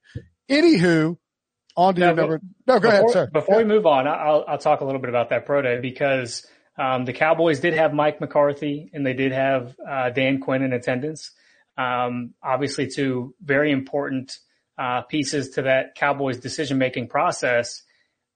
Anywho, 0.48 1.18
on 1.76 1.94
to 1.94 2.00
now, 2.00 2.06
your 2.06 2.16
number. 2.16 2.40
No, 2.66 2.80
go 2.80 2.90
before, 2.90 2.90
ahead, 2.90 3.10
sir. 3.10 3.30
Before 3.32 3.56
yeah. 3.56 3.62
we 3.62 3.64
move 3.68 3.86
on, 3.86 4.06
I'll, 4.06 4.44
I'll 4.48 4.58
talk 4.58 4.80
a 4.80 4.84
little 4.84 5.00
bit 5.00 5.10
about 5.10 5.30
that 5.30 5.46
pro 5.46 5.62
day 5.62 5.78
because, 5.80 6.46
um, 6.78 7.04
the 7.04 7.12
Cowboys 7.12 7.60
did 7.60 7.74
have 7.74 7.92
Mike 7.92 8.20
McCarthy 8.20 8.90
and 8.92 9.04
they 9.04 9.12
did 9.12 9.32
have, 9.32 9.76
uh, 9.86 10.10
Dan 10.10 10.40
Quinn 10.40 10.62
in 10.62 10.72
attendance. 10.72 11.32
Um, 11.76 12.34
obviously 12.42 12.88
two 12.88 13.34
very 13.42 13.72
important, 13.72 14.38
uh, 14.78 15.02
pieces 15.02 15.50
to 15.50 15.62
that 15.62 15.96
Cowboys 15.96 16.38
decision 16.38 16.78
making 16.78 17.08
process. 17.08 17.82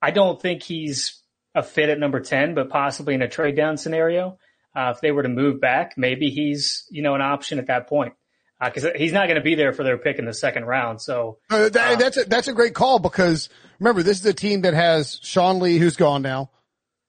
I 0.03 0.11
don't 0.11 0.39
think 0.39 0.63
he's 0.63 1.21
a 1.55 1.63
fit 1.63 1.87
at 1.87 1.97
number 1.97 2.19
10, 2.19 2.55
but 2.55 2.69
possibly 2.69 3.13
in 3.13 3.21
a 3.21 3.29
trade 3.29 3.55
down 3.55 3.77
scenario. 3.77 4.37
Uh, 4.75 4.91
if 4.93 4.99
they 4.99 5.11
were 5.11 5.23
to 5.23 5.29
move 5.29 5.61
back, 5.61 5.93
maybe 5.95 6.29
he's, 6.29 6.83
you 6.91 7.01
know, 7.01 7.15
an 7.15 7.21
option 7.21 7.57
at 7.57 7.67
that 7.67 7.87
point. 7.87 8.13
Uh, 8.59 8.69
cause 8.69 8.85
he's 8.97 9.13
not 9.13 9.27
going 9.27 9.35
to 9.35 9.41
be 9.41 9.55
there 9.55 9.71
for 9.71 9.83
their 9.83 9.97
pick 9.97 10.19
in 10.19 10.25
the 10.25 10.33
second 10.33 10.65
round. 10.65 11.01
So 11.01 11.37
uh, 11.49 11.69
that, 11.69 11.99
that's 11.99 12.17
a, 12.17 12.23
that's 12.25 12.47
a 12.49 12.53
great 12.53 12.73
call 12.73 12.99
because 12.99 13.47
remember, 13.79 14.03
this 14.03 14.19
is 14.19 14.25
a 14.25 14.33
team 14.33 14.61
that 14.61 14.73
has 14.73 15.19
Sean 15.21 15.59
Lee, 15.59 15.77
who's 15.77 15.95
gone 15.95 16.21
now. 16.21 16.49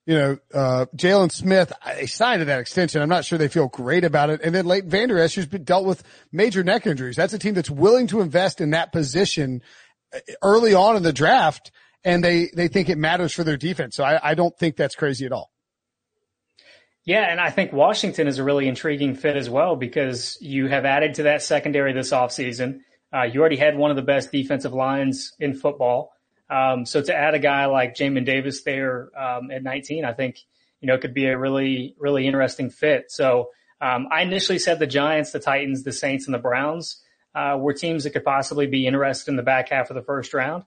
You 0.07 0.15
know, 0.15 0.39
uh, 0.53 0.87
Jaylon 0.95 1.33
Smith, 1.33 1.73
they 1.97 2.07
signed 2.07 2.43
to 2.43 2.45
that 2.45 2.61
extension. 2.61 3.03
I'm 3.03 3.09
not 3.09 3.25
sure 3.25 3.39
they 3.39 3.49
feel 3.49 3.69
great 3.69 4.05
about 4.05 4.31
it. 4.31 4.41
And 4.45 4.55
then 4.55 4.67
Leighton 4.67 4.91
Vander 4.91 5.19
Esch, 5.19 5.35
who's 5.35 5.47
been 5.47 5.65
dealt 5.65 5.87
with 5.87 6.05
major 6.31 6.63
neck 6.63 6.87
injuries. 6.87 7.17
That's 7.17 7.33
a 7.33 7.39
team 7.39 7.55
that's 7.55 7.71
willing 7.71 8.07
to 8.09 8.21
invest 8.21 8.61
in 8.61 8.71
that 8.71 8.93
position 8.93 9.63
uh, 10.15 10.19
early 10.43 10.75
on 10.75 10.97
in 10.97 11.03
the 11.03 11.13
draft 11.13 11.73
and 12.05 12.23
they, 12.23 12.51
they 12.55 12.69
think 12.69 12.89
it 12.89 12.99
matters 12.99 13.33
for 13.33 13.45
their 13.45 13.57
defense. 13.57 13.97
So 13.97 14.05
I, 14.05 14.31
I 14.31 14.35
don't 14.35 14.57
think 14.59 14.77
that's 14.77 14.95
crazy 14.95 15.27
at 15.27 15.33
all. 15.33 15.51
Yeah, 17.05 17.31
and 17.31 17.39
I 17.39 17.51
think 17.51 17.73
Washington 17.73 18.27
is 18.29 18.39
a 18.39 18.45
really 18.45 18.67
intriguing 18.67 19.15
fit 19.15 19.37
as 19.37 19.51
well 19.51 19.77
because 19.77 20.39
you 20.41 20.69
have 20.69 20.87
added 20.87 21.15
to 21.15 21.25
that 21.25 21.43
secondary 21.43 21.93
this 21.93 22.13
offseason. 22.13 22.81
Uh, 23.13 23.25
you 23.25 23.41
already 23.41 23.57
had 23.57 23.77
one 23.77 23.91
of 23.91 23.97
the 23.97 24.03
best 24.03 24.33
defensive 24.33 24.73
lines 24.73 25.33
in 25.39 25.55
football. 25.55 26.13
Um, 26.49 26.87
so 26.87 27.03
to 27.03 27.15
add 27.15 27.35
a 27.35 27.39
guy 27.39 27.67
like 27.67 27.95
Jamin 27.95 28.25
Davis 28.25 28.63
there 28.63 29.11
um, 29.19 29.51
at 29.51 29.63
19, 29.63 30.05
I 30.05 30.13
think 30.13 30.39
you 30.81 30.87
know 30.87 30.99
could 30.99 31.15
be 31.15 31.27
a 31.27 31.39
really 31.39 31.95
really 31.99 32.27
interesting 32.27 32.71
fit. 32.71 33.11
So 33.11 33.51
um, 33.81 34.09
I 34.11 34.23
initially 34.23 34.59
said 34.59 34.79
the 34.79 34.87
Giants, 34.87 35.33
the 35.33 35.41
Titans, 35.41 35.85
the 35.85 35.93
Saints, 35.93 36.27
and 36.27 36.35
the 36.35 36.39
Browns 36.39 37.03
uh, 37.35 37.59
were 37.61 37.75
teams 37.75 38.05
that 38.05 38.11
could 38.11 38.25
possibly 38.25 38.67
be 38.67 38.87
interested 38.87 39.31
in 39.31 39.37
the 39.37 39.43
back 39.43 39.69
half 39.69 39.91
of 39.91 39.95
the 39.95 40.03
first 40.03 40.33
round. 40.33 40.65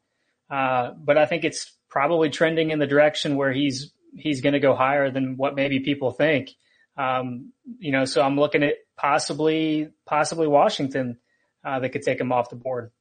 Uh, 0.50 0.92
but 0.98 1.18
I 1.18 1.26
think 1.26 1.44
it's 1.44 1.72
probably 1.90 2.30
trending 2.30 2.72
in 2.72 2.80
the 2.80 2.88
direction 2.88 3.36
where 3.36 3.52
he's 3.52 3.92
he's 4.16 4.42
going 4.42 4.54
to 4.54 4.60
go 4.60 4.76
higher 4.76 5.12
than 5.12 5.38
what 5.38 5.56
maybe 5.56 5.80
people 5.80 6.12
think. 6.12 6.52
Um, 6.98 7.52
you 7.80 7.92
know, 7.92 8.06
so 8.06 8.22
I'm 8.22 8.40
looking 8.40 8.64
at 8.64 8.76
possibly 8.98 9.90
possibly 10.06 10.48
Washington 10.48 11.18
uh, 11.64 11.80
that 11.80 11.90
could 11.90 12.02
take 12.02 12.20
him 12.20 12.32
off 12.32 12.50
the 12.50 12.56
board. 12.56 12.92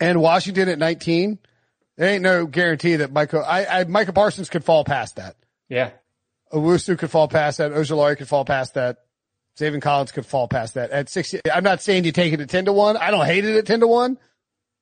And 0.00 0.20
Washington 0.20 0.68
at 0.68 0.78
19, 0.78 1.38
there 1.96 2.10
ain't 2.10 2.22
no 2.22 2.46
guarantee 2.46 2.96
that 2.96 3.12
Michael 3.12 3.44
I, 3.44 3.66
I 3.66 3.84
Micah 3.84 4.12
Parsons 4.12 4.50
could 4.50 4.64
fall 4.64 4.84
past 4.84 5.16
that. 5.16 5.36
Yeah, 5.68 5.90
Owusu 6.52 6.98
could 6.98 7.10
fall 7.10 7.28
past 7.28 7.58
that. 7.58 7.72
Ojulari 7.72 8.16
could 8.16 8.28
fall 8.28 8.44
past 8.44 8.74
that. 8.74 8.98
Zaven 9.58 9.80
Collins 9.80 10.10
could 10.12 10.26
fall 10.26 10.48
past 10.48 10.74
that 10.74 10.90
at 10.90 11.08
60. 11.08 11.40
I'm 11.52 11.62
not 11.62 11.80
saying 11.80 12.04
you 12.04 12.12
take 12.12 12.32
it 12.32 12.40
at 12.40 12.48
10 12.48 12.64
to 12.64 12.72
1. 12.72 12.96
I 12.96 13.12
don't 13.12 13.24
hate 13.24 13.44
it 13.44 13.56
at 13.56 13.66
10 13.66 13.80
to 13.80 13.86
1. 13.86 14.18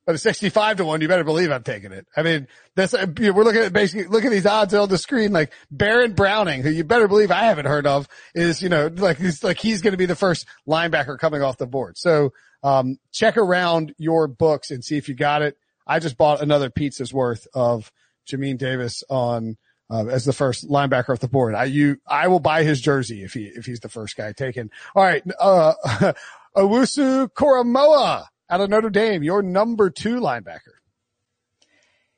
But 0.05 0.17
a 0.17 0.19
65 0.19 0.79
to 0.79 0.85
one, 0.85 1.01
you 1.01 1.07
better 1.07 1.23
believe 1.23 1.53
I'm 1.53 1.63
taking 1.63 1.93
it. 1.93 2.09
I 2.17 2.23
mean, 2.23 2.49
that's, 2.75 2.93
we're 2.93 3.45
looking 3.45 3.63
at 3.63 3.73
basically, 3.73 4.09
look 4.09 4.25
at 4.25 4.33
these 4.33 4.47
odds 4.47 4.75
on 4.75 4.89
the 4.89 4.99
screen, 4.99 5.33
like 5.33 5.53
Baron 5.71 6.15
Browning, 6.15 6.63
who 6.63 6.71
you 6.71 6.83
better 6.83 7.07
believe 7.07 7.31
I 7.31 7.45
haven't 7.45 7.67
heard 7.67 7.87
of 7.87 8.09
is, 8.35 8.61
you 8.61 8.69
know, 8.69 8.89
like 8.89 9.19
he's 9.19 9.45
like 9.45 9.59
he's 9.59 9.81
going 9.81 9.93
to 9.93 9.99
be 9.99 10.07
the 10.07 10.17
first 10.17 10.47
linebacker 10.67 11.19
coming 11.19 11.43
off 11.43 11.57
the 11.57 11.69
board. 11.69 11.97
So, 11.97 12.33
um, 12.65 12.99
check 13.13 13.37
around 13.37 13.95
your 13.97 14.27
books 14.27 14.71
and 14.73 14.85
see 14.85 14.97
if 14.97 15.09
you 15.09 15.15
got 15.15 15.43
it. 15.43 15.57
I 15.87 16.01
just 16.01 16.17
bought 16.17 16.43
another 16.43 16.71
pizza's 16.71 17.13
worth 17.13 17.47
of 17.55 17.93
Jamin 18.27 18.59
Davis 18.59 19.05
on, 19.09 19.57
uh, 19.91 20.07
as 20.07 20.25
the 20.25 20.33
first 20.33 20.69
linebacker 20.69 21.11
off 21.11 21.21
the 21.21 21.29
board. 21.29 21.55
I, 21.55 21.65
you, 21.65 21.99
I 22.09 22.29
will 22.29 22.41
buy 22.41 22.63
his 22.63 22.81
jersey 22.81 23.23
if 23.23 23.35
he, 23.35 23.45
if 23.47 23.67
he's 23.67 23.81
the 23.81 23.89
first 23.89 24.17
guy 24.17 24.33
taken. 24.33 24.71
All 24.95 25.03
right. 25.03 25.23
Uh, 25.39 25.75
Owusu-Koramoah 26.57 28.27
out 28.53 28.61
of 28.61 28.69
Notre 28.69 28.91
Dame, 28.91 29.23
your 29.23 29.43
number 29.43 29.89
two 29.89 30.21
linebacker. 30.21 30.77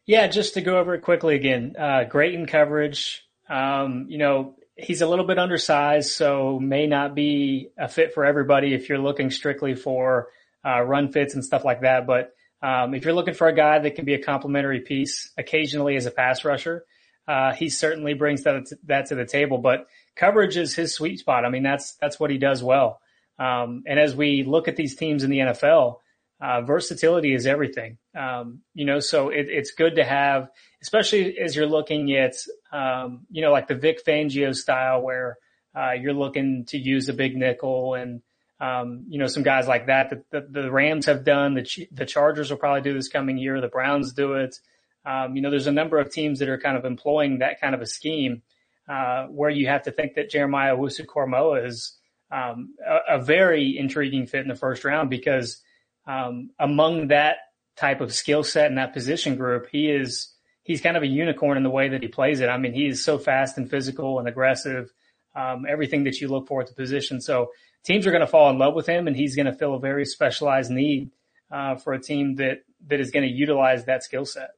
Yeah, 0.05 0.27
just 0.27 0.55
to 0.55 0.61
go 0.61 0.79
over 0.79 0.97
it 0.97 1.03
quickly 1.03 1.37
again. 1.37 1.77
Uh, 1.79 2.05
great 2.05 2.35
in 2.35 2.47
coverage. 2.47 3.25
Um, 3.49 4.07
you 4.09 4.19
know, 4.19 4.57
he's 4.77 5.01
a 5.01 5.07
little 5.07 5.27
bit 5.27 5.39
undersized, 5.39 6.11
so 6.11 6.59
may 6.59 6.89
not 6.89 7.15
be 7.15 7.69
a 7.79 7.89
fit 7.89 8.15
for 8.15 8.25
everybody 8.25 8.75
if 8.75 8.89
you're 8.89 8.99
looking 8.99 9.31
strictly 9.31 9.77
for 9.77 10.27
uh, 10.67 10.83
run 10.83 11.13
fits 11.13 11.35
and 11.35 11.45
stuff 11.45 11.65
like 11.65 11.83
that. 11.83 12.05
But 12.05 12.33
um, 12.61 12.95
if 12.95 13.05
you're 13.05 13.15
looking 13.15 13.35
for 13.35 13.47
a 13.47 13.55
guy 13.55 13.79
that 13.79 13.95
can 13.95 14.05
be 14.05 14.15
a 14.15 14.23
complementary 14.23 14.81
piece 14.81 15.31
occasionally 15.39 15.95
as 15.95 16.07
a 16.07 16.11
pass 16.11 16.45
rusher, 16.45 16.85
uh, 17.29 17.53
he 17.53 17.69
certainly 17.69 18.15
brings 18.15 18.43
that 18.43 18.65
that 18.87 19.07
to 19.07 19.15
the 19.15 19.25
table. 19.25 19.59
But 19.59 19.87
coverage 20.17 20.57
is 20.57 20.75
his 20.75 20.95
sweet 20.95 21.21
spot. 21.21 21.45
I 21.45 21.49
mean, 21.49 21.63
that's 21.63 21.95
that's 22.01 22.19
what 22.19 22.31
he 22.31 22.39
does 22.39 22.61
well. 22.61 23.01
Um, 23.39 23.85
and 23.87 24.01
as 24.01 24.17
we 24.17 24.43
look 24.43 24.67
at 24.67 24.75
these 24.75 24.97
teams 24.97 25.23
in 25.23 25.31
the 25.31 25.39
NFL, 25.39 25.99
uh, 26.45 26.61
versatility 26.61 27.33
is 27.33 27.47
everything. 27.47 27.97
Um, 28.15 28.61
you 28.75 28.85
know, 28.85 29.01
so 29.01 29.31
it, 29.31 29.47
it's 29.49 29.73
good 29.73 29.97
to 29.97 30.05
have, 30.05 30.51
especially 30.83 31.39
as 31.39 31.57
you're 31.57 31.67
looking 31.67 32.15
at, 32.15 32.35
um, 32.71 33.27
you 33.31 33.41
know, 33.41 33.51
like 33.51 33.67
the 33.67 33.75
Vic 33.75 34.05
Fangio 34.05 34.55
style 34.55 35.01
where 35.01 35.39
uh, 35.75 35.93
you're 35.93 36.13
looking 36.13 36.67
to 36.67 36.79
use 36.79 37.09
a 37.09 37.15
big 37.15 37.35
nickel 37.35 37.95
and 37.95 38.21
um, 38.61 39.07
you 39.09 39.19
know, 39.19 39.27
some 39.27 39.43
guys 39.43 39.67
like 39.67 39.87
that 39.87 40.11
that 40.11 40.31
the, 40.31 40.61
the 40.63 40.71
Rams 40.71 41.07
have 41.07 41.25
done. 41.25 41.55
The 41.55 41.89
the 41.91 42.07
Chargers 42.07 42.51
will 42.51 42.59
probably 42.59 42.83
do 42.83 42.95
this 42.95 43.09
coming 43.09 43.37
year. 43.37 43.61
The 43.61 43.69
Browns 43.69 44.13
do 44.13 44.35
it. 44.35 44.57
Um, 45.05 45.35
you 45.35 45.43
know, 45.43 45.51
there's 45.51 45.67
a 45.67 45.73
number 45.73 45.99
of 45.99 46.11
teams 46.11 46.39
that 46.39 46.49
are 46.49 46.59
kind 46.59 46.77
of 46.77 46.85
employing 46.85 47.39
that 47.39 47.61
kind 47.61 47.75
of 47.75 47.81
a 47.81 47.87
scheme 47.87 48.43
uh, 48.89 49.27
where 49.27 49.51
you 49.51 49.67
have 49.67 49.83
to 49.83 49.91
think 49.91 50.15
that 50.15 50.31
Jeremiah 50.31 50.77
Owusu-Koramoah 50.77 51.67
is 51.67 51.99
um, 52.31 52.75
a, 52.87 53.17
a, 53.17 53.23
very 53.23 53.77
intriguing 53.77 54.27
fit 54.27 54.43
in 54.43 54.49
the 54.49 54.55
first 54.55 54.85
round 54.85 55.11
because 55.11 55.63
um, 56.07 56.51
among 56.59 57.09
that 57.09 57.37
type 57.77 58.01
of 58.01 58.15
skill 58.15 58.45
set 58.45 58.67
and 58.67 58.79
that 58.79 58.93
position 58.93 59.37
group, 59.37 59.69
he 59.71 59.91
is 59.91 60.35
he's 60.63 60.81
kind 60.81 60.97
of 60.97 61.03
a 61.03 61.07
unicorn 61.07 61.57
in 61.57 61.63
the 61.63 61.71
way 61.71 61.89
that 61.89 62.03
he 62.03 62.09
plays 62.09 62.41
it. 62.41 62.49
I 62.49 62.57
mean, 62.59 62.73
he 62.73 62.87
is 62.87 63.05
so 63.05 63.19
fast 63.19 63.59
and 63.59 63.69
physical 63.69 64.19
and 64.19 64.29
aggressive, 64.29 64.93
um, 65.35 65.67
everything 65.69 66.05
that 66.05 66.21
you 66.21 66.29
look 66.29 66.49
for 66.49 66.61
at 66.61 66.69
the 66.69 66.75
position. 66.75 67.21
So 67.21 67.51
teams 67.85 68.07
are 68.07 68.11
going 68.11 68.21
to 68.21 68.27
fall 68.27 68.51
in 68.51 68.59
love 68.59 68.75
with 68.75 68.87
him, 68.87 69.07
and 69.07 69.17
he's 69.17 69.37
going 69.37 69.47
to 69.47 69.53
fill 69.53 69.75
a 69.75 69.81
very 69.81 70.05
specialized 70.05 70.71
need 70.71 71.11
uh, 71.51 71.77
for 71.77 71.93
a 71.93 72.01
team 72.01 72.37
that 72.37 72.63
that 72.87 73.01
is 73.01 73.11
going 73.11 73.27
to 73.27 73.33
utilize 73.33 73.85
that 73.85 74.03
skill 74.03 74.25
set. 74.25 74.51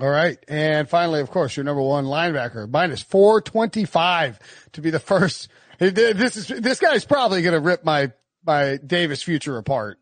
All 0.00 0.08
right. 0.08 0.38
And 0.48 0.88
finally, 0.88 1.20
of 1.20 1.30
course, 1.30 1.56
your 1.56 1.64
number 1.64 1.82
one 1.82 2.04
linebacker, 2.04 2.70
minus 2.70 3.02
425 3.02 4.38
to 4.72 4.80
be 4.80 4.90
the 4.90 5.00
first. 5.00 5.48
This 5.78 6.36
is, 6.36 6.48
this 6.48 6.80
guy's 6.80 7.04
probably 7.04 7.40
going 7.40 7.54
to 7.54 7.60
rip 7.60 7.84
my, 7.84 8.12
my 8.44 8.78
Davis 8.84 9.22
future 9.22 9.56
apart. 9.56 9.98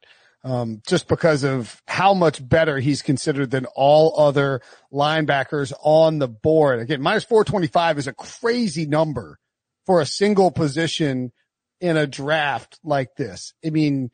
Um, 0.47 0.81
just 0.87 1.09
because 1.09 1.43
of 1.43 1.83
how 1.89 2.15
much 2.15 2.47
better 2.49 2.79
he's 2.79 3.03
considered 3.03 3.51
than 3.51 3.67
all 3.75 4.15
other 4.17 4.61
linebackers 4.93 5.73
on 5.83 6.21
the 6.21 6.29
board. 6.29 6.79
Again, 6.79 7.03
minus 7.03 7.25
425 7.25 7.99
is 7.99 8.07
a 8.07 8.13
crazy 8.13 8.87
number 8.87 9.41
for 9.87 10.01
a 10.01 10.07
single 10.07 10.53
position 10.53 11.33
in 11.81 11.97
a 11.97 12.07
draft 12.07 12.79
like 12.85 13.17
this. 13.17 13.55
I 13.65 13.71
mean, 13.71 14.13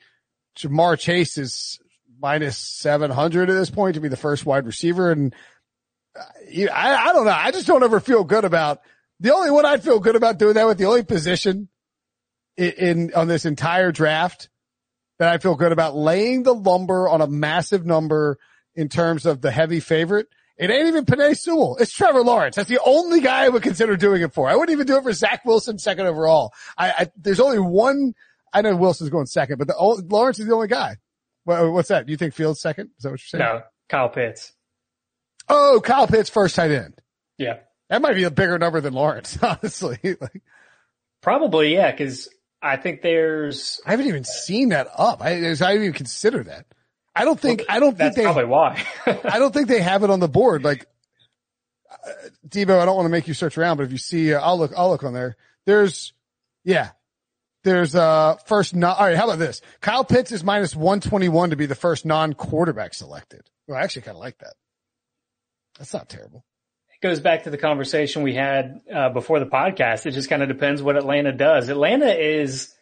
Ja'Marr 0.57 0.99
Chase 0.99 1.37
is 1.37 1.79
minus 2.19 2.57
700 2.57 3.51
at 3.51 3.53
this 3.53 3.69
point 3.69 3.97
to 3.97 4.01
be 4.01 4.09
the 4.09 4.17
first 4.17 4.47
wide 4.47 4.65
receiver. 4.65 5.13
And 5.13 5.35
I, 6.17 7.11
I 7.11 7.13
don't 7.13 7.27
know. 7.27 7.37
I 7.37 7.51
just 7.51 7.67
don't 7.67 7.83
ever 7.83 8.01
feel 8.01 8.25
good 8.25 8.47
about 8.47 8.81
the 9.21 9.35
only 9.35 9.51
one 9.51 9.67
I'd 9.67 9.85
feel 9.85 10.01
good 10.01 10.17
about 10.17 10.39
doing 10.39 10.55
that 10.55 10.67
with 10.67 10.79
the 10.79 10.87
only 10.87 11.05
position 11.05 11.69
in, 12.57 12.71
in 12.71 13.15
on 13.15 13.29
this 13.29 13.45
entire 13.45 13.93
draft 13.93 14.49
that 15.23 15.33
I 15.33 15.39
feel 15.39 15.55
good 15.55 15.71
about 15.71 15.95
laying 15.95 16.43
the 16.43 16.53
lumber 16.53 17.09
on 17.09 17.21
a 17.21 17.29
massive 17.29 17.87
number 17.87 18.39
in 18.75 18.89
terms 18.89 19.25
of 19.25 19.41
the 19.41 19.53
heavy 19.53 19.79
favorite. 19.79 20.27
It 20.59 20.69
ain't 20.69 20.89
even 20.89 21.05
Penei 21.05 21.39
Sewell. 21.39 21.77
It's 21.79 21.93
Trevor 21.93 22.23
Lawrence. 22.23 22.57
That's 22.57 22.69
the 22.69 22.81
only 22.85 23.21
guy 23.21 23.45
I 23.45 23.49
would 23.49 23.63
consider 23.63 23.97
doing 23.97 24.23
it 24.23 24.35
for. 24.35 24.49
I 24.49 24.57
wouldn't 24.57 24.75
even 24.75 24.85
do 24.85 24.97
it 24.97 25.05
for 25.05 25.13
Zach 25.13 25.45
Wilson 25.45 25.79
second 25.79 26.07
overall. 26.07 26.53
I, 26.77 26.91
I 26.91 27.11
there's 27.17 27.39
only 27.39 27.61
one. 27.61 28.15
I 28.53 28.63
know 28.63 28.75
Wilson's 28.75 29.11
going 29.11 29.27
second, 29.27 29.59
but 29.59 29.69
the 29.69 29.75
Lawrence 30.09 30.41
is 30.41 30.47
the 30.47 30.55
only 30.55 30.67
guy. 30.67 30.97
what's 31.45 31.89
that? 31.91 32.05
Do 32.05 32.11
you 32.11 32.17
think 32.17 32.35
Fields 32.35 32.61
second? 32.61 32.91
Is 32.99 33.05
that 33.05 33.13
what 33.13 33.21
you're 33.21 33.41
saying? 33.41 33.45
No, 33.45 33.63
Kyle 33.89 34.09
Pitts. 34.09 34.53
Oh, 35.49 35.81
Kyle 35.85 36.09
Pitts 36.09 36.31
first 36.31 36.57
tight 36.57 36.73
end. 36.73 37.01
Yeah. 37.39 37.61
That 37.91 38.03
might 38.03 38.17
be 38.17 38.25
a 38.25 38.31
bigger 38.33 38.59
number 38.59 38.81
than 38.81 38.93
Lawrence, 38.93 39.39
honestly. 39.43 39.99
like, 40.21 40.43
Probably, 41.23 41.75
yeah, 41.75 41.93
because 41.93 42.29
I 42.63 42.77
think 42.77 43.03
there's. 43.03 43.81
I 43.85 43.91
haven't 43.91 44.07
even 44.07 44.25
seen 44.25 44.69
that 44.69 44.89
up. 44.97 45.21
I, 45.21 45.31
I 45.31 45.41
didn't 45.41 45.83
even 45.83 45.93
consider 45.93 46.45
that. 46.45 46.67
I 47.15 47.25
don't 47.25 47.39
think. 47.39 47.61
Well, 47.61 47.77
I 47.77 47.81
don't 47.81 47.99
think 47.99 48.15
they. 48.15 48.23
Probably 48.23 48.45
why. 48.45 48.83
I 49.07 49.39
don't 49.39 49.53
think 49.53 49.69
they 49.69 49.83
have 49.83 50.05
it 50.05 50.11
on 50.11 50.21
the 50.21 50.29
board. 50.29 50.63
Like, 50.63 50.87
uh, 51.91 52.11
Debo, 52.49 52.79
I 52.81 52.85
don't 52.85 52.97
want 52.97 53.07
to 53.07 53.11
make 53.11 53.27
you 53.27 53.35
search 53.35 53.59
around, 53.59 53.79
but 53.79 53.85
if 53.85 53.93
you 53.93 53.99
see, 53.99 54.33
uh, 54.33 54.41
I'll 54.41 54.59
look. 54.59 54.73
I'll 54.77 54.91
look 54.91 55.03
on 55.03 55.13
there. 55.13 55.37
There's, 55.67 56.13
yeah, 56.65 56.91
there's 57.65 57.95
uh 57.95 58.37
first 58.47 58.75
not. 58.75 58.99
All 58.99 59.07
right, 59.07 59.17
how 59.17 59.25
about 59.25 59.39
this? 59.39 59.61
Kyle 59.81 60.05
Pitts 60.05 60.33
is 60.33 60.45
minus 60.45 60.75
one 60.75 61.01
twenty 61.01 61.29
one 61.29 61.51
to 61.51 61.57
be 61.57 61.67
the 61.67 61.75
first 61.75 62.07
non 62.07 62.33
quarterback 62.33 62.95
selected. 62.95 63.43
Well, 63.67 63.79
I 63.79 63.83
actually 63.83 64.03
kind 64.03 64.17
of 64.17 64.21
like 64.21 64.39
that. 64.39 64.55
That's 65.79 65.93
not 65.93 66.09
terrible. 66.09 66.45
Goes 67.03 67.21
back 67.21 67.45
to 67.45 67.51
the 67.51 67.59
conversation 67.59 68.23
we 68.23 68.35
had 68.35 68.81
uh, 68.93 69.09
before 69.09 69.41
the 69.41 69.47
podcast. 69.47 70.07
It 70.07 70.13
just 70.13 70.29
kind 70.29 70.41
of 70.41 70.49
depends 70.49 70.81
what 70.81 70.97
Atlanta 70.97 71.33
does. 71.33 71.69
Atlanta 71.69 72.15
is 72.15 72.73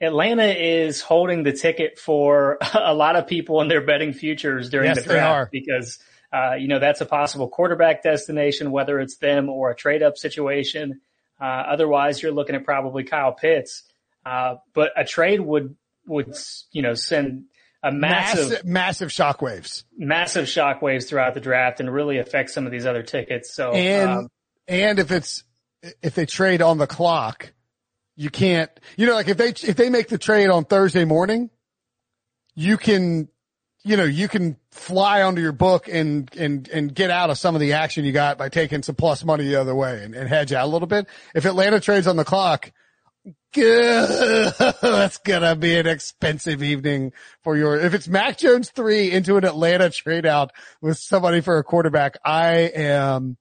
Atlanta 0.00 0.46
is 0.46 1.00
holding 1.00 1.44
the 1.44 1.52
ticket 1.52 1.98
for 1.98 2.58
a 2.74 2.92
lot 2.92 3.14
of 3.14 3.28
people 3.28 3.60
in 3.60 3.68
their 3.68 3.80
betting 3.80 4.12
futures 4.12 4.68
during 4.68 4.88
yes, 4.88 5.04
the 5.04 5.10
draft 5.10 5.52
because 5.52 5.98
uh, 6.32 6.54
you 6.54 6.66
know 6.66 6.80
that's 6.80 7.00
a 7.00 7.06
possible 7.06 7.48
quarterback 7.48 8.02
destination, 8.02 8.72
whether 8.72 8.98
it's 8.98 9.16
them 9.18 9.48
or 9.48 9.70
a 9.70 9.76
trade 9.76 10.02
up 10.02 10.16
situation. 10.16 11.00
Uh, 11.40 11.44
otherwise, 11.44 12.20
you're 12.20 12.32
looking 12.32 12.56
at 12.56 12.64
probably 12.64 13.04
Kyle 13.04 13.32
Pitts. 13.32 13.84
Uh, 14.26 14.56
but 14.74 14.90
a 14.96 15.04
trade 15.04 15.40
would 15.40 15.76
would 16.06 16.34
you 16.72 16.82
know 16.82 16.94
send 16.94 17.44
a 17.82 17.92
massive, 17.92 18.64
massive, 18.64 18.64
massive 18.64 19.08
shockwaves, 19.10 19.84
massive 19.96 20.46
shockwaves 20.46 21.08
throughout 21.08 21.34
the 21.34 21.40
draft 21.40 21.80
and 21.80 21.92
really 21.92 22.18
affect 22.18 22.50
some 22.50 22.66
of 22.66 22.72
these 22.72 22.86
other 22.86 23.02
tickets. 23.02 23.54
So, 23.54 23.72
and, 23.72 24.10
um, 24.10 24.28
and 24.66 24.98
if 24.98 25.10
it's, 25.12 25.44
if 26.02 26.14
they 26.14 26.26
trade 26.26 26.60
on 26.60 26.78
the 26.78 26.86
clock, 26.86 27.52
you 28.16 28.30
can't, 28.30 28.70
you 28.96 29.06
know, 29.06 29.14
like 29.14 29.28
if 29.28 29.36
they, 29.36 29.50
if 29.50 29.76
they 29.76 29.90
make 29.90 30.08
the 30.08 30.18
trade 30.18 30.50
on 30.50 30.64
Thursday 30.64 31.04
morning, 31.04 31.50
you 32.56 32.76
can, 32.76 33.28
you 33.84 33.96
know, 33.96 34.04
you 34.04 34.26
can 34.26 34.56
fly 34.72 35.22
onto 35.22 35.40
your 35.40 35.52
book 35.52 35.88
and, 35.88 36.28
and, 36.36 36.68
and 36.68 36.92
get 36.92 37.10
out 37.10 37.30
of 37.30 37.38
some 37.38 37.54
of 37.54 37.60
the 37.60 37.74
action 37.74 38.04
you 38.04 38.10
got 38.10 38.36
by 38.36 38.48
taking 38.48 38.82
some 38.82 38.96
plus 38.96 39.24
money 39.24 39.44
the 39.44 39.54
other 39.54 39.74
way 39.74 40.02
and, 40.02 40.16
and 40.16 40.28
hedge 40.28 40.52
out 40.52 40.66
a 40.66 40.68
little 40.68 40.88
bit. 40.88 41.06
If 41.32 41.44
Atlanta 41.44 41.78
trades 41.78 42.08
on 42.08 42.16
the 42.16 42.24
clock, 42.24 42.72
that's 43.52 45.18
gonna 45.18 45.56
be 45.56 45.76
an 45.76 45.86
expensive 45.86 46.62
evening 46.62 47.12
for 47.42 47.56
your, 47.56 47.78
if 47.78 47.94
it's 47.94 48.06
Mac 48.06 48.38
Jones 48.38 48.70
three 48.70 49.10
into 49.10 49.36
an 49.36 49.44
Atlanta 49.44 49.90
trade 49.90 50.26
out 50.26 50.52
with 50.80 50.98
somebody 50.98 51.40
for 51.40 51.58
a 51.58 51.64
quarterback, 51.64 52.18
I 52.24 52.70
am, 52.74 53.36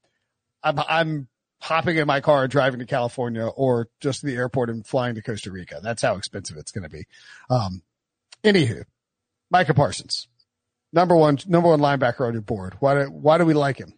I'm, 0.64 0.80
I'm 0.80 1.28
hopping 1.62 1.98
in 1.98 2.08
my 2.08 2.22
car 2.22 2.44
and 2.44 2.52
driving 2.52 2.80
to 2.80 2.86
California 2.86 3.46
or 3.46 3.90
just 4.00 4.22
the 4.22 4.36
airport 4.36 4.70
and 4.70 4.86
flying 4.86 5.16
to 5.16 5.22
Costa 5.22 5.52
Rica. 5.52 5.80
That's 5.82 6.02
how 6.02 6.16
expensive 6.16 6.58
it's 6.58 6.72
to 6.72 6.90
be. 6.90 7.06
Um, 7.50 7.82
anywho, 8.44 8.84
Micah 9.52 9.74
Parsons, 9.74 10.28
number 10.94 11.16
one, 11.16 11.38
number 11.48 11.70
one 11.70 11.80
linebacker 11.80 12.28
on 12.28 12.34
your 12.34 12.42
board. 12.42 12.76
Why 12.80 12.96
do, 12.96 13.12
why 13.12 13.38
do 13.38 13.46
we 13.46 13.54
like 13.54 13.78
him? 13.78 13.94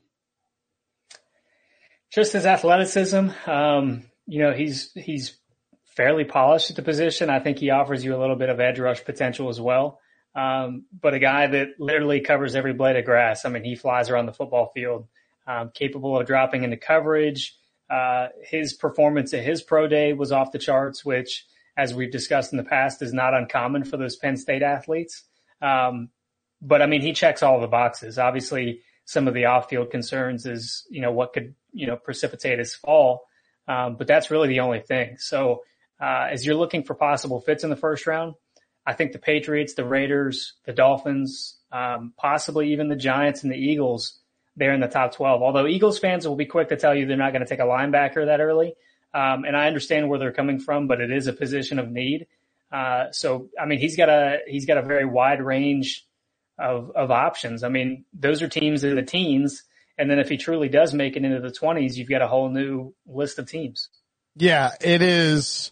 Just 2.12 2.34
his 2.34 2.46
athleticism. 2.46 3.30
Um, 3.46 4.04
you 4.26 4.42
know, 4.42 4.54
he's, 4.54 4.92
he's 4.94 5.39
fairly 6.00 6.24
polished 6.24 6.70
at 6.70 6.78
the 6.78 6.82
position. 6.82 7.30
I 7.30 7.42
think 7.42 7.58
he 7.58 7.72
offers 7.72 8.06
you 8.06 8.16
a 8.16 8.22
little 8.22 8.38
bit 8.38 8.48
of 8.48 8.62
edge 8.62 8.80
rush 8.80 9.04
potential 9.04 9.50
as 9.50 9.60
well. 9.60 10.00
Um, 10.34 10.86
but 10.98 11.14
a 11.14 11.20
guy 11.20 11.48
that 11.48 11.72
literally 11.78 12.22
covers 12.22 12.56
every 12.56 12.72
blade 12.72 12.96
of 12.96 13.04
grass. 13.04 13.44
I 13.44 13.50
mean, 13.50 13.66
he 13.66 13.76
flies 13.76 14.10
around 14.10 14.26
the 14.26 14.32
football 14.32 14.72
field, 14.74 15.10
um, 15.46 15.72
capable 15.74 16.18
of 16.18 16.26
dropping 16.26 16.64
into 16.64 16.78
coverage. 16.78 17.54
Uh, 17.90 18.28
his 18.42 18.72
performance 18.72 19.34
at 19.34 19.44
his 19.44 19.62
pro 19.62 19.90
day 19.90 20.14
was 20.14 20.32
off 20.32 20.54
the 20.54 20.58
charts, 20.58 21.04
which, 21.04 21.46
as 21.76 21.94
we've 21.94 22.14
discussed 22.14 22.54
in 22.54 22.58
the 22.58 22.64
past, 22.64 23.02
is 23.02 23.12
not 23.12 23.34
uncommon 23.34 23.84
for 23.84 23.98
those 23.98 24.16
Penn 24.16 24.38
State 24.38 24.64
athletes. 24.64 25.26
Um, 25.62 26.12
but 26.62 26.82
I 26.82 26.86
mean, 26.86 27.02
he 27.02 27.12
checks 27.12 27.44
all 27.44 27.60
the 27.60 27.68
boxes. 27.68 28.18
Obviously, 28.18 28.84
some 29.04 29.28
of 29.28 29.34
the 29.34 29.46
off-field 29.46 29.92
concerns 29.92 30.46
is, 30.46 30.88
you 30.90 31.02
know, 31.02 31.12
what 31.12 31.34
could, 31.34 31.56
you 31.74 31.88
know, 31.88 31.98
precipitate 31.98 32.58
his 32.58 32.74
fall. 32.74 33.26
Um, 33.68 33.98
but 33.98 34.08
that's 34.08 34.32
really 34.32 34.48
the 34.48 34.62
only 34.62 34.80
thing. 34.80 35.18
So 35.18 35.64
uh, 36.02 36.28
as 36.32 36.46
you're 36.46 36.56
looking 36.56 36.84
for 36.84 36.94
possible 36.94 37.42
fits 37.42 37.64
in 37.64 37.70
the 37.70 37.76
first 37.76 38.08
round, 38.08 38.36
I 38.86 38.94
think 38.94 39.12
the 39.12 39.20
Patriots, 39.20 39.74
the 39.74 39.86
Raiders, 39.86 40.54
the 40.66 40.74
Dolphins, 40.74 41.58
um, 41.72 42.14
possibly 42.18 42.72
even 42.72 42.88
the 42.88 42.96
Giants 42.96 43.44
and 43.44 43.52
the 43.52 43.58
Eagles, 43.58 44.20
they're 44.56 44.74
in 44.74 44.82
the 44.82 44.88
top 44.88 45.14
12. 45.14 45.42
Although 45.42 45.68
Eagles 45.68 46.00
fans 46.00 46.28
will 46.28 46.36
be 46.36 46.46
quick 46.46 46.70
to 46.70 46.76
tell 46.76 46.96
you 46.96 47.06
they're 47.06 47.18
not 47.18 47.32
going 47.32 47.44
to 47.44 47.48
take 47.48 47.60
a 47.60 47.64
linebacker 47.64 48.26
that 48.26 48.42
early. 48.42 48.74
Um, 49.14 49.44
and 49.46 49.56
I 49.56 49.68
understand 49.68 50.10
where 50.10 50.20
they're 50.20 50.32
coming 50.32 50.60
from, 50.60 50.88
but 50.88 51.02
it 51.02 51.12
is 51.12 51.28
a 51.28 51.34
position 51.34 51.80
of 51.80 51.90
need. 51.90 52.28
Uh, 52.72 53.12
so, 53.12 53.50
I 53.60 53.66
mean, 53.66 53.80
he's 53.80 53.98
got 53.98 54.10
a, 54.10 54.40
he's 54.48 54.66
got 54.66 54.78
a 54.78 54.84
very 54.84 55.06
wide 55.06 55.42
range 55.42 56.06
of, 56.58 56.92
of 56.96 57.10
options. 57.10 57.64
I 57.64 57.70
mean, 57.70 58.06
those 58.14 58.42
are 58.42 58.48
teams 58.48 58.84
in 58.84 58.96
the 58.96 59.04
teens 59.04 59.64
And 59.98 60.10
then 60.10 60.20
if 60.20 60.30
he 60.30 60.38
truly 60.38 60.70
does 60.70 60.94
make 60.94 61.16
it 61.16 61.24
into 61.24 61.40
the 61.40 61.52
20s, 61.52 61.96
you've 61.96 62.10
got 62.10 62.22
a 62.22 62.28
whole 62.28 62.50
new 62.50 62.94
list 63.08 63.40
of 63.40 63.50
teams. 63.50 63.90
Yeah, 64.36 64.72
it 64.82 65.02
is. 65.02 65.72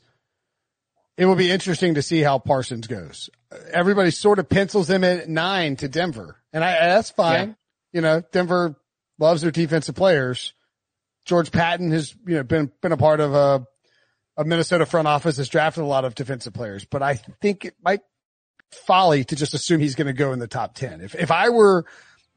It 1.18 1.26
will 1.26 1.36
be 1.36 1.51
interesting 1.51 1.95
to 1.95 2.01
see 2.01 2.22
how 2.22 2.38
Parsons 2.38 2.86
goes. 2.88 3.30
Everybody 3.72 4.11
sort 4.11 4.39
of 4.39 4.47
pencils 4.47 4.89
him 4.89 5.03
at 5.03 5.28
nine 5.28 5.76
to 5.78 5.88
Denver, 5.88 6.38
and 6.53 6.63
I, 6.63 6.72
that's 6.74 7.09
fine. 7.09 7.49
Yeah. 7.49 7.53
You 7.93 8.01
know, 8.01 8.22
Denver 8.32 8.76
loves 9.18 9.41
their 9.41 9.51
defensive 9.51 9.95
players. 9.95 10.53
George 11.26 11.51
Paton 11.51 11.91
has, 11.91 12.15
you 12.26 12.36
know, 12.36 12.43
been, 12.43 12.72
been 12.82 12.91
a 12.91 12.97
part 12.97 13.20
of 13.20 13.34
a, 13.34 13.65
a 14.38 14.45
Minnesota 14.45 14.86
front 14.86 15.07
office 15.07 15.38
has 15.38 15.49
drafted 15.49 15.84
a 15.84 15.88
lot 15.88 16.05
of 16.05 16.15
defensive 16.15 16.53
players, 16.53 16.86
but 16.86 17.01
I 17.01 17.15
think 17.15 17.65
it 17.65 17.74
might 17.84 18.01
folly 18.72 19.24
to 19.24 19.36
just 19.36 19.53
assume 19.53 19.80
he's 19.80 19.95
going 19.95 20.07
to 20.07 20.13
go 20.13 20.34
in 20.34 20.39
the 20.39 20.47
top 20.47 20.76
10. 20.76 21.01
If, 21.01 21.15
if 21.15 21.32
I 21.32 21.49
were, 21.49 21.86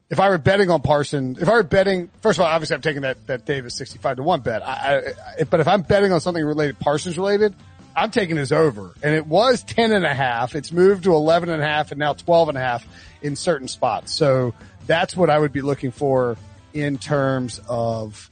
if 0.09 0.19
I 0.19 0.29
were 0.29 0.37
betting 0.37 0.69
on 0.69 0.81
Parson, 0.81 1.37
if 1.39 1.47
I 1.47 1.53
were 1.53 1.63
betting, 1.63 2.09
first 2.21 2.39
of 2.39 2.45
all, 2.45 2.51
obviously 2.51 2.75
I'm 2.75 2.81
taking 2.81 3.03
that, 3.03 3.27
that 3.27 3.45
Davis 3.45 3.75
65 3.75 4.17
to 4.17 4.23
one 4.23 4.41
bet. 4.41 4.65
I, 4.65 5.13
I, 5.39 5.43
but 5.43 5.59
if 5.59 5.67
I'm 5.67 5.83
betting 5.83 6.11
on 6.11 6.19
something 6.19 6.43
related, 6.43 6.79
Parsons 6.79 7.17
related, 7.17 7.55
I'm 7.95 8.11
taking 8.11 8.37
his 8.37 8.51
over 8.51 8.93
and 9.03 9.13
it 9.13 9.27
was 9.27 9.63
10 9.63 9.91
and 9.91 10.05
a 10.05 10.13
half. 10.13 10.55
It's 10.55 10.71
moved 10.71 11.03
to 11.03 11.13
11 11.13 11.49
and 11.49 11.61
a 11.61 11.65
half 11.65 11.91
and 11.91 11.99
now 11.99 12.13
12 12.13 12.49
and 12.49 12.57
a 12.57 12.61
half 12.61 12.85
in 13.21 13.35
certain 13.35 13.67
spots. 13.67 14.13
So 14.13 14.53
that's 14.87 15.15
what 15.15 15.29
I 15.29 15.37
would 15.37 15.51
be 15.51 15.61
looking 15.61 15.91
for 15.91 16.37
in 16.73 16.97
terms 16.97 17.59
of 17.67 18.29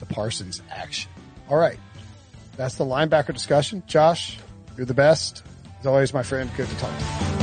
the 0.00 0.06
Parsons 0.06 0.62
action. 0.70 1.10
All 1.48 1.56
right. 1.56 1.78
That's 2.56 2.74
the 2.74 2.84
linebacker 2.84 3.32
discussion. 3.32 3.82
Josh, 3.86 4.38
you're 4.76 4.86
the 4.86 4.94
best. 4.94 5.42
As 5.80 5.86
always, 5.86 6.12
my 6.12 6.22
friend, 6.22 6.50
good 6.56 6.68
to 6.68 6.76
talk 6.76 6.96
to 6.98 7.04
you. 7.04 7.41